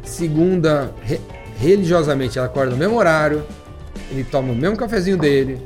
[0.03, 1.21] Segunda, re-
[1.57, 3.43] religiosamente, ela acorda no mesmo horário,
[4.11, 5.61] ele toma o mesmo cafezinho dele,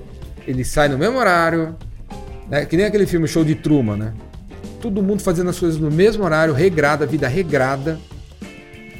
[0.47, 1.75] ele sai no mesmo horário,
[2.51, 2.65] né?
[2.65, 4.13] Que nem aquele filme Show de Truman, né?
[4.81, 7.97] Todo mundo fazendo as coisas no mesmo horário, regrada, vida regrada,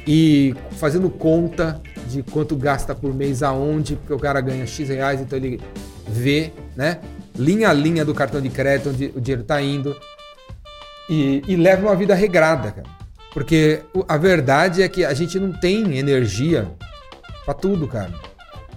[0.06, 5.20] e fazendo conta de quanto gasta por mês aonde, porque o cara ganha X reais,
[5.20, 5.60] então ele
[6.08, 6.98] vê, né?
[7.38, 9.96] Linha a linha do cartão de crédito onde o dinheiro tá indo.
[11.08, 12.86] E, e leva uma vida regrada, cara.
[13.32, 16.70] Porque a verdade é que a gente não tem energia
[17.44, 18.12] pra tudo, cara.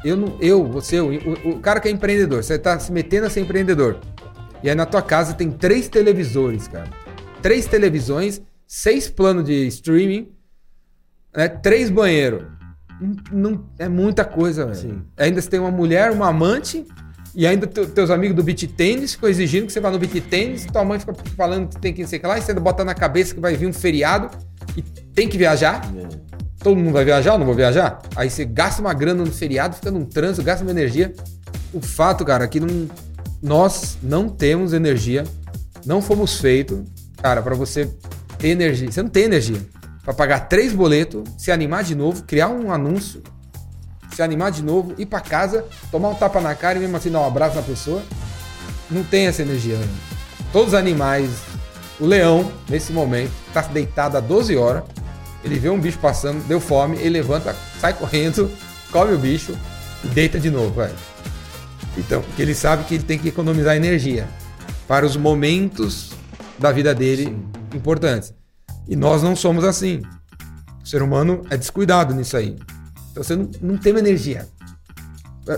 [0.03, 1.09] Eu, não, eu você, o,
[1.43, 3.97] o- cara que é empreendedor, você tá se metendo a ser empreendedor.
[4.65, 6.89] E aí na tua casa tem três televisores, cara.
[7.39, 10.29] Três televisões, seis planos de streaming,
[11.37, 11.47] né?
[11.47, 12.41] três banheiros.
[12.99, 15.05] Não, não- é muita coisa, velho.
[15.17, 16.83] Ainda você tem uma mulher, uma amante,
[17.35, 20.19] e ainda te- teus amigos do beat tênis ficam exigindo que você vá no beat
[20.31, 23.35] tênis, tua mãe fica falando que tem que sei lá, e você bota na cabeça
[23.35, 24.35] que vai vir um feriado
[24.75, 25.81] e tem que viajar.
[26.57, 28.01] Todo mundo vai viajar ou não vou viajar?
[28.15, 31.13] Aí você gasta uma grana no feriado, fica num trânsito, gasta uma energia.
[31.71, 32.87] O fato, cara, é que não,
[33.41, 35.23] nós não temos energia,
[35.85, 36.79] não fomos feitos,
[37.21, 37.89] cara, pra você
[38.37, 38.91] ter energia.
[38.91, 39.61] Você não tem energia.
[40.03, 43.23] Pra pagar três boletos, se animar de novo, criar um anúncio,
[44.13, 47.11] se animar de novo, ir pra casa, tomar um tapa na cara e mesmo assim
[47.11, 48.01] dar um abraço na pessoa.
[48.89, 49.75] Não tem essa energia.
[49.77, 49.87] né?
[50.51, 51.29] Todos os animais,
[51.99, 54.83] o leão, nesse momento, tá deitado há 12 horas,
[55.43, 58.49] ele vê um bicho passando, deu fome, ele levanta, sai correndo,
[58.91, 59.55] come o bicho
[60.03, 60.95] e deita de novo, velho.
[61.97, 64.27] Então, porque ele sabe que ele tem que economizar energia
[64.87, 66.11] para os momentos
[66.59, 67.37] da vida dele
[67.73, 68.33] importantes.
[68.87, 70.01] E nós não somos assim.
[70.83, 72.55] O ser humano é descuidado nisso aí.
[73.11, 74.47] Então você não, não tem energia.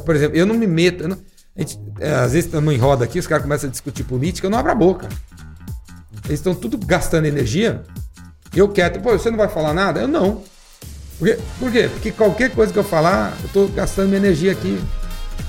[0.06, 1.08] Por exemplo, eu não me meto.
[1.08, 1.18] não-
[1.56, 4.46] a gente, é, às vezes estamos em roda aqui, os caras começam a discutir política,
[4.46, 5.10] eu não abro a boca.
[6.26, 7.84] Eles estão tudo gastando energia.
[8.54, 10.02] E eu quieto, pô, você não vai falar nada?
[10.02, 10.44] Eu não.
[11.18, 11.40] Por quê?
[11.60, 11.90] Por quê?
[11.92, 14.80] Porque qualquer coisa que eu falar, eu estou gastando minha energia aqui.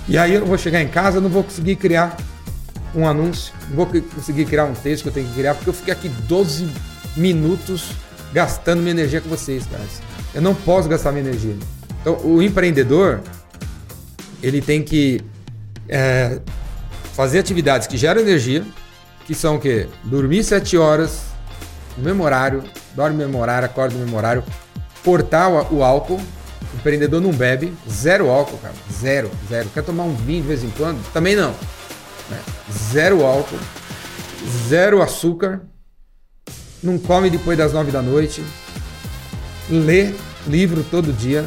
[0.09, 2.17] E aí eu vou chegar em casa, não vou conseguir criar
[2.95, 5.75] um anúncio, não vou conseguir criar um texto que eu tenho que criar, porque eu
[5.75, 6.67] fiquei aqui 12
[7.17, 7.91] minutos
[8.33, 10.01] gastando minha energia com vocês, caras.
[10.35, 11.57] Eu não posso gastar minha energia.
[12.01, 13.21] Então, o empreendedor,
[14.43, 15.21] ele tem que
[15.89, 16.41] é,
[17.13, 18.65] fazer atividades que geram energia,
[19.27, 19.89] que são o quê?
[20.05, 21.23] Dormir 7 horas
[21.97, 22.65] no mesmo horário,
[22.95, 24.45] dorme no mesmo horário, acorda no mesmo horário,
[25.05, 26.21] cortar o álcool.
[26.75, 28.75] Empreendedor não bebe, zero álcool, cara.
[28.93, 29.69] Zero, zero.
[29.71, 31.03] Quer tomar um vinho de vez em quando?
[31.13, 31.51] Também não.
[32.31, 32.41] né?
[32.93, 33.59] Zero álcool,
[34.69, 35.63] zero açúcar,
[36.83, 38.45] não come depois das nove da noite,
[39.69, 40.13] lê
[40.47, 41.45] livro todo dia,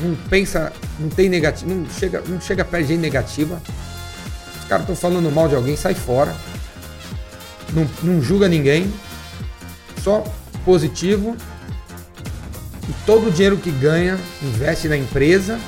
[0.00, 3.60] não pensa, não tem negativo, não chega, não chega perto de gente negativa.
[4.60, 6.34] Os caras estão falando mal de alguém, sai fora.
[7.72, 8.92] Não, não julga ninguém,
[10.02, 10.24] só
[10.64, 11.36] positivo.
[12.88, 15.58] E todo o dinheiro que ganha, investe na empresa,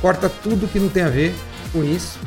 [0.00, 1.34] corta tudo que não tem a ver
[1.72, 2.18] com isso.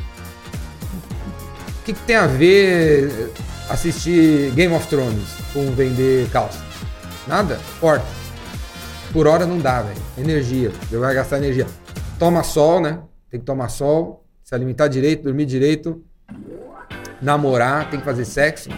[1.80, 3.32] O que, que tem a ver
[3.68, 6.60] assistir Game of Thrones com vender calça?
[7.26, 7.58] Nada?
[7.80, 8.06] Corta.
[9.12, 10.00] Por hora não dá, velho.
[10.16, 10.70] Energia.
[10.88, 11.66] Você vai gastar energia.
[12.18, 13.00] Toma sol, né?
[13.30, 16.02] Tem que tomar sol, se alimentar direito, dormir direito,
[17.22, 18.68] namorar, tem que fazer sexo.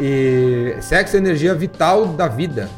[0.00, 2.68] E sexo é energia vital da vida.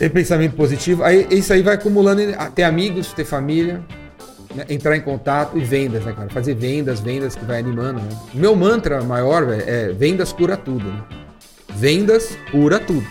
[0.00, 2.22] Ter pensamento positivo, aí isso aí vai acumulando,
[2.54, 3.82] ter amigos, ter família,
[4.54, 4.64] né?
[4.70, 6.30] entrar em contato e vendas, né, cara?
[6.30, 8.08] Fazer vendas, vendas que vai animando, né?
[8.32, 11.02] Meu mantra maior, velho, é vendas cura tudo, né?
[11.76, 13.06] Vendas cura tudo.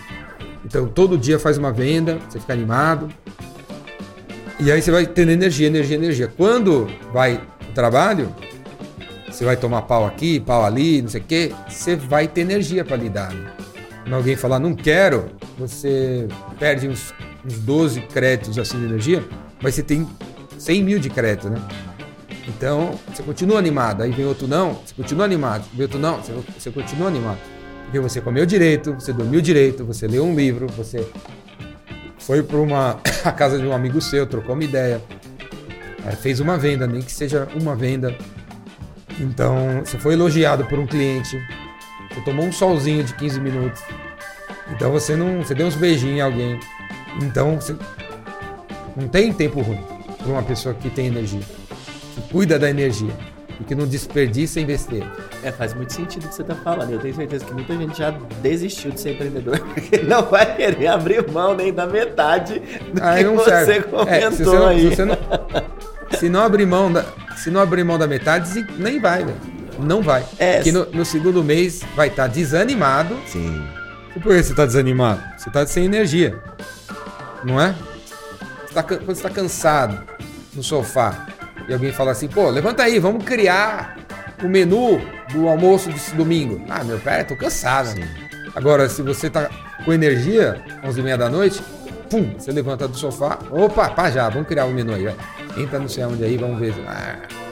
[0.64, 3.08] Então todo dia faz uma venda, você fica animado.
[4.58, 6.26] E aí você vai tendo energia, energia, energia.
[6.26, 8.34] Quando vai o trabalho,
[9.30, 12.84] você vai tomar pau aqui, pau ali, não sei o quê, você vai ter energia
[12.84, 13.32] para lidar.
[13.32, 13.59] Né?
[14.10, 16.26] Quando alguém falar não quero, você
[16.58, 17.14] perde uns,
[17.46, 19.22] uns 12 créditos assim de energia,
[19.62, 20.04] mas você tem
[20.58, 21.62] 100 mil de crédito, né?
[22.48, 24.02] Então, você continua animado.
[24.02, 25.64] Aí vem outro não, você continua animado.
[25.72, 27.38] Vem outro não, você, você continua animado.
[27.84, 31.08] Porque você comeu direito, você dormiu direito, você leu um livro, você
[32.18, 35.00] foi para uma a casa de um amigo seu, trocou uma ideia,
[36.04, 38.12] é, fez uma venda, nem que seja uma venda.
[39.20, 41.40] Então, você foi elogiado por um cliente,
[42.10, 43.82] você tomou um solzinho de 15 minutos.
[44.72, 46.60] Então você não, você deu uns beijinhos em alguém.
[47.22, 47.74] Então você
[48.96, 49.80] não tem tempo ruim
[50.18, 51.40] para uma pessoa que tem energia,
[52.14, 53.12] que cuida da energia
[53.60, 55.06] e que não desperdiça em besteira.
[55.42, 56.92] É, faz muito sentido o que você tá falando.
[56.92, 58.10] Eu tenho certeza que muita gente já
[58.42, 62.58] desistiu de ser empreendedor porque não vai querer abrir mão nem da metade
[62.92, 63.82] do Aí que você serve.
[63.88, 64.80] comentou É, se, você não, aí.
[64.80, 65.16] se, você não,
[66.18, 67.04] se não abrir mão da,
[67.36, 69.59] se não abrir mão da metade, nem vai, velho.
[69.84, 70.24] Não vai.
[70.38, 70.56] É.
[70.56, 73.18] Porque no, no segundo mês vai estar desanimado.
[73.26, 73.62] Sim.
[74.14, 75.22] E por que você tá desanimado?
[75.38, 76.38] Você tá sem energia.
[77.44, 77.74] Não é?
[78.66, 80.02] Você tá quando você tá cansado
[80.54, 81.26] no sofá
[81.68, 83.96] e alguém fala assim, pô, levanta aí, vamos criar
[84.42, 85.00] o menu
[85.32, 86.64] do almoço desse domingo.
[86.68, 87.88] Ah, meu pé, tô cansado.
[87.88, 88.04] Sim.
[88.54, 89.48] Agora, se você tá
[89.84, 91.62] com energia, 11 e meia da noite,
[92.10, 95.16] pum, você levanta do sofá, opa, pá já, vamos criar o menu aí, vai.
[95.56, 96.74] Entra não sei aonde aí, vamos ver.
[96.86, 97.49] Ah.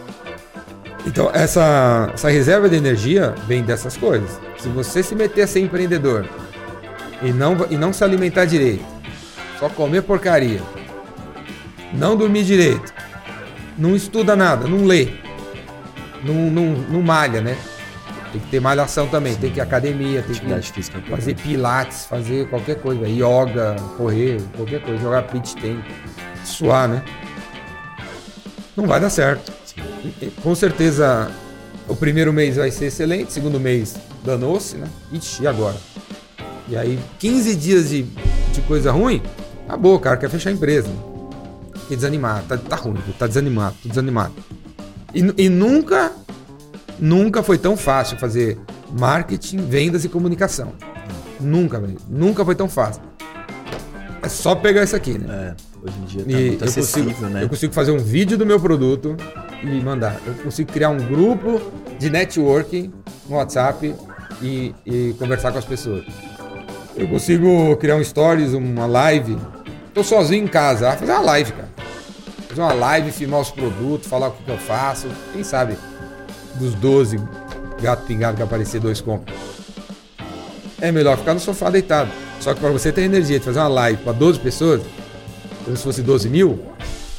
[1.07, 4.39] Então, essa, essa reserva de energia vem dessas coisas.
[4.59, 6.27] Se você se meter a ser empreendedor
[7.23, 8.85] e não, e não se alimentar direito,
[9.59, 10.61] só comer porcaria,
[11.93, 12.93] não dormir direito,
[13.77, 15.09] não estuda nada, não lê,
[16.25, 17.57] não, não, não malha, né?
[18.33, 20.99] Tem que ter malhação também, tem que ir à academia, tem que Atividade física.
[20.99, 25.85] é fazer pilates, fazer qualquer coisa, yoga, correr, qualquer coisa, jogar pitch tennis,
[26.45, 27.03] suar, né?
[28.77, 29.51] Não vai dar certo.
[30.43, 31.31] Com certeza
[31.89, 34.87] o primeiro mês vai ser excelente, segundo mês danou-se, né?
[35.13, 35.77] Ixi, e agora?
[36.69, 38.03] E aí, 15 dias de,
[38.53, 39.23] de coisa ruim,
[39.67, 40.89] acabou, o cara quer fechar a empresa.
[41.81, 44.35] Fiquei desanimado, tá, tá ruim, tá desanimado, tô desanimado.
[45.15, 46.13] E, e nunca,
[46.99, 48.59] nunca foi tão fácil fazer
[48.99, 50.73] marketing, vendas e comunicação.
[51.41, 51.97] Nunca, velho.
[52.09, 53.03] Nunca foi tão fácil.
[54.23, 55.55] É só pegar isso aqui, né?
[55.57, 57.45] É, hoje em dia tá E muito acessível, consigo, né?
[57.45, 59.17] eu consigo fazer um vídeo do meu produto
[59.63, 60.21] e mandar.
[60.27, 61.61] Eu consigo criar um grupo
[61.99, 62.93] de networking
[63.29, 63.95] no WhatsApp
[64.43, 66.05] e, e conversar com as pessoas.
[66.97, 69.37] Eu consigo criar um stories, uma live.
[69.95, 71.69] Tô sozinho em casa, ah, fazer uma live, cara.
[72.49, 75.09] Fazer uma live, filmar os produtos, falar o que, que eu faço.
[75.33, 75.77] Quem sabe
[76.57, 77.21] dos 12
[77.81, 79.37] gato pingado que aparecer, dois compras.
[80.81, 82.11] É melhor ficar no sofá deitado.
[82.41, 84.83] Só que para você ter energia de fazer uma live para 12 pessoas,
[85.65, 86.61] como se fosse 12 mil,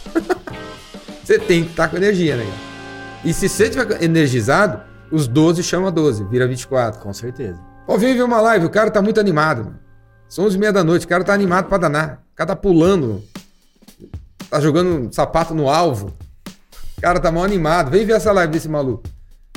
[1.30, 2.46] você tem que estar com energia, né?
[3.24, 4.82] E se você tiver energizado,
[5.12, 7.00] os 12 chama 12, vira 24.
[7.00, 7.60] Com certeza.
[7.86, 9.66] Pô, vem ver uma live, o cara tá muito animado.
[9.66, 9.80] Mano.
[10.28, 12.24] São 11 e meia da noite, o cara tá animado pra danar.
[12.34, 13.24] O cara tá pulando,
[14.50, 16.18] tá jogando sapato no alvo.
[16.98, 17.92] O cara tá mal animado.
[17.92, 19.04] Vem ver essa live desse maluco.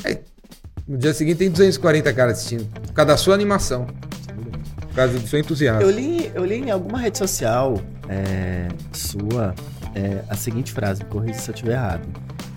[0.04, 0.20] Aí,
[0.86, 2.66] no dia seguinte tem 240 caras assistindo.
[2.68, 3.86] Por causa da sua animação.
[4.78, 5.80] Por causa do seu entusiasmo.
[5.80, 7.80] Eu li, eu li em alguma rede social
[8.10, 9.54] é, sua
[9.94, 12.06] é, a seguinte frase, me corrija se eu estiver errado.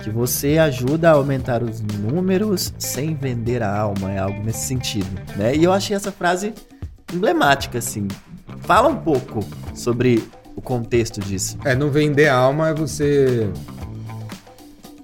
[0.01, 5.07] Que você ajuda a aumentar os números sem vender a alma, é algo nesse sentido,
[5.35, 5.55] né?
[5.55, 6.53] E eu achei essa frase
[7.13, 8.07] emblemática, assim.
[8.61, 9.39] Fala um pouco
[9.73, 10.23] sobre
[10.55, 11.57] o contexto disso.
[11.65, 13.49] É, não vender a alma é você.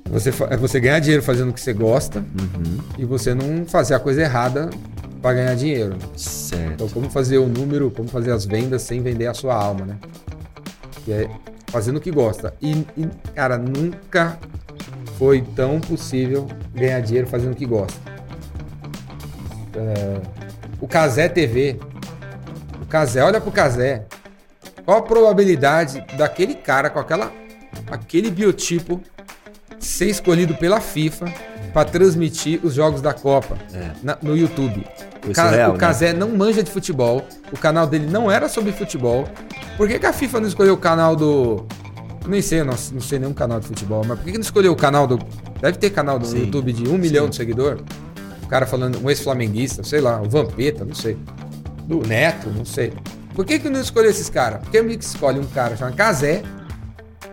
[0.09, 2.77] Você, é você ganhar dinheiro fazendo o que você gosta Uhum.
[2.97, 4.69] e você não fazer a coisa errada
[5.21, 5.95] pra ganhar dinheiro.
[6.17, 6.73] Certo.
[6.73, 9.97] Então, como fazer o número, como fazer as vendas sem vender a sua alma, né?
[11.05, 11.29] Que é
[11.71, 12.53] fazendo o que gosta.
[12.61, 14.37] E, e, cara, nunca
[15.17, 17.99] foi tão possível ganhar dinheiro fazendo o que gosta.
[19.75, 20.21] É,
[20.79, 21.79] o Casé TV.
[22.81, 24.05] O Casé, olha pro Casé.
[24.83, 27.31] Qual a probabilidade daquele cara com aquela,
[27.89, 29.01] aquele biotipo
[29.79, 31.25] ser escolhido pela FIFA
[31.73, 33.91] para transmitir os jogos da Copa É.
[34.03, 34.85] na- no YouTube?
[35.21, 35.79] Foi O, Ca- surreal, o né?
[35.79, 37.25] Casé não manja de futebol.
[37.51, 39.27] O canal dele não era sobre futebol.
[39.77, 41.65] Por que, que a FIFA não escolheu o canal do.
[42.27, 44.71] Nem sei, não, não sei nenhum canal de futebol, mas por que, que não escolheu
[44.71, 45.17] o canal do.
[45.61, 46.39] Deve ter canal do Sim.
[46.45, 47.79] YouTube de um milhão de seguidor.
[48.43, 51.17] O cara falando, um ex-flamenguista, sei lá, o Vampeta, não sei.
[51.85, 52.93] Do Neto, não sei.
[53.33, 54.61] Por que, que não escolheu esses caras?
[54.61, 56.43] Por que que escolhe um cara chamado Casé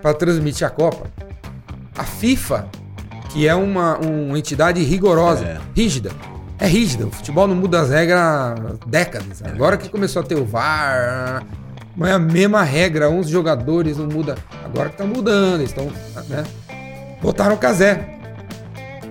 [0.01, 1.06] para transmitir a Copa?
[1.97, 2.66] A FIFA,
[3.31, 5.59] que é uma, uma entidade rigorosa, É.
[5.75, 6.11] rígida.
[6.59, 7.07] É rígida.
[7.07, 8.55] O futebol não muda as regras há
[8.87, 9.43] décadas.
[9.45, 11.45] Agora que começou a ter o VAR,
[11.97, 13.09] mas é a mesma regra.
[13.09, 14.37] Uns jogadores não muda.
[14.65, 15.87] Agora que tá mudando, eles estão.
[16.29, 16.43] Né?
[17.23, 18.17] Botaram o Casé.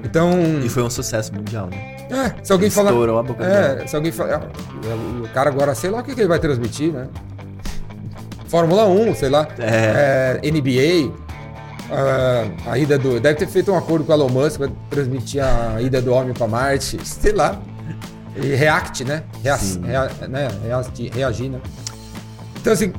[0.03, 0.31] Então.
[0.63, 1.95] E foi um sucesso mundial, né?
[2.09, 2.91] É, se alguém falar.
[2.91, 4.41] Estourou a boca É, se alguém falar.
[5.21, 7.07] O o cara agora, sei lá o que, que ele vai transmitir, né?
[8.47, 9.47] Fórmula 1, sei lá.
[9.59, 10.39] É.
[10.43, 11.11] É, NBA.
[11.91, 13.19] A- a ida do.
[13.19, 16.33] Deve ter feito um acordo com o Elon Musk para transmitir a ida do homem
[16.33, 17.59] para Marte, sei lá.
[18.35, 19.23] E React, né?
[19.43, 20.47] Rea, rea- né?
[20.63, 21.59] Reagir, reagir, né?
[22.59, 22.93] Então, assim,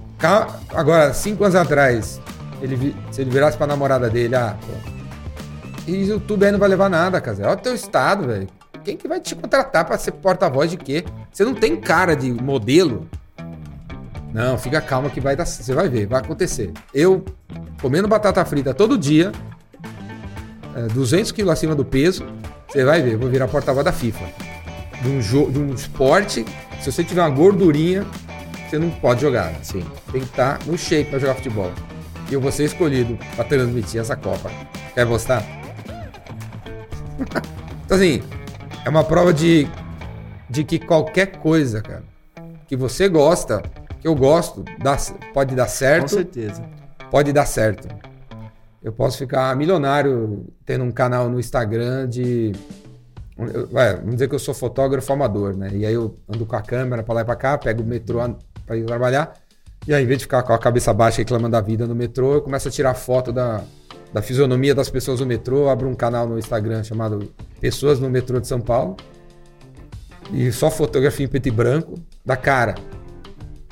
[0.75, 2.21] agora, cinco anos atrás,
[2.61, 4.99] ele, se ele virasse pra namorada dele, ah, pô,
[5.87, 7.39] e YouTube aí não vai levar nada, cara.
[7.43, 8.49] Olha o teu estado, velho.
[8.85, 11.05] Quem que vai te contratar pra ser porta-voz de quê?
[11.33, 13.07] Você não tem cara de modelo.
[14.39, 15.45] Não, fica calma que vai dar.
[15.45, 16.73] Você vai ver, vai acontecer.
[16.95, 17.25] Eu
[17.83, 19.33] comendo batata frita todo dia,
[20.77, 22.25] é, 200 quilos acima do peso,
[22.69, 24.25] você vai ver, vou virar porta-voz da FIFA.
[25.03, 26.45] De um, de um esporte,
[26.81, 28.07] se você tiver uma gordurinha,
[28.71, 29.53] você não pode jogar.
[29.61, 29.85] Sim.
[30.13, 31.73] Tem que estar no shape pra jogar futebol.
[32.31, 34.53] E eu vou ser escolhido pra transmitir essa Copa.
[34.95, 35.43] Quer gostar?
[37.85, 38.23] então, assim,
[38.85, 39.67] É uma prova de,
[40.49, 42.05] de que qualquer coisa, cara,
[42.69, 43.63] que você gosta,
[44.05, 44.97] eu gosto, dá,
[45.35, 46.63] pode dar Com certo, certeza.
[47.11, 47.89] pode dar certo.
[48.83, 52.53] Eu posso ficar milionário tendo um canal no Instagram de.
[53.37, 55.71] eu- vai, vamos dizer que eu sou fotógrafo amador, né?
[55.73, 58.21] E aí eu ando com a câmera pra lá e pra cá, pego o metrô
[58.65, 59.35] pra ir trabalhar.
[59.87, 62.35] E aí, em vez de ficar com a cabeça baixa reclamando da vida no metrô,
[62.35, 63.63] eu começo a tirar foto da,
[64.13, 65.69] da fisionomia das pessoas no metrô.
[65.69, 68.97] Abro um canal no Instagram chamado Pessoas no Metrô de São Paulo.
[70.33, 71.95] E só fotografia em preto e branco
[72.25, 72.75] da cara.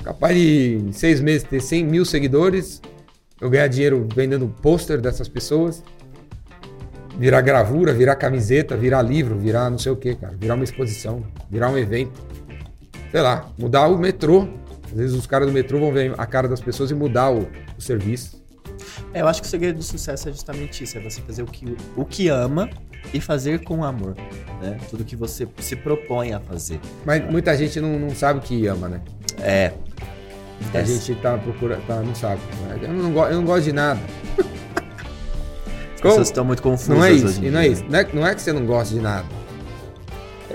[0.07, 2.81] Capaz de em seis meses ter 100 mil seguidores,
[3.41, 5.83] eu ganhar dinheiro vendendo pôster dessas pessoas,
[7.17, 11.21] virar gravura, virar camiseta, virar livro, virar não sei o que, cara, virar uma exposição,
[11.51, 12.21] virar um evento,
[13.11, 14.47] sei lá, mudar o metrô.
[14.85, 17.45] Às vezes os caras do metrô vão ver a cara das pessoas e mudar o,
[17.77, 18.41] o serviço.
[19.13, 21.47] É, eu acho que o segredo do sucesso é justamente isso, é você fazer o
[21.47, 22.69] que, o que ama
[23.13, 24.15] e fazer com amor,
[24.61, 24.77] né?
[24.89, 26.79] Tudo que você se propõe a fazer.
[27.05, 29.01] Mas muita gente não, não sabe o que ama, né?
[29.39, 29.73] É.
[30.73, 30.83] É.
[30.85, 32.41] gente tá procurando, tá, não sabe.
[32.81, 33.99] Eu não, eu não gosto de nada.
[35.95, 37.85] As pessoas estão muito confusas Não é isso, não é isso.
[37.89, 39.25] Não é, não é que você não gosta de nada.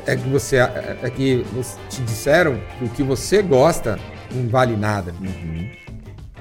[0.06, 0.56] É que você.
[0.56, 1.44] É é que
[1.88, 3.98] te disseram que o que você gosta
[4.32, 5.12] não vale nada.
[5.20, 5.70] Uhum.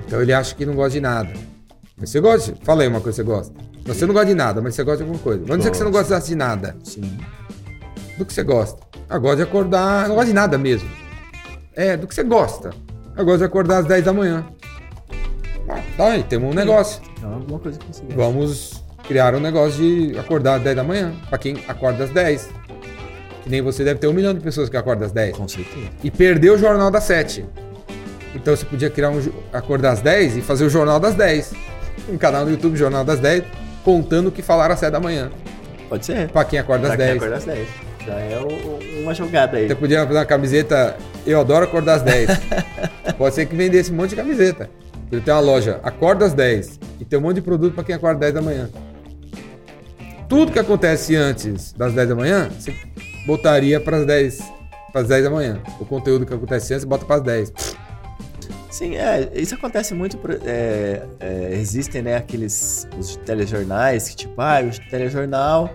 [0.05, 1.31] Então ele acha que não gosta de nada.
[1.97, 2.53] Mas você gosta?
[2.63, 3.53] Fala aí uma coisa que você gosta.
[3.85, 5.39] Você não gosta de nada, mas você gosta de alguma coisa.
[5.41, 6.75] Vamos dizer que você não gosta de nada.
[6.83, 7.17] Sim.
[8.17, 8.79] Do que você gosta?
[9.09, 10.07] Eu gosto de acordar.
[10.07, 10.89] Não gosto de nada mesmo.
[11.73, 12.71] É, do que você gosta.
[13.17, 14.45] Eu gosto de acordar às 10 da manhã.
[15.97, 17.01] Tá aí, temos um negócio.
[17.17, 18.03] Então, alguma coisa que você.
[18.15, 21.13] Vamos criar um negócio de acordar às 10 da manhã.
[21.29, 22.49] Pra quem acorda às 10.
[23.43, 25.35] Que nem você deve ter um milhão de pessoas que acordam às 10.
[25.38, 25.88] Com certeza.
[26.03, 27.45] E perdeu o jornal das 7.
[28.33, 29.19] Então você podia criar um.
[29.51, 31.53] acordar às 10 e fazer o jornal das 10.
[32.09, 33.43] Um canal no YouTube, Jornal das 10,
[33.83, 35.29] contando o que falaram às 7 da manhã.
[35.89, 36.29] Pode ser.
[36.29, 37.23] Pra quem acorda às Pra quem 10.
[37.23, 37.67] acorda às 10.
[38.05, 39.67] Já é o- uma jogada aí.
[39.67, 40.95] Você podia fazer uma camiseta
[41.26, 42.30] Eu adoro acordar às 10.
[43.18, 44.69] Pode ser que vendesse um monte de camiseta.
[45.11, 46.80] Ele tem uma loja, acorda às 10.
[46.99, 48.69] E tem um monte de produto pra quem acorda às 10 da manhã.
[50.30, 52.73] Tudo que acontece antes das 10 da manhã, você
[53.27, 54.39] botaria pras 10,
[54.93, 55.61] pras 10 da manhã.
[55.80, 57.53] O conteúdo que acontece antes, você bota pras 10.
[58.69, 60.18] Sim, é, isso acontece muito.
[60.45, 65.69] é, é, existem, né, aqueles os telejornais que, tipo, ah, o telejornal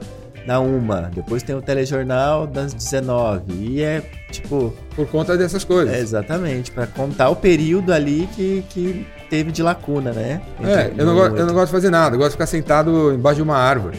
[0.47, 3.53] da uma, depois tem o telejornal das 19.
[3.53, 4.01] E é,
[4.31, 5.93] tipo, Por conta dessas coisas.
[5.95, 10.41] é exatamente, pra contar o período ali que, que teve de lacuna, né?
[10.63, 11.39] É, Entre eu não, go- outro.
[11.39, 13.99] eu não gosto de fazer nada, eu gosto de ficar sentado embaixo de uma árvore.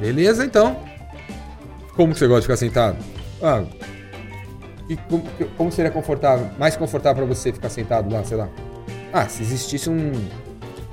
[0.00, 0.76] Beleza, então.
[1.96, 2.96] Como que você gosta de ficar sentado?
[3.42, 3.62] Ah,
[4.88, 5.24] e como,
[5.56, 8.48] como seria confortável, mais confortável pra você ficar sentado lá, sei lá?
[9.12, 10.12] Ah, se existisse um,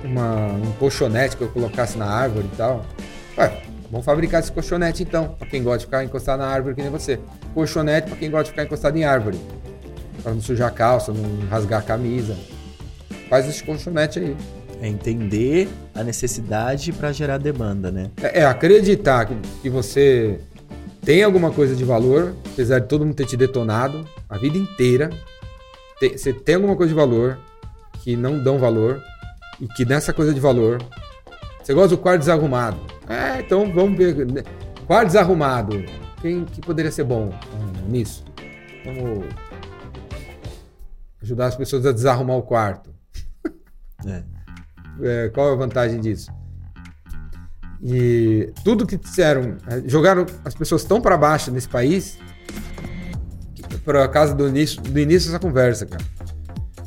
[0.04, 2.84] uma- um colchonete que eu colocasse na árvore e tal.
[3.38, 3.52] Ué,
[3.90, 6.90] vamos fabricar esse colchonete então, pra quem gosta de ficar encostado na árvore que nem
[6.90, 7.18] você.
[7.54, 9.38] Colchonete pra quem gosta de ficar encostado em árvore.
[10.22, 12.36] Pra não sujar a calça, não rasgar a camisa.
[13.28, 14.36] Faz esse colchonete aí.
[14.82, 18.10] É entender a necessidade pra gerar demanda, né?
[18.22, 20.40] É, é acreditar que, que você
[21.04, 25.10] tem alguma coisa de valor, apesar de todo mundo ter te detonado a vida inteira.
[25.98, 27.38] Te- você tem alguma coisa de valor
[28.02, 29.02] que não dão valor
[29.60, 30.78] e que nessa coisa de valor.
[31.62, 32.78] Você gosta do quarto desarrumado.
[33.08, 34.26] É, então vamos ver.
[34.26, 34.42] né?
[34.86, 35.84] Quarto desarrumado.
[36.20, 38.24] Quem que poderia ser bom hum, nisso?
[38.84, 39.24] Vamos
[41.22, 42.90] ajudar as pessoas a desarrumar o quarto.
[44.06, 44.22] É.
[45.02, 46.30] É, qual é a vantagem disso?
[47.82, 52.18] E tudo que disseram, é, jogaram as pessoas tão para baixo nesse país,
[53.84, 56.04] por causa do início, do início dessa conversa, cara.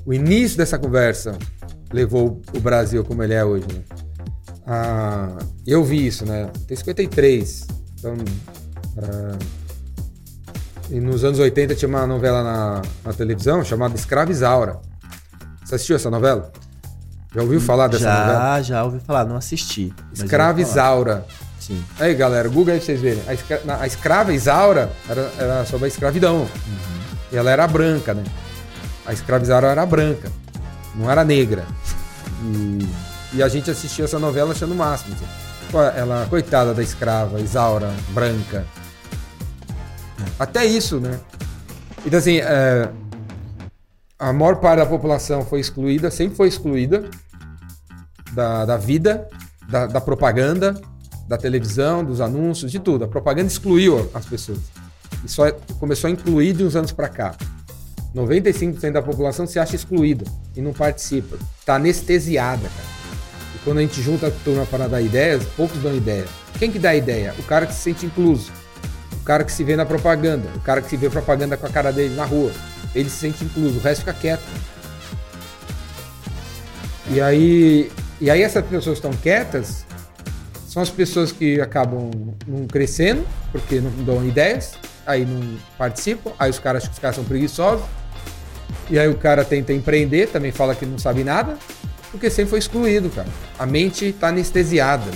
[0.06, 1.38] O início dessa conversa
[1.92, 3.84] levou o Brasil como ele é hoje, né?
[4.66, 5.38] Ah,
[5.68, 6.50] eu vi isso, né?
[6.68, 7.68] Tem 53.
[8.00, 8.16] Então,
[8.98, 9.38] ah,
[10.90, 14.80] e nos anos 80 tinha uma novela na, na televisão chamada Escrava Isaura.
[15.64, 16.52] Você assistiu essa novela?
[17.34, 18.62] Já ouviu falar dessa já, novela?
[18.62, 19.94] já ouvi falar, não assisti.
[20.10, 20.74] mas já Escrava ouvi falar.
[20.74, 21.26] Isaura.
[21.60, 21.84] Sim.
[22.00, 23.24] Aí, galera, Google aí pra vocês verem.
[23.26, 26.48] A, escra- a escrava Isaura era, era sobre a escravidão.
[27.32, 28.24] E ela era branca, né?
[29.06, 30.30] A escrava Isaura era branca,
[30.96, 31.66] não era negra.
[32.44, 32.88] E,
[33.34, 35.16] e a gente assistia essa novela achando o máximo.
[35.16, 35.26] assim.
[35.98, 38.66] Ela, coitada da escrava Isaura, branca.
[40.40, 41.20] Até isso, né?
[42.06, 42.90] Então, assim, é,
[44.20, 47.10] a maior parte da população foi excluída, sempre foi excluída
[48.34, 49.28] da, da vida,
[49.68, 50.80] da, da propaganda,
[51.28, 53.06] da televisão, dos anúncios, de tudo.
[53.06, 54.60] A propaganda excluiu as pessoas.
[55.24, 57.36] E só começou a incluir de uns anos para cá.
[58.14, 61.38] 95% da população se acha excluída e não participa.
[61.60, 63.03] Está anestesiada, cara.
[63.64, 66.26] Quando a gente junta a turma para dar ideias, poucos dão ideia.
[66.60, 67.34] Quem que dá ideia?
[67.40, 68.52] O cara que se sente incluso.
[69.14, 71.70] o cara que se vê na propaganda, o cara que se vê propaganda com a
[71.70, 72.52] cara dele na rua.
[72.94, 74.44] Ele se sente incluso, o resto fica quieto.
[77.10, 79.86] E aí, e aí essas pessoas estão quietas
[80.74, 82.10] são as pessoas que acabam
[82.48, 84.74] não crescendo, porque não dão ideias,
[85.06, 87.86] aí não participam, aí os caras acham que os caras são preguiçosos,
[88.90, 91.60] e aí o cara tenta empreender, também fala que não sabe nada,
[92.14, 93.28] porque sempre foi excluído, cara.
[93.58, 95.10] A mente tá anestesiada.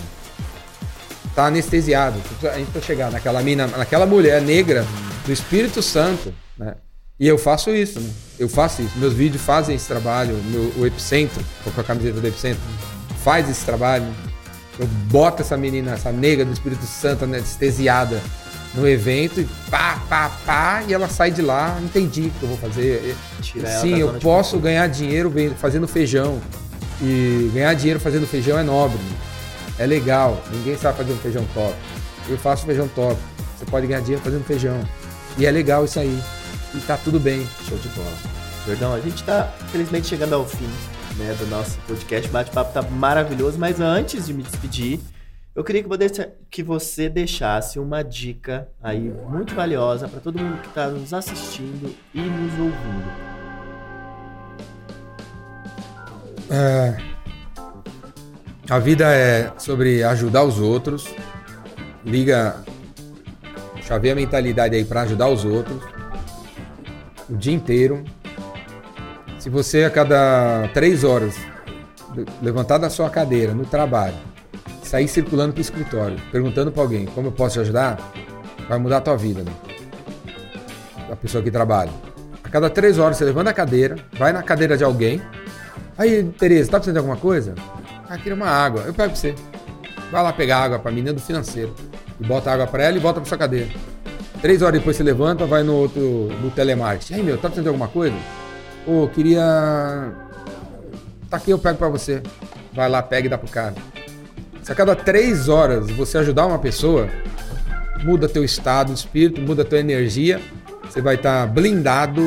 [1.35, 2.17] Tá anestesiada.
[2.51, 4.83] A gente precisa chegar naquela mina, naquela mulher negra
[5.23, 6.73] do Espírito Santo, né?
[7.19, 8.09] E eu faço isso, né?
[8.39, 8.97] Eu faço isso.
[8.97, 10.35] Meus vídeos fazem esse trabalho.
[10.45, 12.61] Meu, o Epicentro, com a camiseta do Epicentro,
[13.23, 14.07] faz esse trabalho.
[14.79, 18.19] Eu boto essa menina, essa negra do Espírito Santo anestesiada
[18.73, 22.49] no evento e pá, pá, pá, e ela sai de lá, entendi o que eu
[22.49, 23.15] vou fazer.
[23.81, 26.41] Sim, eu posso ganhar dinheiro fazendo feijão.
[27.01, 28.99] E ganhar dinheiro fazendo feijão é nobre.
[29.77, 30.41] É legal.
[30.51, 31.75] Ninguém sabe fazer um feijão top.
[32.27, 33.19] Eu faço feijão top.
[33.57, 34.79] Você pode ganhar dinheiro fazendo feijão.
[35.37, 36.19] E é legal isso aí.
[36.73, 37.47] E tá tudo bem.
[37.67, 38.17] Show de bola.
[38.65, 40.67] Jordão, a gente tá, felizmente, chegando ao fim
[41.17, 42.29] né, do nosso podcast.
[42.29, 44.99] Bate-papo tá maravilhoso, mas antes de me despedir,
[45.55, 45.83] eu queria
[46.49, 51.95] que você deixasse uma dica aí muito valiosa para todo mundo que está nos assistindo
[52.13, 53.36] e nos ouvindo.
[56.49, 56.97] É,
[58.69, 61.07] a vida é sobre ajudar os outros.
[62.05, 62.55] Liga,
[63.81, 65.81] chaveia a mentalidade aí para ajudar os outros
[67.29, 68.03] o dia inteiro.
[69.39, 71.35] Se você a cada três horas
[72.41, 74.15] levantar da sua cadeira no trabalho,
[74.83, 77.97] sair circulando pro escritório, perguntando para alguém como eu posso te ajudar,
[78.67, 79.51] vai mudar a tua vida, né?
[81.11, 81.91] A pessoa que trabalha.
[82.43, 85.21] A cada três horas você levanta a cadeira, vai na cadeira de alguém.
[85.97, 87.55] Aí, Tereza, tá precisando de alguma coisa?
[88.07, 88.81] Ah, queria uma água.
[88.81, 89.33] Eu pego pra você.
[90.11, 91.73] Vai lá pegar água pra menina do financeiro.
[92.19, 93.69] E bota água pra ela e volta pra sua cadeira.
[94.41, 97.15] Três horas depois você levanta, vai no outro, no telemarketing.
[97.15, 98.15] Aí, meu, tá precisando de alguma coisa?
[98.85, 100.13] Pô, oh, queria.
[101.29, 102.21] Tá aqui, eu pego pra você.
[102.71, 103.73] Vai lá, pega e dá pro cara.
[104.61, 107.09] Se a cada três horas você ajudar uma pessoa,
[108.03, 110.39] muda teu estado de espírito, muda tua energia.
[110.83, 112.21] Você vai estar tá blindado,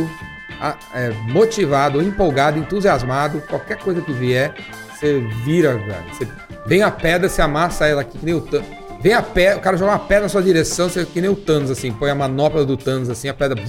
[0.94, 3.40] é, motivado, empolgado, entusiasmado.
[3.42, 4.54] Qualquer coisa que vier,
[4.92, 6.32] você vira, velho.
[6.66, 8.68] Vem a pedra, você amassa ela aqui, que nem o Thanos.
[9.02, 11.36] Vem a pedra, o cara joga uma pedra na sua direção, você que nem o
[11.36, 13.62] Thanos, assim, põe a manopla do Thanos, assim, a pedra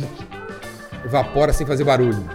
[1.06, 2.26] evapora sem fazer barulho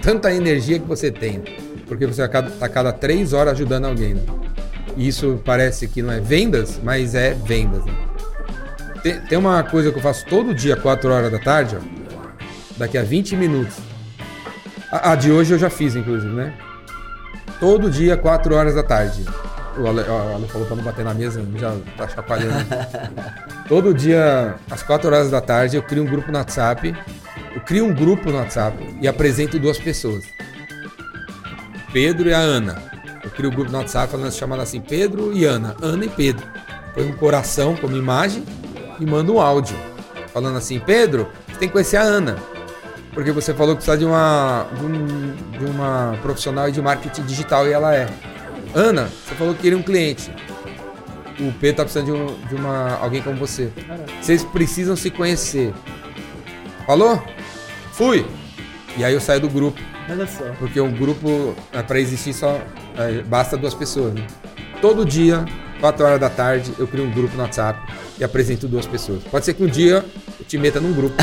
[0.00, 1.42] tanta energia que você tem.
[1.86, 4.14] Porque você está cada, cada três horas ajudando alguém.
[4.14, 4.22] Né?
[4.96, 7.84] E isso parece que não é vendas, mas é vendas.
[7.84, 7.94] Né?
[9.02, 11.80] Tem, tem, uma coisa que eu faço todo dia, 4 horas da tarde, ó,
[12.76, 13.76] daqui a 20 minutos.
[14.90, 16.54] A, a, de hoje eu já fiz, inclusive, né?
[17.60, 19.24] Todo dia, 4 horas da tarde.
[19.76, 22.66] O Ale, o Ale falou para não bater na mesa, já tá chacoalhando.
[23.68, 26.94] todo dia, às 4 horas da tarde, eu crio um grupo no WhatsApp
[27.54, 30.24] eu crio um grupo no WhatsApp e apresento duas pessoas.
[31.92, 32.82] Pedro e a Ana.
[33.24, 36.46] Eu crio um grupo no WhatsApp falando chamando assim Pedro e Ana, Ana e Pedro.
[36.94, 38.44] Põe um coração como imagem
[39.00, 39.76] e manda um áudio
[40.32, 42.36] falando assim: Pedro, você tem que conhecer a Ana.
[43.18, 47.66] Porque você falou que precisa de uma, de, um, de uma profissional de marketing digital
[47.66, 48.08] e ela é.
[48.72, 50.30] Ana, você falou que queria um cliente.
[51.40, 53.72] O Pedro tá precisando de, um, de uma, alguém como você.
[54.22, 55.74] Vocês precisam se conhecer.
[56.86, 57.20] Falou?
[57.90, 58.24] Fui.
[58.96, 59.80] E aí eu saio do grupo.
[60.08, 60.44] Olha só.
[60.56, 62.60] Porque um grupo, é, para existir, só
[62.96, 64.14] é, basta duas pessoas.
[64.14, 64.24] Né?
[64.80, 65.44] Todo dia,
[65.80, 67.80] 4 horas da tarde, eu crio um grupo no WhatsApp
[68.18, 69.22] e apresento duas pessoas.
[69.24, 70.04] Pode ser que um dia
[70.38, 71.14] eu te meta num grupo.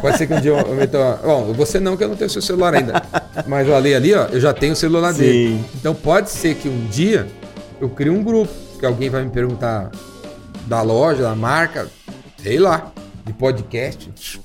[0.00, 1.20] Pode ser que um dia eu meta.
[1.24, 3.02] Bom, você não, que eu não tenho seu celular ainda.
[3.46, 5.20] Mas o Ale ali, ó, eu já tenho o celular Sim.
[5.20, 5.64] dele.
[5.74, 7.26] Então pode ser que um dia
[7.80, 9.90] eu crie um grupo, que alguém vai me perguntar
[10.66, 11.88] da loja, da marca,
[12.42, 12.92] sei lá,
[13.24, 14.40] de podcast.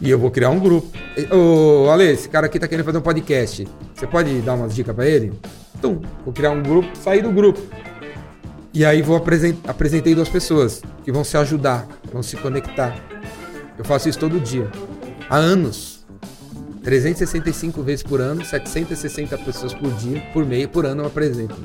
[0.00, 0.88] E eu vou criar um grupo.
[1.30, 3.66] Ô, Ale, esse cara aqui tá querendo fazer um podcast.
[3.94, 5.32] Você pode dar umas dicas para ele?
[5.78, 7.60] Então, vou criar um grupo, sair do grupo.
[8.74, 12.94] E aí vou apresentar, apresentei duas pessoas que vão se ajudar, vão se conectar.
[13.78, 14.68] Eu faço isso todo dia.
[15.30, 16.04] Há anos.
[16.82, 21.56] 365 vezes por ano, 760 pessoas por dia, por mês, por ano eu apresento.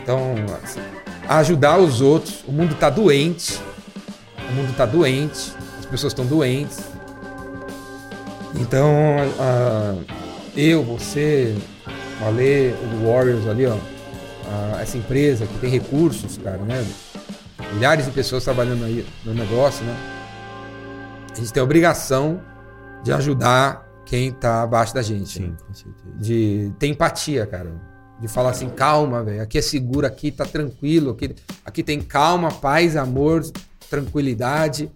[0.00, 0.80] Então, assim,
[1.28, 2.44] ajudar os outros.
[2.46, 3.58] O mundo está doente.
[4.48, 5.58] O mundo está doente
[5.90, 6.78] pessoas estão doentes.
[8.54, 8.90] Então,
[10.56, 11.56] eu, você,
[12.20, 13.76] o Ale, o Warriors ali, ó,
[14.80, 16.86] essa empresa que tem recursos, cara, né?
[17.74, 19.96] Milhares de pessoas trabalhando aí no negócio, né?
[21.32, 22.40] A gente tem a obrigação
[23.02, 25.38] de ajudar quem tá abaixo da gente.
[25.38, 25.56] Sim, né?
[25.66, 26.16] com certeza.
[26.16, 27.70] De ter empatia, cara.
[28.20, 29.42] De falar assim, calma, velho.
[29.42, 31.34] Aqui é seguro, aqui tá tranquilo, aqui,
[31.64, 33.42] aqui tem calma, paz, amor,
[33.88, 34.90] tranquilidade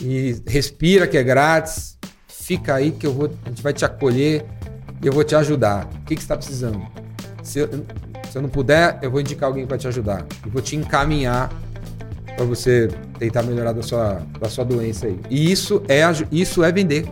[0.00, 1.98] E respira que é grátis.
[2.28, 4.44] Fica aí que eu vou, a gente vai te acolher
[5.00, 5.86] e eu vou te ajudar.
[5.86, 6.82] O que, que você está precisando?
[7.42, 7.68] Se eu,
[8.32, 10.24] se eu não puder, eu vou indicar alguém para te ajudar.
[10.46, 11.52] E vou te encaminhar
[12.34, 12.88] para você
[13.18, 15.20] tentar melhorar da sua, da sua doença aí.
[15.28, 16.00] E isso é,
[16.30, 17.04] isso é vender.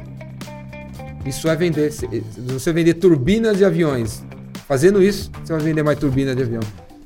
[1.26, 1.92] Isso é vender.
[1.92, 2.06] Se
[2.46, 4.24] você vender turbinas de aviões,
[4.66, 6.62] fazendo isso, você vai vender mais turbina de avião.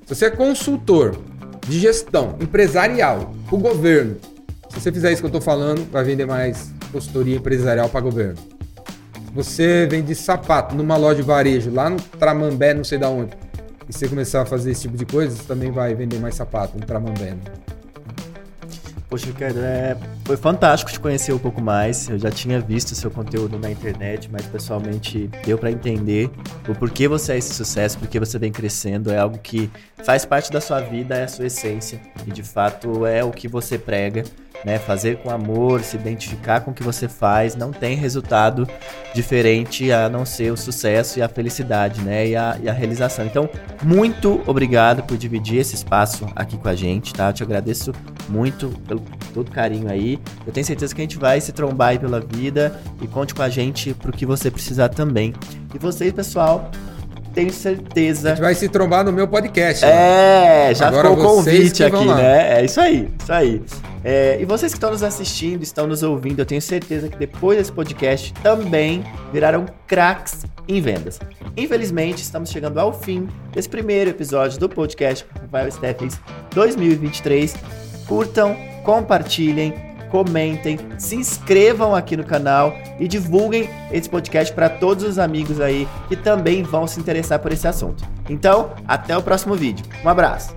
[0.06, 1.18] Se você é consultor
[1.66, 4.14] de gestão empresarial, o governo,
[4.68, 8.38] se você fizer isso que eu estou falando, vai vender mais consultoria empresarial para governo.
[9.34, 13.32] Você vende sapato numa loja de varejo, lá no Tramambé, não sei da onde,
[13.88, 16.78] e você começar a fazer esse tipo de coisa, você também vai vender mais sapato
[16.78, 17.32] Tramambé.
[17.32, 17.40] Né?
[19.08, 19.96] Poxa, Ricardo, é...
[20.24, 22.08] foi fantástico te conhecer um pouco mais.
[22.08, 26.30] Eu já tinha visto seu conteúdo na internet, mas pessoalmente deu para entender
[26.68, 29.12] o porquê você é esse sucesso, porque você vem crescendo.
[29.12, 29.70] É algo que
[30.04, 33.46] faz parte da sua vida, é a sua essência e de fato é o que
[33.46, 34.24] você prega
[34.64, 34.78] né?
[34.78, 38.66] Fazer com amor, se identificar com o que você faz, não tem resultado
[39.14, 42.28] diferente a não ser o sucesso e a felicidade, né?
[42.28, 43.26] E a, e a realização.
[43.26, 43.48] Então,
[43.82, 47.28] muito obrigado por dividir esse espaço aqui com a gente, tá?
[47.28, 47.92] Eu te agradeço
[48.28, 50.18] muito pelo todo carinho aí.
[50.46, 53.42] Eu tenho certeza que a gente vai se trombar aí pela vida e conte com
[53.42, 55.34] a gente pro que você precisar também.
[55.74, 56.70] E vocês, pessoal,
[57.34, 58.28] tenho certeza.
[58.28, 59.84] A gente vai se trombar no meu podcast.
[59.84, 60.74] É, né?
[60.74, 62.60] já Agora ficou o convite aqui, né?
[62.60, 63.62] É isso aí, isso aí.
[64.04, 67.58] É, e vocês que estão nos assistindo, estão nos ouvindo, eu tenho certeza que depois
[67.58, 69.02] desse podcast também
[69.32, 71.18] viraram craques em vendas.
[71.56, 76.20] Infelizmente, estamos chegando ao fim desse primeiro episódio do podcast Rafael Steffens
[76.54, 77.54] 2023.
[78.06, 85.18] Curtam, compartilhem comentem, se inscrevam aqui no canal e divulguem esse podcast para todos os
[85.18, 88.04] amigos aí que também vão se interessar por esse assunto.
[88.30, 89.84] Então, até o próximo vídeo.
[90.04, 90.54] Um abraço.